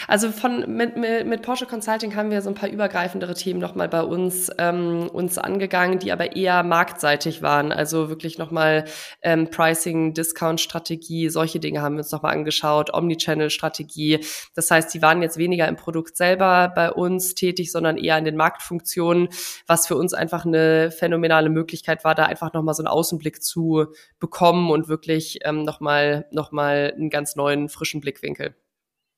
Also 0.08 0.30
von 0.30 0.64
mit, 0.76 0.96
mit, 0.96 1.26
mit 1.26 1.42
Porsche 1.42 1.66
Consulting 1.66 2.14
haben 2.16 2.30
wir 2.30 2.42
so 2.42 2.48
ein 2.48 2.54
paar 2.54 2.68
übergreifendere 2.68 3.34
Themen 3.34 3.60
nochmal 3.60 3.88
bei 3.88 4.02
uns 4.02 4.50
ähm, 4.58 5.08
uns 5.12 5.38
angegangen, 5.38 5.98
die 5.98 6.12
aber 6.12 6.36
eher 6.36 6.62
marktseitig 6.62 7.42
waren. 7.42 7.72
Also 7.72 8.08
wirklich 8.08 8.38
nochmal 8.38 8.84
ähm, 9.22 9.50
Pricing, 9.50 10.14
Discount-Strategie, 10.14 11.28
solche 11.28 11.60
Dinge 11.60 11.82
haben 11.82 11.94
wir 11.96 12.00
uns 12.00 12.12
nochmal 12.12 12.34
angeschaut, 12.34 12.92
Omnichannel-Strategie. 12.92 14.20
Das 14.54 14.70
heißt, 14.70 14.92
die 14.94 15.02
waren 15.02 15.22
jetzt 15.22 15.38
weniger 15.38 15.66
im 15.68 15.76
Produkt 15.76 16.16
selber 16.16 16.72
bei 16.74 16.92
uns 16.92 17.34
tätig, 17.34 17.72
sondern 17.72 17.96
eher 17.96 18.18
in 18.18 18.24
den 18.24 18.36
Marktfunktionen, 18.36 19.28
was 19.66 19.86
für 19.86 19.96
uns 19.96 20.14
einfach 20.14 20.44
eine 20.44 20.90
phänomenale 20.90 21.50
Möglichkeit 21.50 22.04
war, 22.04 22.14
da 22.14 22.26
einfach 22.26 22.52
nochmal 22.52 22.74
so 22.74 22.82
einen 22.82 22.88
Außenblick 22.88 23.42
zu 23.42 23.86
bekommen 24.18 24.70
und 24.70 24.88
wirklich 24.88 25.40
ähm, 25.44 25.62
nochmal 25.62 26.26
noch 26.30 26.52
mal 26.52 26.92
einen 26.96 27.10
ganz 27.10 27.36
neuen, 27.36 27.68
frischen 27.68 28.00
Blickwinkel. 28.00 28.54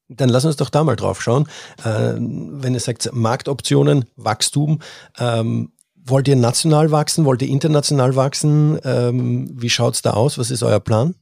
Dann 0.08 0.28
lass 0.30 0.44
uns 0.44 0.56
doch 0.56 0.70
da 0.70 0.84
mal 0.84 0.96
drauf 0.96 1.20
schauen. 1.20 1.46
Äh, 1.84 2.14
wenn 2.16 2.74
ihr 2.74 2.80
sagt 2.80 3.10
Marktoptionen, 3.12 4.06
Wachstum, 4.16 4.80
ähm, 5.18 5.72
wollt 5.94 6.28
ihr 6.28 6.36
national 6.36 6.90
wachsen, 6.90 7.24
wollt 7.24 7.42
ihr 7.42 7.48
international 7.48 8.16
wachsen? 8.16 8.78
Ähm, 8.84 9.50
wie 9.52 9.68
schaut's 9.70 10.02
da 10.02 10.12
aus? 10.12 10.38
Was 10.38 10.50
ist 10.50 10.62
euer 10.62 10.80
Plan? 10.80 11.14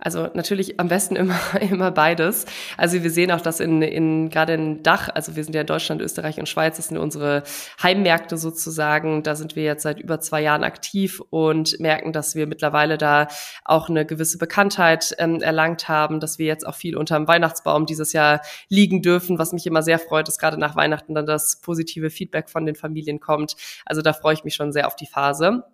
Also 0.00 0.28
natürlich 0.32 0.80
am 0.80 0.88
besten 0.88 1.14
immer, 1.14 1.38
immer 1.60 1.90
beides. 1.90 2.46
Also 2.76 3.02
wir 3.02 3.10
sehen 3.10 3.30
auch, 3.30 3.40
dass 3.40 3.60
in, 3.60 3.82
in 3.82 4.30
gerade 4.30 4.54
in 4.54 4.82
Dach, 4.82 5.08
also 5.14 5.36
wir 5.36 5.44
sind 5.44 5.54
ja 5.54 5.60
in 5.60 5.66
Deutschland, 5.66 6.00
Österreich 6.00 6.38
und 6.38 6.48
Schweiz, 6.48 6.78
das 6.78 6.88
sind 6.88 6.96
unsere 6.96 7.42
Heimmärkte 7.82 8.38
sozusagen. 8.38 9.22
Da 9.22 9.34
sind 9.34 9.56
wir 9.56 9.64
jetzt 9.64 9.82
seit 9.82 10.00
über 10.00 10.20
zwei 10.20 10.40
Jahren 10.40 10.64
aktiv 10.64 11.20
und 11.30 11.78
merken, 11.80 12.12
dass 12.12 12.34
wir 12.34 12.46
mittlerweile 12.46 12.96
da 12.96 13.28
auch 13.64 13.88
eine 13.88 14.06
gewisse 14.06 14.38
Bekanntheit 14.38 15.14
ähm, 15.18 15.42
erlangt 15.42 15.88
haben, 15.88 16.20
dass 16.20 16.38
wir 16.38 16.46
jetzt 16.46 16.66
auch 16.66 16.74
viel 16.74 16.96
unterm 16.96 17.28
Weihnachtsbaum 17.28 17.84
dieses 17.84 18.12
Jahr 18.12 18.40
liegen 18.68 19.02
dürfen, 19.02 19.38
was 19.38 19.52
mich 19.52 19.66
immer 19.66 19.82
sehr 19.82 19.98
freut, 19.98 20.28
dass 20.28 20.38
gerade 20.38 20.58
nach 20.58 20.76
Weihnachten 20.76 21.14
dann 21.14 21.26
das 21.26 21.60
positive 21.60 22.10
Feedback 22.10 22.48
von 22.48 22.64
den 22.64 22.74
Familien 22.74 23.20
kommt. 23.20 23.56
Also 23.84 24.00
da 24.00 24.12
freue 24.12 24.34
ich 24.34 24.44
mich 24.44 24.54
schon 24.54 24.72
sehr 24.72 24.86
auf 24.86 24.96
die 24.96 25.06
Phase. 25.06 25.64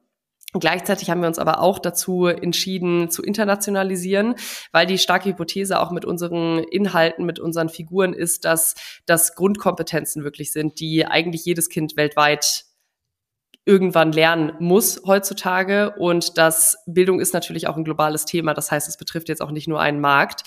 Gleichzeitig 0.52 1.10
haben 1.10 1.20
wir 1.20 1.28
uns 1.28 1.38
aber 1.38 1.60
auch 1.60 1.78
dazu 1.78 2.26
entschieden, 2.26 3.10
zu 3.10 3.22
internationalisieren, 3.22 4.36
weil 4.72 4.86
die 4.86 4.98
starke 4.98 5.28
Hypothese 5.28 5.80
auch 5.80 5.90
mit 5.90 6.04
unseren 6.04 6.60
Inhalten, 6.60 7.26
mit 7.26 7.38
unseren 7.38 7.68
Figuren 7.68 8.14
ist, 8.14 8.44
dass 8.44 8.74
das 9.06 9.34
Grundkompetenzen 9.34 10.24
wirklich 10.24 10.52
sind, 10.52 10.80
die 10.80 11.04
eigentlich 11.04 11.44
jedes 11.44 11.68
Kind 11.68 11.96
weltweit 11.96 12.64
irgendwann 13.66 14.12
lernen 14.12 14.52
muss 14.60 15.02
heutzutage. 15.04 15.94
Und 15.98 16.38
das 16.38 16.78
Bildung 16.86 17.20
ist 17.20 17.34
natürlich 17.34 17.66
auch 17.66 17.76
ein 17.76 17.84
globales 17.84 18.24
Thema. 18.24 18.54
Das 18.54 18.70
heißt, 18.70 18.88
es 18.88 18.96
betrifft 18.96 19.28
jetzt 19.28 19.42
auch 19.42 19.50
nicht 19.50 19.66
nur 19.66 19.80
einen 19.80 20.00
Markt. 20.00 20.42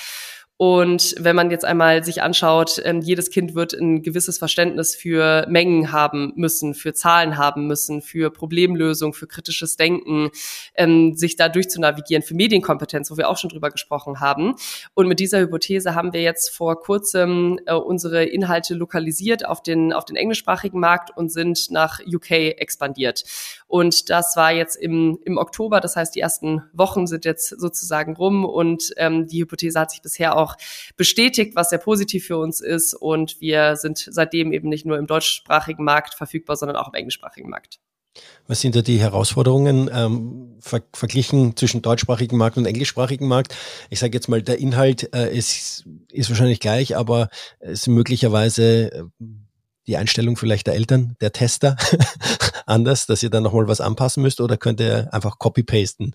Und 0.62 1.16
wenn 1.18 1.38
man 1.38 1.52
jetzt 1.52 1.64
einmal 1.64 2.04
sich 2.04 2.22
anschaut, 2.22 2.82
ähm, 2.84 3.00
jedes 3.00 3.30
Kind 3.30 3.56
wird 3.56 3.72
ein 3.72 4.02
gewisses 4.02 4.38
Verständnis 4.40 4.94
für 4.94 5.48
Mengen 5.48 5.94
haben 5.94 6.34
müssen, 6.36 6.74
für 6.74 6.94
Zahlen 6.94 7.38
haben 7.38 7.66
müssen, 7.66 8.02
für 8.02 8.30
Problemlösung, 8.30 9.14
für 9.14 9.26
kritisches 9.26 9.78
Denken, 9.78 10.32
ähm, 10.76 11.16
sich 11.16 11.38
da 11.38 11.48
durchzunavigieren, 11.48 12.24
für 12.24 12.36
Medienkompetenz, 12.36 13.10
wo 13.10 13.16
wir 13.16 13.30
auch 13.30 13.38
schon 13.38 13.50
drüber 13.50 13.70
gesprochen 13.70 14.20
haben. 14.20 14.56
Und 14.96 15.08
mit 15.08 15.22
dieser 15.22 15.40
Hypothese 15.40 15.96
haben 15.96 16.12
wir 16.12 16.22
jetzt 16.22 16.50
vor 16.50 16.78
kurzem 16.82 17.58
äh, 17.66 17.74
unsere 17.74 18.26
Inhalte 18.26 18.74
lokalisiert 18.74 19.46
auf 19.46 19.64
den, 19.64 19.94
auf 19.94 20.04
den 20.04 20.18
englischsprachigen 20.18 20.82
Markt 20.82 21.16
und 21.16 21.32
sind 21.32 21.72
nach 21.72 22.02
UK 22.06 22.32
expandiert. 22.32 23.24
Und 23.68 24.10
das 24.10 24.36
war 24.36 24.52
jetzt 24.52 24.76
im, 24.76 25.20
im 25.24 25.38
Oktober, 25.38 25.80
das 25.80 25.96
heißt, 25.96 26.14
die 26.16 26.20
ersten 26.20 26.64
Wochen 26.74 27.08
sind 27.08 27.24
jetzt 27.24 27.48
sozusagen 27.48 28.18
rum 28.18 28.44
und 28.44 28.92
ähm, 28.98 29.26
die 29.26 29.40
Hypothese 29.40 29.80
hat 29.80 29.92
sich 29.92 30.02
bisher 30.02 30.36
auch 30.36 30.49
bestätigt, 30.98 31.56
was 31.56 31.70
sehr 31.70 31.80
positiv 31.80 32.26
für 32.26 32.38
uns 32.38 32.62
ist. 32.62 32.94
Und 32.94 33.40
wir 33.42 33.76
sind 33.76 34.08
seitdem 34.10 34.52
eben 34.52 34.70
nicht 34.70 34.86
nur 34.86 34.98
im 34.98 35.08
deutschsprachigen 35.08 35.84
Markt 35.84 36.14
verfügbar, 36.14 36.56
sondern 36.56 36.78
auch 36.78 36.88
im 36.88 36.94
englischsprachigen 36.94 37.50
Markt. 37.50 37.80
Was 38.48 38.62
sind 38.62 38.76
da 38.76 38.82
die 38.82 39.00
Herausforderungen 39.00 39.90
ähm, 39.94 40.58
ver 40.60 40.82
verglichen 40.94 41.56
zwischen 41.56 41.82
deutschsprachigen 41.82 42.38
Markt 42.38 42.58
und 42.58 42.66
englischsprachigen 42.66 43.28
Markt? 43.28 43.56
Ich 43.90 44.00
sage 44.00 44.14
jetzt 44.14 44.28
mal, 44.28 44.42
der 44.42 44.58
Inhalt 44.58 45.14
äh, 45.14 45.36
ist, 45.36 45.86
ist 46.12 46.30
wahrscheinlich 46.30 46.60
gleich, 46.60 46.98
aber 46.98 47.30
es 47.60 47.82
ist 47.82 47.88
möglicherweise 47.88 48.92
äh, 48.92 49.04
die 49.88 49.98
Einstellung 49.98 50.38
vielleicht 50.38 50.68
der 50.68 50.76
Eltern, 50.76 51.16
der 51.22 51.32
Tester 51.32 51.76
anders, 52.66 53.06
dass 53.06 53.24
ihr 53.24 53.30
dann 53.30 53.44
nochmal 53.44 53.68
was 53.68 53.82
anpassen 53.82 54.24
müsst 54.24 54.42
oder 54.42 54.58
könnt 54.58 54.80
ihr 54.80 55.14
einfach 55.14 55.40
copy-pasten? 55.40 56.14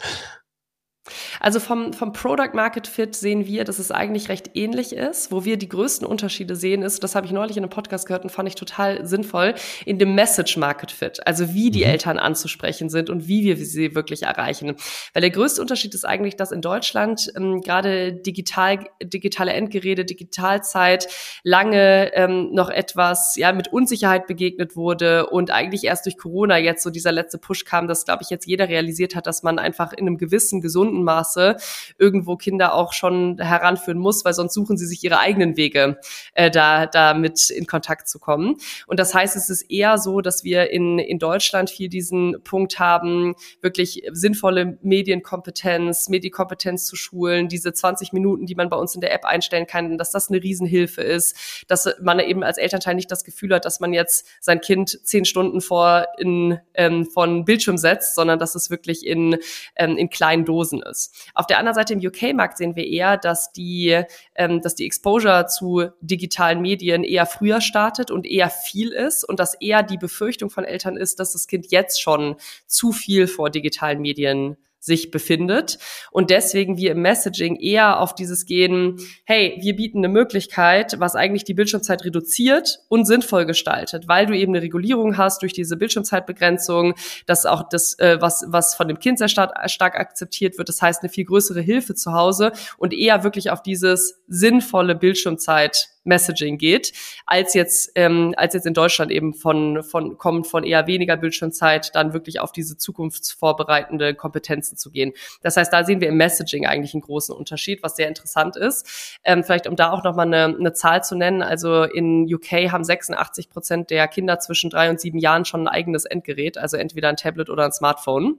Also 1.41 1.61
vom, 1.61 1.93
vom 1.93 2.13
Product 2.13 2.55
Market 2.55 2.87
Fit 2.87 3.15
sehen 3.15 3.47
wir, 3.47 3.65
dass 3.65 3.79
es 3.79 3.91
eigentlich 3.91 4.29
recht 4.29 4.51
ähnlich 4.55 4.95
ist. 4.95 5.31
Wo 5.31 5.45
wir 5.45 5.57
die 5.57 5.69
größten 5.69 6.07
Unterschiede 6.07 6.57
sehen, 6.57 6.83
ist, 6.83 7.03
das 7.05 7.15
habe 7.15 7.27
ich 7.27 7.33
neulich 7.33 7.57
in 7.57 7.63
einem 7.63 7.71
Podcast 7.71 8.07
gehört 8.07 8.25
und 8.25 8.31
fand 8.31 8.49
ich 8.49 8.55
total 8.55 9.07
sinnvoll, 9.07 9.55
in 9.85 9.99
dem 9.99 10.15
Message 10.15 10.57
Market 10.57 10.93
Fit. 10.93 11.27
Also 11.27 11.53
wie 11.53 11.71
die 11.71 11.81
mhm. 11.81 11.91
Eltern 11.91 12.19
anzusprechen 12.19 12.89
sind 12.89 13.11
und 13.11 13.29
wie 13.29 13.45
wir 13.45 13.57
sie 13.57 13.95
wirklich 13.95 14.23
erreichen. 14.23 14.77
Weil 15.13 15.21
der 15.21 15.31
größte 15.31 15.61
Unterschied 15.61 15.95
ist 15.95 16.05
eigentlich, 16.05 16.37
dass 16.37 16.53
in 16.53 16.63
Deutschland 16.63 17.31
ähm, 17.37 17.61
gerade 17.61 18.13
digital, 18.13 18.87
digitale 19.03 19.53
Endgeräte, 19.53 20.05
Digitalzeit 20.05 21.09
lange 21.43 22.15
ähm, 22.15 22.51
noch 22.53 22.71
etwas 22.71 23.37
ja 23.37 23.53
mit 23.53 23.73
Unsicherheit 23.73 24.27
begegnet 24.27 24.77
wurde 24.77 25.27
und 25.27 25.51
eigentlich 25.51 25.85
erst 25.85 26.07
durch 26.07 26.17
Corona 26.17 26.57
jetzt 26.57 26.83
so 26.83 26.91
dieser 26.91 27.13
letzte 27.13 27.39
Push 27.39 27.65
kam, 27.65 27.89
dass, 27.89 28.05
glaube 28.05 28.23
ich, 28.23 28.31
jetzt 28.31 28.47
jeder 28.47 28.69
realisiert 28.69 29.15
hat, 29.15 29.27
dass 29.27 29.43
man 29.43 29.59
einfach 29.59 29.93
in 29.93 30.07
einem 30.07 30.19
gewissen, 30.19 30.61
gesunden 30.61 30.94
Maße 31.03 31.57
irgendwo 31.99 32.37
Kinder 32.37 32.75
auch 32.75 32.93
schon 32.93 33.39
heranführen 33.39 33.99
muss, 33.99 34.25
weil 34.25 34.35
sonst 34.35 34.55
suchen 34.55 34.77
sie 34.77 34.87
sich 34.87 35.03
ihre 35.03 35.19
eigenen 35.19 35.57
Wege, 35.57 35.99
äh, 36.35 36.51
da, 36.51 36.87
da 36.87 37.13
in 37.13 37.67
Kontakt 37.67 38.09
zu 38.09 38.19
kommen. 38.19 38.57
Und 38.87 39.01
das 39.01 39.15
heißt, 39.15 39.37
es 39.37 39.51
ist 39.51 39.63
eher 39.71 39.99
so, 39.99 40.21
dass 40.21 40.45
wir 40.45 40.71
in, 40.71 40.99
in 40.99 41.19
Deutschland 41.19 41.71
viel 41.71 41.89
diesen 41.89 42.43
Punkt 42.45 42.79
haben, 42.79 43.35
wirklich 43.61 44.03
sinnvolle 44.13 44.79
Medienkompetenz, 44.83 46.09
Medienkompetenz 46.09 46.87
zu 46.87 46.97
schulen, 46.97 47.49
diese 47.49 47.73
20 47.73 48.13
Minuten, 48.13 48.47
die 48.47 48.55
man 48.55 48.69
bei 48.69 48.77
uns 48.77 48.95
in 48.95 49.01
der 49.01 49.13
App 49.13 49.25
einstellen 49.25 49.67
kann, 49.67 49.99
dass 49.99 50.11
das 50.11 50.29
eine 50.29 50.43
Riesenhilfe 50.43 51.03
ist, 51.03 51.65
dass 51.69 51.89
man 52.03 52.21
eben 52.21 52.43
als 52.43 52.59
Elternteil 52.59 52.95
nicht 52.95 53.11
das 53.11 53.25
Gefühl 53.25 53.55
hat, 53.55 53.65
dass 53.65 53.81
man 53.81 53.93
jetzt 53.93 54.27
sein 54.41 54.61
Kind 54.61 54.99
zehn 55.05 55.25
Stunden 55.25 55.61
vor 55.61 56.07
in, 56.19 56.59
ähm, 56.75 57.07
von 57.07 57.45
Bildschirm 57.45 57.79
setzt, 57.79 58.15
sondern 58.15 58.39
dass 58.39 58.55
es 58.55 58.71
wirklich 58.71 59.07
in, 59.07 59.39
ähm, 59.77 59.97
in 59.97 60.11
kleinen 60.11 60.45
Dosen 60.45 60.83
ist. 60.91 61.31
Auf 61.35 61.47
der 61.47 61.59
anderen 61.59 61.75
Seite 61.75 61.95
im 61.95 62.01
UK-Markt 62.01 62.59
sehen 62.59 62.77
wir 62.77 62.87
eher, 62.87 63.17
dass 63.17 63.53
die, 63.53 64.03
ähm, 64.35 64.61
dass 64.61 64.75
die 64.75 64.87
Exposure 64.87 65.47
zu 65.47 65.89
digitalen 66.01 66.61
Medien 66.61 67.05
eher 67.05 67.27
früher 67.27 67.61
startet 67.61 68.11
und 68.11 68.27
eher 68.27 68.51
viel 68.51 68.93
ist 68.93 69.25
und 69.25 69.41
dass 69.41 69.55
eher 69.55 69.83
die 69.83 69.99
Befürchtung 69.99 70.51
von 70.51 70.65
Eltern 70.65 70.97
ist, 70.97 71.21
dass 71.21 71.33
das 71.33 71.47
Kind 71.47 71.71
jetzt 71.71 72.01
schon 72.01 72.37
zu 72.67 72.93
viel 72.93 73.27
vor 73.27 73.51
digitalen 73.51 74.01
Medien 74.01 74.57
sich 74.85 75.11
befindet. 75.11 75.79
Und 76.11 76.29
deswegen 76.31 76.77
wir 76.77 76.93
im 76.93 77.01
Messaging 77.01 77.57
eher 77.57 78.01
auf 78.01 78.15
dieses 78.15 78.45
gehen, 78.45 78.99
hey, 79.25 79.57
wir 79.61 79.75
bieten 79.77 79.99
eine 79.99 80.09
Möglichkeit, 80.09 80.97
was 80.99 81.17
eigentlich 81.17 81.45
die 81.45 81.55
Bildschirmzeit 81.55 82.05
reduziert 82.05 82.81
und 82.89 83.07
sinnvoll 83.07 83.47
gestaltet, 83.47 84.09
weil 84.09 84.27
du 84.27 84.37
eben 84.37 84.55
eine 84.55 84.63
Regulierung 84.63 85.17
hast 85.17 85.41
durch 85.41 85.55
diese 85.55 85.79
Bildschirmzeitbegrenzung, 85.79 86.95
dass 87.27 87.47
auch 87.47 87.69
das, 87.69 87.99
äh, 87.99 88.19
was, 88.21 88.45
was 88.49 88.75
von 88.75 88.89
dem 88.89 88.99
Kind 88.99 89.19
sehr 89.19 89.29
stark, 89.29 89.53
stark 89.71 89.99
akzeptiert 89.99 90.59
wird, 90.59 90.69
das 90.69 90.83
heißt 90.83 91.03
eine 91.03 91.09
viel 91.09 91.25
größere 91.25 91.63
Hilfe 91.63 91.95
zu 91.95 92.13
Hause 92.13 92.53
und 92.77 92.93
eher 92.93 93.25
wirklich 93.25 93.51
auf 93.51 93.63
dieses 93.63 94.21
sinnvolle 94.29 94.95
Bildschirmzeit 94.95 95.94
Messaging 96.05 96.59
geht, 96.59 96.93
als 97.27 97.55
jetzt 97.55 97.93
ähm, 97.95 98.35
als 98.37 98.55
jetzt 98.55 98.67
in 98.67 98.75
Deutschland 98.75 99.11
eben 99.11 99.35
von 99.35 99.83
von 99.83 100.19
kommt 100.19 100.47
von 100.47 100.65
eher 100.65 100.87
weniger 100.87 101.17
Bildschirmzeit 101.17 101.95
dann 101.95 102.13
wirklich 102.13 102.41
auf 102.41 102.53
diese 102.53 102.77
zukunftsvorbereitende 102.77 104.15
Kompetenzen 104.15 104.77
zu 104.77 104.91
gehen. 104.91 105.13
Das 105.43 105.57
heißt, 105.57 105.73
da 105.73 105.85
sehen 105.85 106.01
wir 106.01 106.09
im 106.09 106.17
Messaging 106.17 106.67
eigentlich 106.67 106.95
einen 106.95 107.03
großen 107.03 107.35
Unterschied, 107.35 107.83
was 107.83 107.97
sehr 107.97 108.09
interessant 108.09 108.57
ist. 108.57 109.19
Ähm, 109.25 109.45
vielleicht 109.45 109.67
um 109.67 109.77
da 109.77 109.91
auch 109.91 110.05
noch 110.05 110.15
mal 110.15 110.23
eine, 110.23 110.57
eine 110.57 110.73
Zahl 110.73 111.03
zu 111.03 111.17
nennen: 111.17 111.43
Also 111.43 111.85
in 111.85 112.33
UK 112.33 112.71
haben 112.71 112.85
86 112.85 113.51
Prozent 113.51 113.91
der 113.91 114.09
Kinder 114.09 114.39
zwischen 114.39 114.71
drei 114.71 114.91
und 114.91 115.01
sieben 115.01 115.19
Jahren 115.19 115.45
schon 115.45 115.65
ein 115.65 115.69
eigenes 115.69 116.05
Endgerät, 116.05 116.59
also 116.59 116.77
entweder 116.77 117.09
ein 117.09 117.17
Tablet 117.17 117.51
oder 117.51 117.65
ein 117.65 117.73
Smartphone. 117.73 118.39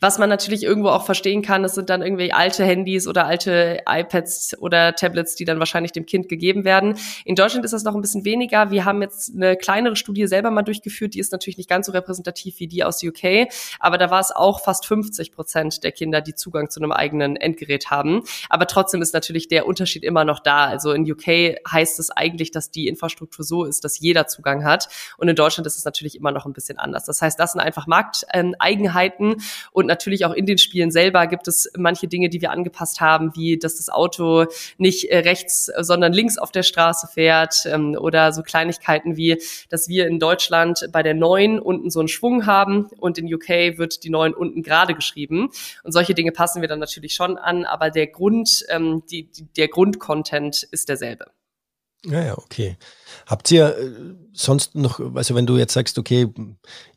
Was 0.00 0.18
man 0.18 0.28
natürlich 0.30 0.62
irgendwo 0.62 0.88
auch 0.88 1.04
verstehen 1.04 1.42
kann, 1.42 1.62
das 1.62 1.74
sind 1.74 1.90
dann 1.90 2.02
irgendwie 2.02 2.32
alte 2.32 2.64
Handys 2.64 3.06
oder 3.06 3.26
alte 3.26 3.82
iPads 3.86 4.56
oder 4.58 4.94
Tablets, 4.94 5.34
die 5.34 5.44
dann 5.44 5.58
wahrscheinlich 5.58 5.92
dem 5.92 6.06
Kind 6.06 6.28
gegeben 6.28 6.64
werden. 6.64 6.98
In 7.24 7.34
Deutschland 7.34 7.64
ist 7.64 7.72
das 7.72 7.84
noch 7.84 7.94
ein 7.94 8.00
bisschen 8.00 8.24
weniger. 8.24 8.70
Wir 8.70 8.84
haben 8.84 9.02
jetzt 9.02 9.34
eine 9.34 9.56
kleinere 9.56 9.96
Studie 9.96 10.26
selber 10.26 10.50
mal 10.50 10.62
durchgeführt, 10.62 11.14
die 11.14 11.20
ist 11.20 11.30
natürlich 11.32 11.58
nicht 11.58 11.68
ganz 11.68 11.86
so 11.86 11.92
repräsentativ 11.92 12.58
wie 12.58 12.66
die 12.66 12.84
aus 12.84 13.02
UK, 13.02 13.48
aber 13.80 13.98
da 13.98 14.10
war 14.10 14.20
es 14.20 14.30
auch 14.30 14.60
fast 14.60 14.86
50 14.86 15.32
Prozent 15.32 15.84
der 15.84 15.92
Kinder, 15.92 16.20
die 16.20 16.34
Zugang 16.34 16.70
zu 16.70 16.80
einem 16.80 16.92
eigenen 16.92 17.36
Endgerät 17.36 17.90
haben. 17.90 18.22
Aber 18.48 18.66
trotzdem 18.66 19.02
ist 19.02 19.14
natürlich 19.14 19.48
der 19.48 19.66
Unterschied 19.66 20.04
immer 20.04 20.24
noch 20.24 20.40
da. 20.40 20.64
Also 20.64 20.92
in 20.92 21.10
UK 21.10 21.58
heißt 21.70 22.00
es 22.00 22.10
eigentlich, 22.10 22.50
dass 22.50 22.70
die 22.70 22.88
Infrastruktur 22.88 23.44
so 23.44 23.64
ist, 23.64 23.84
dass 23.84 24.00
jeder 24.00 24.26
Zugang 24.26 24.64
hat. 24.64 24.88
Und 25.18 25.28
in 25.28 25.36
Deutschland 25.36 25.66
ist 25.66 25.76
es 25.76 25.84
natürlich 25.84 26.16
immer 26.16 26.32
noch 26.32 26.46
ein 26.46 26.52
bisschen 26.52 26.78
anders. 26.78 27.04
Das 27.04 27.20
heißt, 27.20 27.38
das 27.38 27.52
sind 27.52 27.60
einfach 27.60 27.86
Markteigenheiten, 27.86 29.33
Und 29.72 29.86
natürlich 29.86 30.24
auch 30.24 30.32
in 30.32 30.46
den 30.46 30.58
Spielen 30.58 30.90
selber 30.90 31.26
gibt 31.26 31.48
es 31.48 31.70
manche 31.76 32.08
Dinge, 32.08 32.28
die 32.28 32.40
wir 32.40 32.50
angepasst 32.50 33.00
haben, 33.00 33.32
wie 33.34 33.58
dass 33.58 33.76
das 33.76 33.88
Auto 33.88 34.46
nicht 34.78 35.10
äh, 35.10 35.18
rechts, 35.18 35.70
sondern 35.80 36.12
links 36.12 36.38
auf 36.38 36.52
der 36.52 36.62
Straße 36.62 37.08
fährt 37.12 37.66
ähm, 37.66 37.96
oder 37.98 38.32
so 38.32 38.42
Kleinigkeiten 38.42 39.16
wie, 39.16 39.40
dass 39.68 39.88
wir 39.88 40.06
in 40.06 40.18
Deutschland 40.18 40.88
bei 40.92 41.02
der 41.02 41.14
9 41.14 41.58
unten 41.58 41.90
so 41.90 42.00
einen 42.00 42.08
Schwung 42.08 42.46
haben 42.46 42.86
und 42.98 43.18
in 43.18 43.32
UK 43.32 43.78
wird 43.78 44.04
die 44.04 44.10
9 44.10 44.34
unten 44.34 44.62
gerade 44.62 44.94
geschrieben. 44.94 45.50
Und 45.82 45.92
solche 45.92 46.14
Dinge 46.14 46.32
passen 46.32 46.60
wir 46.60 46.68
dann 46.68 46.78
natürlich 46.78 47.14
schon 47.14 47.36
an, 47.36 47.64
aber 47.64 47.90
der 47.90 48.06
Grund, 48.06 48.64
ähm, 48.68 49.02
die, 49.10 49.30
die, 49.30 49.46
der 49.56 49.68
Grundcontent 49.68 50.62
ist 50.70 50.88
derselbe. 50.88 51.26
Ja, 52.06 52.22
ja, 52.22 52.38
okay. 52.38 52.76
Habt 53.26 53.50
ihr 53.50 53.76
äh, 53.76 53.90
sonst 54.32 54.74
noch, 54.74 55.00
also 55.14 55.34
wenn 55.34 55.46
du 55.46 55.56
jetzt 55.56 55.72
sagst, 55.72 55.98
okay, 55.98 56.28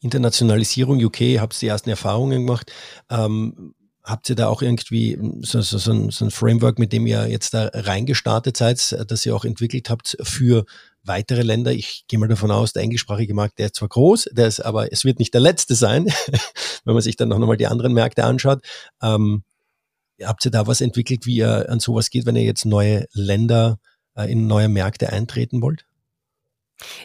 Internationalisierung 0.01 1.03
UK, 1.03 1.39
habt 1.39 1.55
ihr 1.55 1.59
die 1.59 1.67
ersten 1.67 1.89
Erfahrungen 1.89 2.45
gemacht, 2.45 2.71
ähm, 3.09 3.73
habt 4.03 4.29
ihr 4.29 4.35
da 4.35 4.47
auch 4.47 4.61
irgendwie 4.61 5.17
so, 5.41 5.61
so, 5.61 5.77
so, 5.77 5.91
ein, 5.91 6.09
so 6.09 6.25
ein 6.25 6.31
Framework, 6.31 6.79
mit 6.79 6.93
dem 6.93 7.07
ihr 7.07 7.27
jetzt 7.27 7.53
da 7.53 7.69
reingestartet 7.73 8.57
seid, 8.57 8.95
das 9.07 9.25
ihr 9.25 9.35
auch 9.35 9.45
entwickelt 9.45 9.89
habt 9.89 10.17
für 10.21 10.65
weitere 11.03 11.41
Länder? 11.41 11.71
Ich 11.71 12.05
gehe 12.07 12.19
mal 12.19 12.27
davon 12.27 12.51
aus, 12.51 12.73
der 12.73 12.83
englischsprachige 12.83 13.33
Markt, 13.33 13.59
der 13.59 13.67
ist 13.67 13.75
zwar 13.75 13.89
groß, 13.89 14.29
der 14.31 14.47
ist, 14.47 14.61
aber 14.61 14.91
es 14.91 15.05
wird 15.05 15.19
nicht 15.19 15.33
der 15.33 15.41
letzte 15.41 15.75
sein, 15.75 16.05
wenn 16.85 16.93
man 16.93 17.01
sich 17.01 17.15
dann 17.15 17.29
noch 17.29 17.39
mal 17.39 17.57
die 17.57 17.67
anderen 17.67 17.93
Märkte 17.93 18.23
anschaut. 18.23 18.61
Ähm, 19.01 19.43
habt 20.23 20.43
ihr 20.45 20.51
da 20.51 20.67
was 20.67 20.81
entwickelt, 20.81 21.25
wie 21.25 21.37
ihr 21.37 21.69
an 21.69 21.79
sowas 21.79 22.09
geht, 22.09 22.25
wenn 22.25 22.35
ihr 22.35 22.43
jetzt 22.43 22.65
neue 22.65 23.05
Länder 23.13 23.77
in 24.25 24.47
neue 24.47 24.69
Märkte 24.69 25.11
eintreten 25.11 25.61
wollt? 25.61 25.86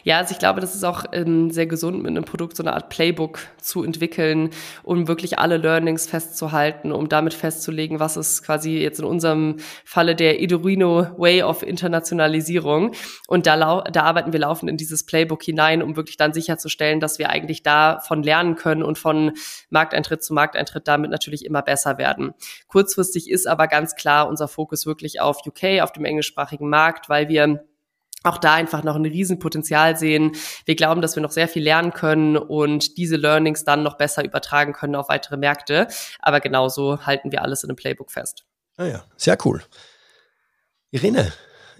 Ja, 0.03 0.19
also 0.19 0.33
ich 0.33 0.39
glaube, 0.39 0.61
das 0.61 0.75
ist 0.75 0.83
auch 0.83 1.05
ähm, 1.13 1.49
sehr 1.49 1.65
gesund, 1.65 1.97
mit 2.03 2.11
einem 2.11 2.25
Produkt 2.25 2.55
so 2.55 2.61
eine 2.61 2.73
Art 2.73 2.89
Playbook 2.89 3.39
zu 3.59 3.83
entwickeln, 3.83 4.51
um 4.83 5.07
wirklich 5.07 5.39
alle 5.39 5.57
Learnings 5.57 6.05
festzuhalten, 6.05 6.91
um 6.91 7.09
damit 7.09 7.33
festzulegen, 7.33 7.99
was 7.99 8.15
ist 8.15 8.43
quasi 8.43 8.77
jetzt 8.77 8.99
in 8.99 9.05
unserem 9.05 9.57
Falle 9.83 10.15
der 10.15 10.41
Edurino 10.41 11.07
Way 11.17 11.41
of 11.41 11.63
Internationalisierung. 11.63 12.91
Und 13.27 13.47
da, 13.47 13.81
da 13.81 14.03
arbeiten 14.03 14.31
wir 14.31 14.41
laufend 14.41 14.69
in 14.69 14.77
dieses 14.77 15.07
Playbook 15.07 15.41
hinein, 15.41 15.81
um 15.81 15.95
wirklich 15.95 16.17
dann 16.17 16.33
sicherzustellen, 16.33 16.99
dass 16.99 17.17
wir 17.17 17.31
eigentlich 17.31 17.63
davon 17.63 18.21
lernen 18.21 18.55
können 18.55 18.83
und 18.83 18.99
von 18.99 19.31
Markteintritt 19.71 20.23
zu 20.23 20.35
Markteintritt 20.35 20.87
damit 20.87 21.09
natürlich 21.09 21.45
immer 21.45 21.63
besser 21.63 21.97
werden. 21.97 22.33
Kurzfristig 22.67 23.27
ist 23.27 23.47
aber 23.47 23.67
ganz 23.67 23.95
klar 23.95 24.27
unser 24.27 24.47
Fokus 24.47 24.85
wirklich 24.85 25.19
auf 25.19 25.39
UK, 25.47 25.81
auf 25.81 25.91
dem 25.91 26.05
englischsprachigen 26.05 26.69
Markt, 26.69 27.09
weil 27.09 27.27
wir 27.27 27.63
auch 28.23 28.37
da 28.37 28.53
einfach 28.53 28.83
noch 28.83 28.95
ein 28.95 29.05
Riesenpotenzial 29.05 29.97
sehen. 29.97 30.31
Wir 30.65 30.75
glauben, 30.75 31.01
dass 31.01 31.15
wir 31.15 31.23
noch 31.23 31.31
sehr 31.31 31.47
viel 31.47 31.63
lernen 31.63 31.91
können 31.91 32.37
und 32.37 32.97
diese 32.97 33.17
Learnings 33.17 33.63
dann 33.63 33.83
noch 33.83 33.97
besser 33.97 34.23
übertragen 34.23 34.73
können 34.73 34.95
auf 34.95 35.09
weitere 35.09 35.37
Märkte. 35.37 35.87
Aber 36.19 36.39
genauso 36.39 37.05
halten 37.05 37.31
wir 37.31 37.41
alles 37.41 37.63
in 37.63 37.69
einem 37.69 37.75
Playbook 37.75 38.11
fest. 38.11 38.45
Ah 38.77 38.85
ja, 38.85 39.03
sehr 39.17 39.37
cool. 39.45 39.61
Irene, 40.91 41.31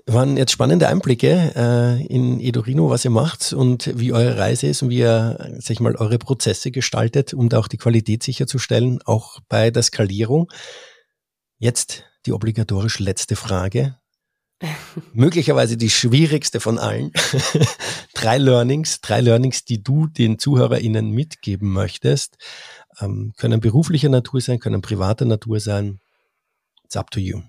waren 0.05 0.37
jetzt 0.37 0.51
spannende 0.51 0.87
Einblicke 0.87 1.53
äh, 1.55 2.05
in 2.07 2.39
Edorino, 2.39 2.89
was 2.89 3.05
ihr 3.05 3.11
macht 3.11 3.53
und 3.53 3.97
wie 3.97 4.11
eure 4.11 4.37
Reise 4.37 4.67
ist 4.67 4.81
und 4.81 4.89
wie 4.89 4.99
ihr, 4.99 5.37
sag 5.59 5.71
ich 5.71 5.79
mal, 5.79 5.95
eure 5.95 6.17
Prozesse 6.17 6.71
gestaltet, 6.71 7.33
um 7.33 7.49
da 7.49 7.59
auch 7.59 7.67
die 7.67 7.77
Qualität 7.77 8.23
sicherzustellen, 8.23 9.01
auch 9.05 9.39
bei 9.47 9.71
der 9.71 9.83
Skalierung. 9.83 10.51
Jetzt 11.57 12.03
die 12.25 12.33
obligatorisch 12.33 12.99
letzte 12.99 13.35
Frage 13.35 13.97
möglicherweise 15.13 15.77
die 15.77 15.89
schwierigste 15.89 16.59
von 16.59 16.77
allen. 16.77 17.11
drei 18.13 18.37
Learnings, 18.37 19.01
drei 19.01 19.21
Learnings, 19.21 19.65
die 19.65 19.83
du 19.83 20.07
den 20.07 20.39
ZuhörerInnen 20.39 21.11
mitgeben 21.11 21.71
möchtest. 21.71 22.37
Ähm, 22.99 23.33
können 23.37 23.59
beruflicher 23.59 24.09
Natur 24.09 24.41
sein, 24.41 24.59
können 24.59 24.81
privater 24.81 25.25
Natur 25.25 25.59
sein. 25.59 25.99
It's 26.83 26.95
up 26.95 27.11
to 27.11 27.19
you. 27.19 27.41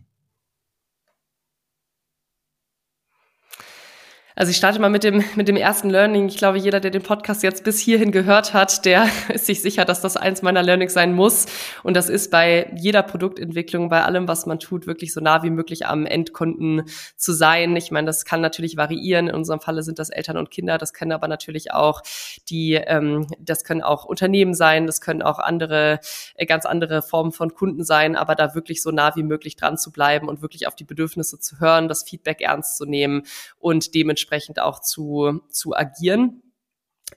Also 4.37 4.51
ich 4.51 4.57
starte 4.57 4.81
mal 4.81 4.91
mit 4.91 5.05
dem, 5.05 5.23
mit 5.37 5.47
dem 5.47 5.55
ersten 5.55 5.91
Learning. 5.91 6.27
Ich 6.27 6.39
glaube, 6.39 6.59
jeder, 6.59 6.81
der 6.81 6.91
den 6.91 7.05
Podcast 7.05 7.45
jetzt 7.45 7.63
bis 7.63 7.79
hierhin 7.79 8.11
gehört 8.11 8.53
hat, 8.53 8.85
der 8.85 9.07
ist 9.33 9.47
sich 9.47 9.63
sicher, 9.63 9.85
dass 9.85 10.01
das 10.01 10.17
eins 10.17 10.43
meiner 10.43 10.61
Learnings 10.61 10.93
sein 10.93 11.13
muss. 11.13 11.47
Und 11.85 11.97
das 11.97 12.09
ist 12.09 12.33
bei 12.33 12.69
jeder 12.75 13.05
Produktentwicklung, 13.05 13.91
bei 13.91 14.03
allem, 14.03 14.27
was 14.27 14.45
man 14.47 14.59
tut, 14.59 14.89
wirklich 14.89 15.13
so 15.13 15.21
nah 15.21 15.45
wie 15.45 15.51
möglich 15.51 15.87
am 15.87 16.05
Endkunden 16.05 16.83
zu 17.17 17.33
sein. 17.33 17.77
Ich 17.77 17.93
meine, 17.93 18.07
das 18.07 18.25
kann 18.25 18.41
natürlich 18.41 18.77
variieren. 18.77 19.29
In 19.29 19.37
unserem 19.37 19.61
Falle 19.61 19.85
sind 19.85 20.01
das 20.01 20.11
Eltern 20.11 20.37
und 20.37 20.51
Kinder. 20.51 20.79
Das 20.79 20.93
können 20.93 21.13
aber 21.13 21.29
natürlich 21.29 21.71
auch 21.71 22.03
die, 22.49 22.73
ähm, 22.73 23.29
das 23.39 23.63
können 23.63 23.83
auch 23.83 24.05
Unternehmen 24.05 24.55
sein. 24.55 24.89
Das 24.89 25.01
können 25.01 25.23
auch 25.23 25.39
andere, 25.39 26.01
äh, 26.35 26.45
ganz 26.45 26.67
andere 26.67 27.03
Formen 27.03 27.31
von 27.31 27.55
Kunden 27.55 27.85
sein. 27.85 28.17
Aber 28.17 28.35
da 28.35 28.57
wirklich 28.57 28.83
so 28.83 28.91
nah 28.91 29.15
wie 29.15 29.23
möglich 29.23 29.55
dran 29.55 29.79
zu 29.79 29.93
bleiben 29.93 30.29
und 30.29 30.43
wirklich 30.43 30.67
auf 30.67 30.75
die 30.75 30.83
Bedürfnisse 30.83 31.39
zu 31.39 31.61
hören, 31.61 31.87
das 31.87 32.03
Feedback 32.03 32.41
ernst 32.41 32.77
zu 32.77 32.85
nehmen 32.85 33.23
und 33.61 33.95
dementsprechend 33.95 34.24
dementsprechend 34.25 34.61
auch 34.61 34.81
zu, 34.81 35.41
zu 35.49 35.75
agieren. 35.75 36.43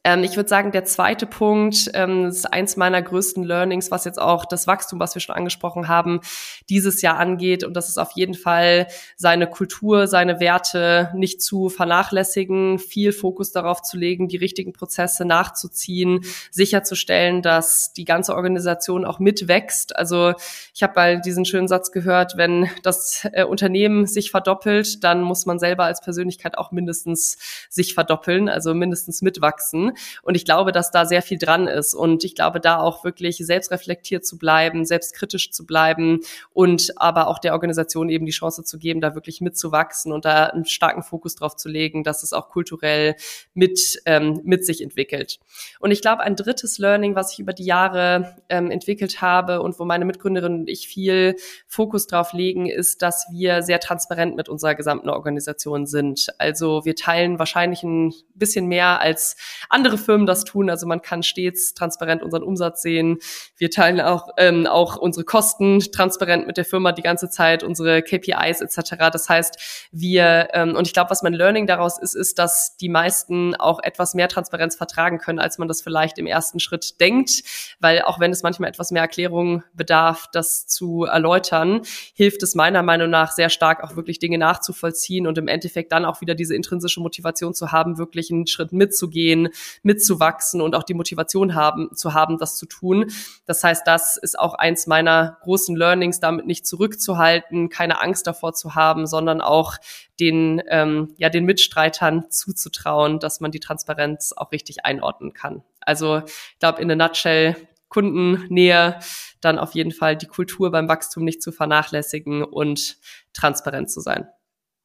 Ähm, 0.03 0.23
ich 0.23 0.35
würde 0.35 0.49
sagen, 0.49 0.71
der 0.71 0.85
zweite 0.85 1.25
Punkt 1.25 1.89
ähm, 1.93 2.25
ist 2.25 2.45
eins 2.45 2.77
meiner 2.77 3.01
größten 3.01 3.43
Learnings, 3.43 3.91
was 3.91 4.05
jetzt 4.05 4.19
auch 4.19 4.45
das 4.45 4.67
Wachstum, 4.67 4.99
was 4.99 5.15
wir 5.15 5.21
schon 5.21 5.35
angesprochen 5.35 5.87
haben, 5.87 6.21
dieses 6.69 7.01
Jahr 7.01 7.17
angeht. 7.17 7.63
Und 7.63 7.73
das 7.73 7.89
ist 7.89 7.97
auf 7.97 8.11
jeden 8.11 8.33
Fall 8.33 8.87
seine 9.15 9.47
Kultur, 9.47 10.07
seine 10.07 10.39
Werte 10.39 11.11
nicht 11.15 11.41
zu 11.41 11.69
vernachlässigen, 11.69 12.79
viel 12.79 13.11
Fokus 13.11 13.51
darauf 13.51 13.81
zu 13.81 13.97
legen, 13.97 14.27
die 14.27 14.37
richtigen 14.37 14.73
Prozesse 14.73 15.25
nachzuziehen, 15.25 16.21
sicherzustellen, 16.51 17.41
dass 17.41 17.93
die 17.93 18.05
ganze 18.05 18.35
Organisation 18.35 19.05
auch 19.05 19.19
mitwächst. 19.19 19.95
Also 19.95 20.33
ich 20.73 20.83
habe 20.83 20.93
mal 20.95 21.21
diesen 21.21 21.45
schönen 21.45 21.67
Satz 21.67 21.91
gehört, 21.91 22.37
wenn 22.37 22.69
das 22.83 23.27
äh, 23.33 23.43
Unternehmen 23.43 24.05
sich 24.05 24.31
verdoppelt, 24.31 25.03
dann 25.03 25.21
muss 25.21 25.45
man 25.45 25.59
selber 25.59 25.85
als 25.85 26.01
Persönlichkeit 26.01 26.57
auch 26.57 26.71
mindestens 26.71 27.37
sich 27.69 27.93
verdoppeln, 27.93 28.49
also 28.49 28.73
mindestens 28.73 29.21
mitwachsen 29.21 29.86
Und 30.21 30.35
ich 30.35 30.45
glaube, 30.45 30.71
dass 30.71 30.91
da 30.91 31.05
sehr 31.05 31.21
viel 31.21 31.37
dran 31.37 31.67
ist. 31.67 31.93
Und 31.93 32.23
ich 32.23 32.35
glaube, 32.35 32.59
da 32.59 32.79
auch 32.79 33.03
wirklich 33.03 33.37
selbstreflektiert 33.37 34.25
zu 34.25 34.37
bleiben, 34.37 34.85
selbstkritisch 34.85 35.51
zu 35.51 35.65
bleiben 35.65 36.19
und 36.53 36.93
aber 36.97 37.27
auch 37.27 37.39
der 37.39 37.53
Organisation 37.53 38.09
eben 38.09 38.25
die 38.25 38.31
Chance 38.31 38.63
zu 38.63 38.77
geben, 38.77 39.01
da 39.01 39.15
wirklich 39.15 39.41
mitzuwachsen 39.41 40.11
und 40.11 40.25
da 40.25 40.45
einen 40.45 40.65
starken 40.65 41.03
Fokus 41.03 41.35
drauf 41.35 41.55
zu 41.55 41.69
legen, 41.69 42.03
dass 42.03 42.23
es 42.23 42.33
auch 42.33 42.49
kulturell 42.49 43.15
mit, 43.53 44.01
ähm, 44.05 44.41
mit 44.43 44.65
sich 44.65 44.81
entwickelt. 44.81 45.39
Und 45.79 45.91
ich 45.91 46.01
glaube, 46.01 46.21
ein 46.23 46.35
drittes 46.35 46.77
Learning, 46.77 47.15
was 47.15 47.33
ich 47.33 47.39
über 47.39 47.53
die 47.53 47.65
Jahre 47.65 48.37
ähm, 48.49 48.71
entwickelt 48.71 49.21
habe 49.21 49.61
und 49.61 49.79
wo 49.79 49.85
meine 49.85 50.05
Mitgründerin 50.05 50.59
und 50.61 50.69
ich 50.69 50.87
viel 50.87 51.35
Fokus 51.67 52.07
drauf 52.07 52.33
legen, 52.33 52.67
ist, 52.67 53.01
dass 53.01 53.27
wir 53.31 53.61
sehr 53.61 53.79
transparent 53.79 54.35
mit 54.35 54.49
unserer 54.49 54.75
gesamten 54.75 55.09
Organisation 55.09 55.85
sind. 55.85 56.27
Also 56.37 56.85
wir 56.85 56.95
teilen 56.95 57.39
wahrscheinlich 57.39 57.83
ein 57.83 58.13
bisschen 58.35 58.67
mehr 58.67 59.01
als 59.01 59.35
andere 59.69 59.97
Firmen 59.97 60.25
das 60.25 60.43
tun. 60.43 60.69
Also 60.69 60.87
man 60.87 61.01
kann 61.01 61.23
stets 61.23 61.73
transparent 61.73 62.23
unseren 62.23 62.43
Umsatz 62.43 62.81
sehen. 62.81 63.19
Wir 63.57 63.69
teilen 63.69 64.01
auch, 64.01 64.29
ähm, 64.37 64.67
auch 64.67 64.97
unsere 64.97 65.25
Kosten 65.25 65.79
transparent 65.79 66.47
mit 66.47 66.57
der 66.57 66.65
Firma 66.65 66.91
die 66.91 67.01
ganze 67.01 67.29
Zeit, 67.29 67.63
unsere 67.63 68.01
KPIs 68.01 68.61
etc. 68.61 69.09
Das 69.11 69.29
heißt, 69.29 69.89
wir, 69.91 70.49
ähm, 70.53 70.75
und 70.75 70.87
ich 70.87 70.93
glaube, 70.93 71.09
was 71.09 71.23
mein 71.23 71.33
Learning 71.33 71.67
daraus 71.67 71.99
ist, 71.99 72.15
ist, 72.15 72.39
dass 72.39 72.77
die 72.77 72.89
meisten 72.89 73.55
auch 73.55 73.79
etwas 73.83 74.13
mehr 74.13 74.27
Transparenz 74.27 74.75
vertragen 74.75 75.17
können, 75.17 75.39
als 75.39 75.57
man 75.57 75.67
das 75.67 75.81
vielleicht 75.81 76.17
im 76.17 76.27
ersten 76.27 76.59
Schritt 76.59 76.99
denkt, 76.99 77.43
weil 77.79 78.01
auch 78.01 78.19
wenn 78.19 78.31
es 78.31 78.43
manchmal 78.43 78.69
etwas 78.69 78.91
mehr 78.91 79.01
Erklärung 79.01 79.63
bedarf, 79.73 80.27
das 80.31 80.67
zu 80.67 81.03
erläutern, 81.03 81.81
hilft 82.13 82.43
es 82.43 82.55
meiner 82.55 82.83
Meinung 82.83 83.09
nach 83.09 83.31
sehr 83.31 83.49
stark, 83.49 83.83
auch 83.83 83.95
wirklich 83.95 84.19
Dinge 84.19 84.37
nachzuvollziehen 84.37 85.27
und 85.27 85.37
im 85.37 85.47
Endeffekt 85.47 85.91
dann 85.91 86.05
auch 86.05 86.21
wieder 86.21 86.35
diese 86.35 86.55
intrinsische 86.55 86.99
Motivation 86.99 87.53
zu 87.53 87.71
haben, 87.71 87.97
wirklich 87.97 88.31
einen 88.31 88.47
Schritt 88.47 88.71
mitzugehen, 88.71 89.49
mitzuwachsen 89.83 90.61
und 90.61 90.75
auch 90.75 90.83
die 90.83 90.93
Motivation 90.93 91.55
haben, 91.55 91.95
zu 91.95 92.13
haben, 92.13 92.37
das 92.37 92.55
zu 92.57 92.65
tun. 92.65 93.11
Das 93.45 93.63
heißt, 93.63 93.85
das 93.85 94.17
ist 94.17 94.37
auch 94.37 94.53
eins 94.53 94.87
meiner 94.87 95.37
großen 95.41 95.75
Learnings, 95.75 96.19
damit 96.19 96.45
nicht 96.45 96.65
zurückzuhalten, 96.65 97.69
keine 97.69 98.01
Angst 98.01 98.27
davor 98.27 98.53
zu 98.53 98.75
haben, 98.75 99.07
sondern 99.07 99.41
auch 99.41 99.77
den, 100.19 100.61
ähm, 100.69 101.13
ja, 101.17 101.29
den 101.29 101.45
Mitstreitern 101.45 102.29
zuzutrauen, 102.29 103.19
dass 103.19 103.39
man 103.39 103.51
die 103.51 103.59
Transparenz 103.59 104.33
auch 104.35 104.51
richtig 104.51 104.85
einordnen 104.85 105.33
kann. 105.33 105.63
Also 105.81 106.23
ich 106.25 106.59
glaube, 106.59 106.81
in 106.81 106.91
a 106.91 106.95
nutshell, 106.95 107.55
Kundennähe, 107.89 108.99
dann 109.39 109.59
auf 109.59 109.73
jeden 109.73 109.91
Fall 109.91 110.17
die 110.17 110.25
Kultur 110.25 110.71
beim 110.71 110.89
Wachstum 110.89 111.23
nicht 111.23 111.41
zu 111.41 111.51
vernachlässigen 111.51 112.43
und 112.43 112.97
transparent 113.33 113.89
zu 113.89 114.01
sein. 114.01 114.27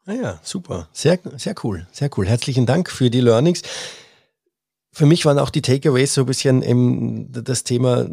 Ah 0.07 0.13
ja, 0.13 0.41
super. 0.43 0.89
Sehr, 0.93 1.19
sehr 1.37 1.55
cool. 1.63 1.87
Sehr 1.93 2.11
cool. 2.17 2.27
Herzlichen 2.27 2.67
Dank 2.67 2.91
für 2.91 3.11
die 3.11 3.21
Learnings 3.21 3.63
für 4.93 5.07
mich 5.07 5.25
waren 5.25 5.39
auch 5.39 5.51
die 5.51 5.63
Takeaways 5.63 6.15
so 6.15 6.23
ein 6.23 6.27
bisschen 6.27 6.63
eben 6.63 7.33
das 7.33 7.65
Thema, 7.65 8.07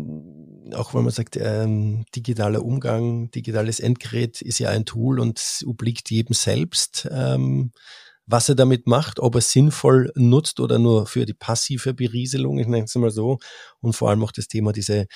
auch 0.73 0.93
wenn 0.93 1.03
man 1.03 1.11
sagt, 1.11 1.36
ähm, 1.36 2.05
digitaler 2.15 2.63
Umgang, 2.63 3.32
digitales 3.32 3.80
Endgerät 3.80 4.41
ist 4.41 4.59
ja 4.59 4.69
ein 4.69 4.86
Tool 4.86 5.19
und 5.19 5.63
obliegt 5.65 6.09
jedem 6.09 6.34
selbst, 6.34 7.07
ähm, 7.11 7.71
was 8.25 8.47
er 8.47 8.55
damit 8.55 8.88
macht, 8.88 9.19
ob 9.19 9.36
er 9.36 9.41
sinnvoll 9.41 10.11
nutzt 10.15 10.59
oder 10.59 10.80
nur 10.80 11.05
für 11.07 11.25
die 11.25 11.34
passive 11.34 11.93
Berieselung, 11.93 12.59
ich 12.59 12.67
nenne 12.67 12.86
es 12.86 12.95
mal 12.95 13.11
so. 13.11 13.39
Und 13.82 13.93
vor 13.93 14.09
allem 14.09 14.23
auch 14.23 14.32
das 14.32 14.47
Thema 14.47 14.71
diese 14.71 15.07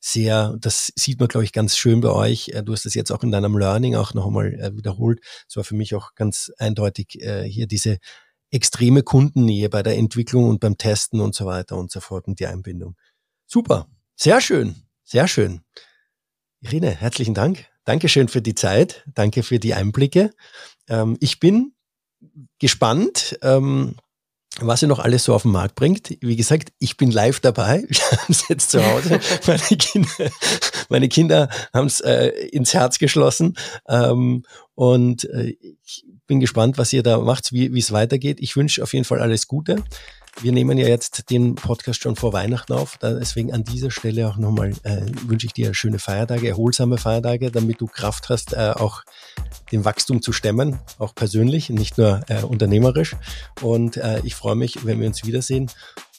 sehr, 0.00 0.56
das 0.58 0.92
sieht 0.96 1.20
man, 1.20 1.28
glaube 1.28 1.44
ich, 1.44 1.52
ganz 1.52 1.76
schön 1.76 2.00
bei 2.00 2.10
euch. 2.10 2.48
Äh, 2.48 2.64
du 2.64 2.72
hast 2.72 2.84
das 2.84 2.94
jetzt 2.94 3.12
auch 3.12 3.22
in 3.22 3.30
deinem 3.30 3.56
Learning 3.56 3.94
auch 3.94 4.14
noch 4.14 4.26
einmal 4.26 4.54
äh, 4.54 4.76
wiederholt. 4.76 5.20
Es 5.48 5.56
war 5.56 5.62
für 5.62 5.76
mich 5.76 5.94
auch 5.94 6.14
ganz 6.16 6.50
eindeutig 6.58 7.22
äh, 7.22 7.44
hier 7.44 7.68
diese 7.68 7.98
extreme 8.52 9.02
Kundennähe 9.02 9.68
bei 9.68 9.82
der 9.82 9.96
Entwicklung 9.96 10.48
und 10.48 10.60
beim 10.60 10.78
Testen 10.78 11.20
und 11.20 11.34
so 11.34 11.46
weiter 11.46 11.76
und 11.76 11.90
so 11.90 12.00
fort 12.00 12.28
und 12.28 12.38
die 12.38 12.46
Einbindung. 12.46 12.96
Super, 13.46 13.88
sehr 14.14 14.40
schön, 14.40 14.76
sehr 15.04 15.26
schön. 15.26 15.62
Irene, 16.60 16.90
herzlichen 16.90 17.34
Dank. 17.34 17.66
Dankeschön 17.84 18.28
für 18.28 18.42
die 18.42 18.54
Zeit. 18.54 19.04
Danke 19.14 19.42
für 19.42 19.58
die 19.58 19.74
Einblicke. 19.74 20.30
Ähm, 20.88 21.16
ich 21.18 21.40
bin 21.40 21.74
gespannt, 22.60 23.36
ähm, 23.42 23.96
was 24.60 24.82
ihr 24.82 24.88
noch 24.88 24.98
alles 24.98 25.24
so 25.24 25.34
auf 25.34 25.42
den 25.42 25.50
Markt 25.50 25.74
bringt. 25.74 26.16
Wie 26.20 26.36
gesagt, 26.36 26.72
ich 26.78 26.96
bin 26.96 27.10
live 27.10 27.40
dabei. 27.40 27.84
Ich 27.90 28.02
habe 28.02 28.22
es 28.28 28.48
jetzt 28.48 28.70
zu 28.70 28.84
Hause. 28.84 29.18
Meine 29.46 29.76
Kinder, 29.78 30.30
meine 30.88 31.08
Kinder 31.08 31.48
haben 31.72 31.86
es 31.86 32.00
äh, 32.00 32.28
ins 32.52 32.74
Herz 32.74 32.98
geschlossen. 32.98 33.56
Ähm, 33.88 34.44
und 34.74 35.24
äh, 35.24 35.56
ich 35.82 36.04
bin 36.26 36.40
gespannt, 36.40 36.78
was 36.78 36.92
ihr 36.92 37.02
da 37.02 37.18
macht, 37.18 37.52
wie 37.52 37.78
es 37.78 37.92
weitergeht. 37.92 38.38
Ich 38.40 38.56
wünsche 38.56 38.82
auf 38.82 38.92
jeden 38.92 39.04
Fall 39.04 39.20
alles 39.20 39.48
Gute. 39.48 39.82
Wir 40.40 40.52
nehmen 40.52 40.78
ja 40.78 40.88
jetzt 40.88 41.30
den 41.30 41.54
Podcast 41.54 42.02
schon 42.02 42.16
vor 42.16 42.32
Weihnachten 42.32 42.72
auf. 42.72 42.96
Deswegen 42.98 43.52
an 43.52 43.64
dieser 43.64 43.90
Stelle 43.90 44.28
auch 44.28 44.38
nochmal 44.38 44.70
äh, 44.82 45.02
wünsche 45.26 45.46
ich 45.46 45.52
dir 45.52 45.74
schöne 45.74 45.98
Feiertage, 45.98 46.48
erholsame 46.48 46.96
Feiertage, 46.96 47.50
damit 47.50 47.80
du 47.80 47.86
Kraft 47.86 48.30
hast, 48.30 48.54
äh, 48.54 48.72
auch 48.74 49.02
den 49.72 49.84
Wachstum 49.84 50.22
zu 50.22 50.32
stemmen, 50.32 50.78
auch 50.98 51.14
persönlich, 51.14 51.68
nicht 51.68 51.98
nur 51.98 52.22
äh, 52.28 52.42
unternehmerisch. 52.42 53.14
Und 53.60 53.98
äh, 53.98 54.20
ich 54.24 54.34
freue 54.34 54.56
mich, 54.56 54.86
wenn 54.86 55.00
wir 55.00 55.06
uns 55.06 55.24
wiedersehen. 55.24 55.70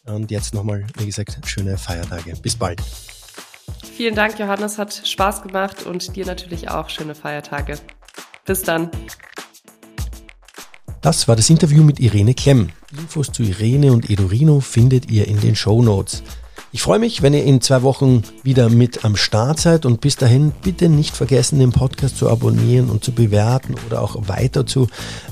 Und 0.05 0.31
jetzt 0.31 0.53
nochmal, 0.53 0.85
wie 0.97 1.05
gesagt, 1.05 1.39
schöne 1.45 1.77
Feiertage. 1.77 2.33
Bis 2.41 2.55
bald. 2.55 2.81
Vielen 3.95 4.15
Dank, 4.15 4.37
Johannes. 4.37 4.77
Hat 4.77 4.93
Spaß 5.07 5.41
gemacht 5.41 5.83
und 5.85 6.15
dir 6.15 6.25
natürlich 6.25 6.69
auch 6.69 6.89
schöne 6.89 7.15
Feiertage. 7.15 7.79
Bis 8.45 8.61
dann. 8.61 8.91
Das 11.03 11.27
war 11.27 11.35
das 11.35 11.49
Interview 11.49 11.83
mit 11.83 11.99
Irene 11.99 12.33
Klemm. 12.33 12.69
Infos 12.97 13.29
zu 13.29 13.43
Irene 13.43 13.91
und 13.91 14.09
Edurino 14.09 14.61
findet 14.61 15.11
ihr 15.11 15.27
in 15.27 15.37
den 15.41 15.53
Show 15.53 15.83
Notes. 15.83 16.23
Ich 16.71 16.81
freue 16.81 16.97
mich, 16.97 17.21
wenn 17.21 17.33
ihr 17.33 17.43
in 17.43 17.59
zwei 17.59 17.81
Wochen 17.81 18.23
wieder 18.41 18.69
mit 18.69 19.03
am 19.03 19.17
Start 19.17 19.59
seid 19.59 19.85
und 19.85 19.99
bis 19.99 20.15
dahin 20.15 20.53
bitte 20.63 20.87
nicht 20.87 21.13
vergessen, 21.13 21.59
den 21.59 21.73
Podcast 21.73 22.15
zu 22.15 22.29
abonnieren 22.29 22.89
und 22.89 23.03
zu 23.03 23.11
bewerten 23.11 23.75
oder 23.85 24.01
auch 24.01 24.29
weiter 24.29 24.65
zu 24.65 24.87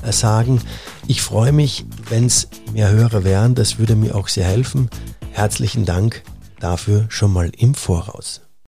äh, 0.06 0.12
sagen. 0.12 0.60
Ich 1.08 1.22
freue 1.22 1.52
mich, 1.52 1.86
wenn 2.10 2.26
es 2.26 2.48
mehr 2.74 2.90
Hörer 2.90 3.24
wären, 3.24 3.54
das 3.54 3.78
würde 3.78 3.96
mir 3.96 4.14
auch 4.14 4.28
sehr 4.28 4.44
helfen. 4.44 4.90
Herzlichen 5.30 5.86
Dank 5.86 6.22
dafür 6.60 7.06
schon 7.08 7.32
mal 7.32 7.50
im 7.56 7.72
Voraus. 7.72 8.42